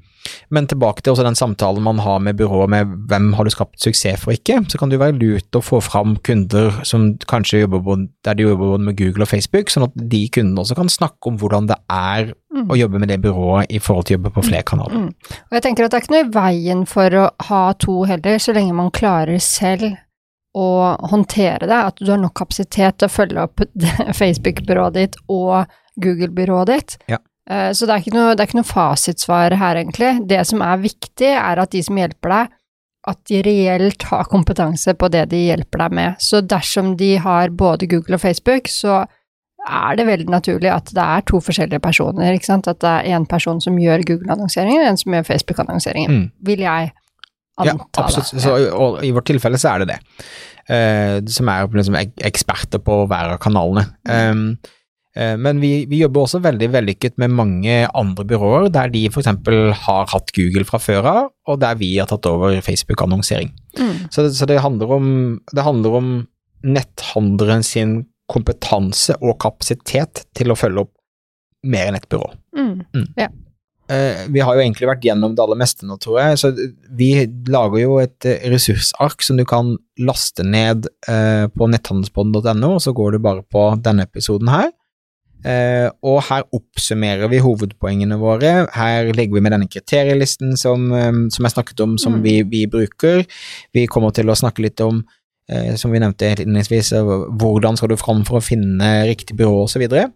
men 0.50 0.68
tilbake 0.70 1.02
til 1.02 1.14
også 1.14 1.26
den 1.26 1.38
samtalen 1.38 1.82
man 1.82 2.02
har 2.04 2.20
med 2.22 2.38
byrået 2.38 2.70
med 2.70 2.92
hvem 3.10 3.32
har 3.38 3.44
du 3.44 3.52
skapt 3.54 3.80
suksess 3.82 4.22
for 4.22 4.34
ikke, 4.36 4.60
så 4.68 4.78
kan 4.78 4.90
det 4.90 4.98
jo 4.98 5.04
være 5.04 5.18
lurt 5.18 5.58
å 5.58 5.64
få 5.64 5.80
fram 5.84 6.16
kunder 6.24 6.82
som 6.88 7.12
kanskje 7.30 7.64
jobber 7.64 7.82
både, 7.84 8.08
der 8.24 8.38
de 8.38 8.46
jobber 8.46 8.76
både 8.76 8.90
med 8.90 8.98
Google 9.00 9.26
og 9.26 9.32
Facebook, 9.32 9.72
sånn 9.72 9.88
at 9.88 9.96
de 9.96 10.22
kundene 10.32 10.62
også 10.62 10.78
kan 10.78 10.92
snakke 10.92 11.32
om 11.32 11.40
hvordan 11.40 11.70
det 11.72 11.80
er 11.90 12.32
Mm. 12.52 12.68
å 12.68 12.76
jobbe 12.76 12.98
med 13.00 13.08
det 13.08 13.20
byrået 13.22 13.70
i 13.72 13.78
forhold 13.80 14.04
til 14.06 14.14
å 14.14 14.18
jobbe 14.18 14.32
på 14.34 14.44
flere 14.44 14.66
kanaler. 14.68 15.06
Mm. 15.06 15.36
Og 15.48 15.56
jeg 15.56 15.64
tenker 15.64 15.86
at 15.86 15.94
det 15.94 15.98
er 15.98 16.04
ikke 16.04 16.12
noe 16.12 16.24
i 16.26 16.32
veien 16.34 16.82
for 16.88 17.16
å 17.16 17.26
ha 17.48 17.60
to 17.80 18.02
heller, 18.08 18.40
så 18.42 18.52
lenge 18.52 18.76
man 18.76 18.92
klarer 18.92 19.40
selv 19.40 19.94
å 20.52 20.66
håndtere 21.08 21.64
det, 21.64 21.78
at 21.78 22.02
du 22.02 22.10
har 22.10 22.20
nok 22.20 22.34
kapasitet 22.36 22.98
til 23.00 23.08
å 23.08 23.12
følge 23.12 23.46
opp 23.46 23.64
Facebook-byrået 24.20 24.98
ditt 24.98 25.16
og 25.32 25.72
Google-byrået 26.02 26.74
ditt. 26.74 26.98
Ja. 27.08 27.22
Eh, 27.50 27.70
Så 27.72 27.86
det 27.86 27.94
er, 27.94 28.02
ikke 28.04 28.14
noe, 28.16 28.34
det 28.36 28.40
er 28.44 28.50
ikke 28.50 28.60
noe 28.60 28.68
fasitsvar 28.72 29.56
her, 29.58 29.76
egentlig. 29.76 30.26
Det 30.28 30.42
som 30.46 30.62
er 30.62 30.76
viktig, 30.84 31.30
er 31.34 31.58
at 31.58 31.70
de 31.74 31.82
som 31.82 31.96
hjelper 31.98 32.28
deg, 32.36 32.52
at 33.08 33.18
de 33.26 33.40
reelt 33.42 34.02
har 34.12 34.28
kompetanse 34.30 34.94
på 34.94 35.08
det 35.10 35.24
de 35.32 35.40
hjelper 35.48 35.78
deg 35.86 35.92
med. 35.98 36.20
Så 36.22 36.40
dersom 36.46 36.92
de 36.96 37.16
har 37.18 37.48
både 37.50 37.88
Google 37.90 38.14
og 38.14 38.20
Facebook, 38.22 38.68
så 38.70 39.00
er 39.68 39.96
det 39.98 40.06
veldig 40.06 40.28
naturlig 40.30 40.70
at 40.70 40.90
det 40.94 41.02
er 41.02 41.20
to 41.26 41.38
forskjellige 41.42 41.82
personer, 41.82 42.32
ikke 42.34 42.46
sant? 42.46 42.68
At 42.70 42.78
det 42.82 42.90
er 42.90 43.16
en 43.16 43.26
person 43.26 43.60
som 43.62 43.76
gjør 43.78 44.02
Google-annonseringen, 44.06 44.82
og 44.82 44.88
en 44.92 44.96
som 45.02 45.12
gjør 45.14 45.26
Facebook-annonseringen, 45.32 46.10
Mm. 46.10 46.30
vil 46.46 46.58
jeg 46.62 46.92
anta. 47.58 47.66
Ja, 47.66 48.04
absolutt. 48.04 48.32
da. 48.32 48.38
Så, 48.40 48.54
og 48.74 49.04
i 49.04 49.10
vårt 49.10 49.26
tilfelle 49.26 49.58
så 49.58 49.74
er 49.74 49.78
det 49.84 49.88
det. 49.88 49.98
Uh, 50.70 51.18
som 51.26 51.48
er 51.48 51.66
liksom 51.66 51.94
eksperter 52.22 52.78
på 52.78 53.00
hver 53.10 53.32
av 53.34 53.38
kanalene. 53.42 53.86
Um, 54.08 54.58
men 55.14 55.58
vi, 55.60 55.70
vi 55.90 55.98
jobber 56.00 56.22
også 56.24 56.38
veldig 56.40 56.70
vellykket 56.72 57.18
med 57.20 57.34
mange 57.36 57.74
andre 57.92 58.24
byråer, 58.24 58.70
der 58.72 58.88
de 58.94 59.02
f.eks. 59.10 59.26
har 59.84 60.06
hatt 60.08 60.32
Google 60.32 60.64
fra 60.64 60.78
før 60.80 61.08
av, 61.10 61.26
og 61.52 61.58
der 61.60 61.76
vi 61.76 61.90
har 61.98 62.08
tatt 62.08 62.24
over 62.30 62.56
Facebook-annonsering. 62.64 63.50
Mm. 63.76 64.08
Så, 64.10 64.22
det- 64.24 64.32
så 64.38 64.48
det, 64.48 64.60
handler 64.64 64.94
om, 64.96 65.10
det 65.52 65.66
handler 65.66 65.98
om 66.00 66.08
netthandleren 66.64 67.62
sin 67.66 67.94
kompetanse 68.32 69.18
og 69.20 69.36
kapasitet 69.42 70.24
til 70.38 70.52
å 70.54 70.56
følge 70.56 70.86
opp 70.86 70.92
mer 71.68 71.90
enn 71.90 71.98
ett 71.98 72.08
byrå. 72.10 72.30
Mm. 72.56 72.76
Eh, 73.92 74.22
vi 74.32 74.40
har 74.40 74.56
jo 74.56 74.62
egentlig 74.62 74.88
vært 74.88 75.04
gjennom 75.04 75.34
det 75.36 75.42
aller 75.44 75.58
meste 75.60 75.84
nå, 75.86 75.98
tror 76.00 76.20
jeg. 76.22 76.38
Så 76.40 76.52
vi 76.96 77.10
lager 77.52 77.82
jo 77.82 77.98
et 78.00 78.24
eh, 78.30 78.46
ressursark 78.50 79.20
som 79.26 79.36
du 79.36 79.44
kan 79.48 79.74
laste 80.00 80.46
ned 80.46 80.88
eh, 81.10 81.44
på 81.52 81.68
netthandelspodden.no, 81.68 82.70
og 82.78 82.80
så 82.82 82.94
går 82.96 83.12
du 83.18 83.24
bare 83.26 83.44
på 83.44 83.66
denne 83.84 84.06
episoden 84.08 84.48
her. 84.48 84.70
Eh, 85.44 85.88
og 86.06 86.20
her 86.28 86.44
oppsummerer 86.54 87.30
vi 87.32 87.40
hovedpoengene 87.42 88.18
våre. 88.20 88.52
Her 88.74 89.10
legger 89.12 89.34
vi 89.34 89.42
med 89.42 89.54
denne 89.56 89.70
kriterielisten 89.70 90.56
som, 90.56 90.90
um, 90.92 91.24
som 91.30 91.44
jeg 91.44 91.56
snakket 91.56 91.80
om, 91.80 91.98
som 91.98 92.14
Mm. 92.14 92.22
vi, 92.22 92.42
vi 92.42 92.66
bruker. 92.66 93.26
Vi 93.74 93.86
kommer 93.86 94.12
til 94.12 94.26
å 94.30 94.38
snakke 94.38 94.62
litt 94.62 94.80
om, 94.80 95.04
uh, 95.50 95.74
som 95.76 95.90
vi 95.90 95.98
nevnte 95.98 96.30
innledningsvis, 96.36 96.92
hvordan 97.38 97.76
skal 97.76 97.88
du 97.88 97.96
fram 97.96 98.24
for 98.24 98.38
å 98.38 98.44
finne 98.44 99.06
riktig 99.06 99.36
byrå 99.36 99.64
osv. 99.64 99.72
Så, 99.74 99.78
videre. 99.82 100.12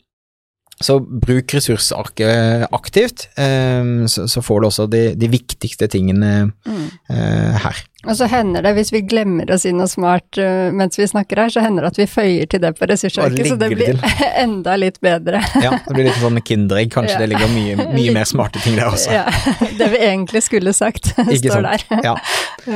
Så 0.85 0.99
bruk 1.01 1.55
ressursarket 1.57 2.67
aktivt, 2.77 3.29
eh, 3.41 4.05
så, 4.07 4.43
får 4.45 4.61
du 4.61 4.67
også 4.69 4.87
de, 4.93 5.03
de 5.17 5.29
viktigste 5.33 5.89
tingene 5.89 6.53
Mm. 6.67 6.89
eh, 7.11 7.55
her. 7.63 7.79
Og 8.07 8.15
så 8.19 8.27
hender 8.31 8.63
det, 8.63 8.75
hvis 8.77 8.93
vi 8.95 9.01
glemmer 9.03 9.49
å 9.51 9.57
si 9.59 9.73
noe 9.75 9.89
smart 9.91 10.39
uh, 10.39 10.69
mens 10.71 10.95
vi 10.99 11.09
snakker 11.11 11.41
her, 11.43 11.49
så 11.51 11.63
hender 11.65 11.83
det 11.83 11.89
at 11.91 11.97
vi 11.99 12.07
føyer 12.07 12.47
til 12.53 12.61
det 12.63 12.71
på 12.79 12.87
ressursarket, 12.87 13.49
så 13.51 13.57
det 13.59 13.71
blir 13.73 13.97
det 13.99 14.11
enda 14.45 14.77
litt 14.79 15.01
bedre. 15.03 15.41
Ja, 15.59 15.73
det 15.89 15.97
blir 15.97 16.07
litt 16.07 16.21
sånn 16.23 16.39
kinderegg, 16.47 16.93
kanskje 16.95 17.17
Ja. 17.17 17.23
det 17.25 17.31
ligger 17.33 17.51
mye, 17.51 17.75
mye 17.99 18.15
mer 18.15 18.29
smarte 18.31 18.63
ting 18.63 18.77
der 18.79 18.93
også. 18.93 19.11
Ja, 19.11 19.25
det 19.81 19.89
vi 19.97 20.03
egentlig 20.07 20.45
skulle 20.47 20.77
sagt, 20.77 21.15
Ikke 21.25 21.49
står 21.51 21.67
sant? 21.67 21.89
der. 21.91 22.05
Ja. 22.07 22.15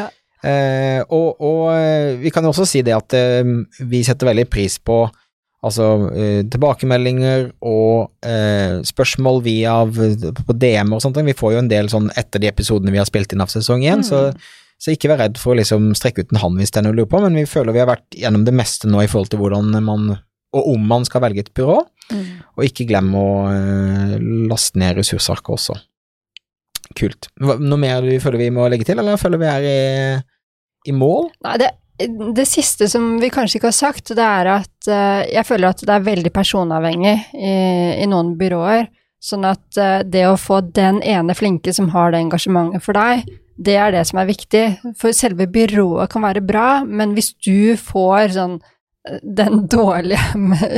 Ja. 0.00 0.08
Eh, 0.42 1.02
og, 1.12 1.36
og 1.44 1.66
eh, 1.76 2.14
vi 2.24 2.30
kan 2.34 2.42
jo 2.48 2.50
også 2.54 2.64
si 2.66 2.80
det 2.82 2.94
at 2.96 3.12
eh, 3.14 3.44
vi 3.92 4.00
setter 4.06 4.30
veldig 4.32 4.48
pris 4.50 4.78
på 4.82 5.02
altså 5.66 5.86
eh, 6.16 6.40
tilbakemeldinger 6.48 7.50
og 7.66 8.10
eh, 8.26 8.80
spørsmål 8.86 9.42
via 9.44 9.74
på 9.84 10.56
DM 10.56 10.94
og 10.96 11.04
sånt. 11.04 11.20
Vi 11.26 11.36
får 11.36 11.54
jo 11.54 11.60
en 11.64 11.70
del 11.72 11.90
sånn 11.92 12.08
etter 12.20 12.42
de 12.42 12.48
episodene 12.50 12.94
vi 12.94 13.00
har 13.02 13.08
spilt 13.08 13.34
inn 13.34 13.44
av 13.44 13.52
sesong 13.52 13.84
én, 13.84 14.04
så, 14.06 14.28
så 14.80 14.94
ikke 14.94 15.12
vær 15.12 15.24
redd 15.26 15.38
for 15.40 15.52
å 15.52 15.60
liksom 15.60 15.92
strekke 15.98 16.24
ut 16.24 16.34
en 16.34 16.42
hånd 16.44 16.62
hvis 16.62 16.72
det 16.72 16.80
er 16.80 16.88
noe 16.88 16.96
du 16.96 17.02
lurer 17.02 17.12
på, 17.12 17.22
men 17.26 17.36
vi 17.42 17.46
føler 17.48 17.76
vi 17.76 17.84
har 17.84 17.92
vært 17.92 18.20
gjennom 18.22 18.48
det 18.48 18.56
meste 18.56 18.90
nå 18.90 19.04
i 19.04 19.10
forhold 19.10 19.32
til 19.34 19.42
hvordan 19.42 19.76
man 19.84 20.14
og 20.56 20.72
om 20.72 20.86
man 20.90 21.06
skal 21.06 21.22
velge 21.24 21.44
et 21.44 21.52
byrå. 21.54 21.78
Mm. 22.10 22.24
Og 22.58 22.66
ikke 22.66 22.88
glem 22.88 23.12
å 23.14 23.26
eh, 23.52 24.16
laste 24.50 24.80
ned 24.82 24.98
ressursarket 24.98 25.52
også. 25.54 25.76
Kult. 26.98 27.28
Noe 27.38 27.78
mer 27.78 28.02
du 28.02 28.16
føler 28.22 28.46
vi 28.46 28.50
må 28.54 28.66
legge 28.70 28.88
til, 28.88 28.98
eller 28.98 29.20
føler 29.20 29.38
vi 29.38 29.46
er 29.46 29.66
i, 29.68 29.76
i 30.90 30.94
mål? 30.96 31.28
Nei, 31.46 31.54
det, 31.62 31.70
det 32.08 32.46
siste 32.48 32.88
som 32.88 33.12
vi 33.20 33.28
kanskje 33.32 33.58
ikke 33.58 33.70
har 33.70 33.76
sagt, 33.76 34.14
det 34.16 34.24
er 34.24 34.48
at 34.54 34.88
eh, 34.88 35.26
jeg 35.34 35.46
føler 35.48 35.72
at 35.72 35.84
det 35.84 35.94
er 35.94 36.08
veldig 36.08 36.32
personavhengig 36.32 37.14
i, 37.36 37.52
i 38.00 38.08
noen 38.08 38.34
byråer. 38.40 38.88
Sånn 39.20 39.44
at 39.44 39.76
eh, 39.76 40.00
det 40.08 40.24
å 40.30 40.38
få 40.40 40.62
den 40.64 41.02
ene 41.04 41.36
flinke 41.36 41.74
som 41.76 41.90
har 41.94 42.14
det 42.14 42.22
engasjementet 42.24 42.84
for 42.84 42.96
deg, 42.96 43.28
det 43.60 43.76
er 43.76 43.92
det 43.92 44.06
som 44.08 44.20
er 44.22 44.30
viktig. 44.30 44.64
For 44.98 45.12
selve 45.16 45.48
byrået 45.52 46.10
kan 46.12 46.24
være 46.24 46.44
bra, 46.44 46.68
men 46.88 47.12
hvis 47.16 47.34
du 47.44 47.76
får 47.76 48.32
sånn 48.38 48.54
eh, 48.56 49.18
den 49.20 49.66
dårlige, 49.68 50.22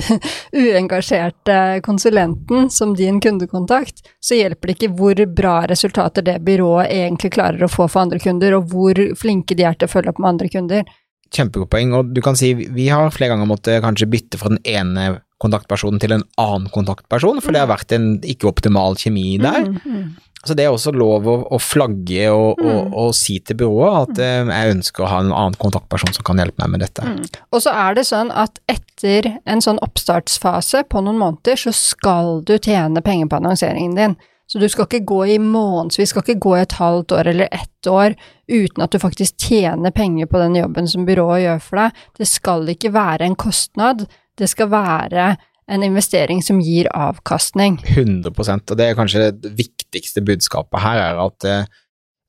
uengasjerte 0.65 1.61
konsulenten 1.87 2.67
som 2.75 2.97
din 2.99 3.23
kundekontakt, 3.23 4.03
så 4.19 4.41
hjelper 4.41 4.73
det 4.73 4.77
ikke 4.81 4.97
hvor 4.99 5.23
bra 5.31 5.61
resultater 5.71 6.27
det 6.27 6.41
byrået 6.43 6.91
egentlig 6.91 7.31
klarer 7.39 7.63
å 7.63 7.71
få 7.71 7.87
for 7.87 8.03
andre 8.03 8.19
kunder, 8.23 8.59
og 8.59 8.75
hvor 8.75 8.99
flinke 9.23 9.55
de 9.55 9.71
er 9.71 9.79
til 9.79 9.87
å 9.87 9.95
følge 9.95 10.11
opp 10.11 10.19
med 10.19 10.35
andre 10.35 10.51
kunder. 10.51 10.99
Kjempegodt 11.33 11.71
poeng, 11.73 11.95
og 11.97 12.11
du 12.13 12.21
kan 12.25 12.37
si 12.39 12.53
vi 12.55 12.89
har 12.93 13.13
flere 13.15 13.33
ganger 13.33 13.49
måttet 13.49 13.83
kanskje 13.85 14.11
bytte 14.13 14.41
fra 14.41 14.53
den 14.53 14.61
ene 14.69 15.21
kontaktpersonen 15.43 15.99
til 15.99 16.13
en 16.15 16.27
annen 16.39 16.69
kontaktperson, 16.71 17.41
for 17.43 17.55
det 17.55 17.65
har 17.65 17.71
vært 17.73 17.95
en 17.97 18.13
ikke 18.23 18.47
optimal 18.51 18.95
kjemi 19.01 19.41
der. 19.43 19.65
Mm, 19.67 19.81
mm. 19.83 20.05
Så 20.43 20.57
det 20.59 20.65
er 20.67 20.75
også 20.75 20.91
lov 20.95 21.27
å, 21.31 21.35
å 21.55 21.59
flagge 21.63 22.25
og, 22.35 22.59
og, 22.59 22.79
Mm. 22.83 22.95
og 22.99 23.13
si 23.15 23.37
til 23.47 23.57
byrået 23.61 24.11
at 24.11 24.21
eh, 24.23 24.51
jeg 24.51 24.73
ønsker 24.77 25.05
å 25.05 25.11
ha 25.11 25.21
en 25.23 25.31
annen 25.31 25.55
kontaktperson 25.59 26.11
som 26.17 26.25
kan 26.27 26.41
hjelpe 26.43 26.59
meg 26.65 26.73
med 26.75 26.83
dette. 26.83 27.05
Mm. 27.07 27.21
Og 27.55 27.63
så 27.63 27.71
er 27.71 27.95
det 27.95 28.05
sånn 28.09 28.33
at 28.35 28.59
etter 28.71 29.29
en 29.47 29.63
sånn 29.63 29.79
oppstartsfase 29.83 30.83
på 30.91 31.03
noen 31.03 31.21
måneder, 31.21 31.59
så 31.59 31.73
skal 31.75 32.43
du 32.47 32.57
tjene 32.59 33.03
penger 33.07 33.31
på 33.31 33.39
annonseringen 33.39 33.95
din. 33.99 34.17
Så 34.51 34.61
du 34.61 34.67
skal 34.69 34.89
ikke 34.89 35.07
gå 35.09 35.21
i 35.33 35.39
månedsvis, 35.41 36.11
skal 36.13 36.25
ikke 36.27 36.43
gå 36.45 36.57
i 36.59 36.65
et 36.65 36.75
halvt 36.77 37.15
år 37.17 37.31
eller 37.31 37.49
ett 37.55 37.89
år 37.89 38.17
uten 38.53 38.85
at 38.85 38.93
du 38.93 38.99
faktisk 39.01 39.39
tjener 39.41 39.95
penger 39.95 40.29
på 40.29 40.41
den 40.43 40.59
jobben 40.59 40.89
som 40.91 41.07
byrået 41.09 41.47
gjør 41.47 41.63
for 41.65 41.81
deg. 41.81 42.03
Det 42.19 42.29
skal 42.29 42.69
ikke 42.75 42.93
være 42.93 43.29
en 43.29 43.39
kostnad, 43.39 44.05
det 44.39 44.51
skal 44.53 44.71
være 44.73 45.31
en 45.73 45.87
investering 45.87 46.43
som 46.45 46.61
gir 46.61 46.91
avkastning. 46.93 47.79
100% 47.95 48.75
og 48.75 48.79
det 48.79 48.89
er 48.89 48.99
kanskje 48.99 49.31
det 49.33 49.55
viktigste 49.57 50.25
budskapet 50.27 50.85
her, 50.85 51.01
er 51.01 51.23
at 51.23 51.49
eh, 51.49 51.71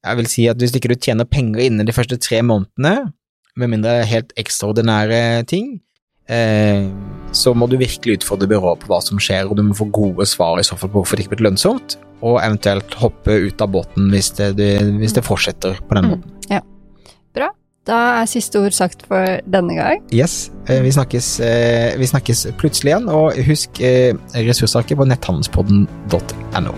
jeg 0.04 0.20
vil 0.20 0.30
si 0.30 0.48
at 0.52 0.60
hvis 0.62 0.76
ikke 0.78 0.94
du 0.94 1.00
tjener 1.00 1.28
penger 1.28 1.64
innen 1.66 1.88
de 1.88 1.96
første 1.96 2.20
tre 2.22 2.42
månedene, 2.46 3.12
med 3.60 3.70
mindre 3.70 4.00
helt 4.10 4.32
ekstraordinære 4.40 5.44
ting, 5.50 5.76
eh, 6.30 6.86
så 7.34 7.54
må 7.58 7.66
du 7.70 7.78
virkelig 7.82 8.20
utfordre 8.20 8.48
byrået 8.52 8.80
på 8.84 8.92
hva 8.92 9.00
som 9.02 9.18
skjer, 9.22 9.50
og 9.50 9.58
du 9.58 9.64
må 9.64 9.74
få 9.78 9.90
gode 9.92 10.26
svar 10.30 10.60
i 10.60 10.64
så 10.68 10.78
fall 10.78 10.90
på 10.94 11.02
hvorfor 11.02 11.18
det 11.18 11.26
ikke 11.26 11.36
blir 11.38 11.48
lønnsomt, 11.50 11.98
og 12.22 12.38
eventuelt 12.44 12.94
hoppe 13.02 13.40
ut 13.50 13.62
av 13.62 13.72
båten 13.74 14.12
hvis 14.14 14.32
det, 14.38 14.54
det, 14.58 14.70
hvis 15.02 15.14
det 15.18 15.26
fortsetter 15.26 15.80
på 15.82 15.96
den 15.98 16.06
Mm. 16.06 16.10
måten. 16.18 16.30
Bra. 17.34 17.50
Da 17.86 18.22
er 18.22 18.26
siste 18.32 18.62
ord 18.62 18.72
sagt 18.72 19.02
for 19.10 19.40
denne 19.50 19.74
gang. 19.76 20.04
Yes, 20.14 20.52
eh, 20.70 20.80
vi 20.86 20.92
snakkes, 20.92 21.40
eh, 21.44 21.98
vi 22.00 22.06
snakkes 22.08 22.46
plutselig 22.58 22.94
igjen, 22.94 23.10
og 23.10 23.34
husk 23.44 23.82
eh, 23.82 24.14
ressursarket 24.36 24.96
på 24.96 25.04
netthandelspodden.no. 25.10 26.72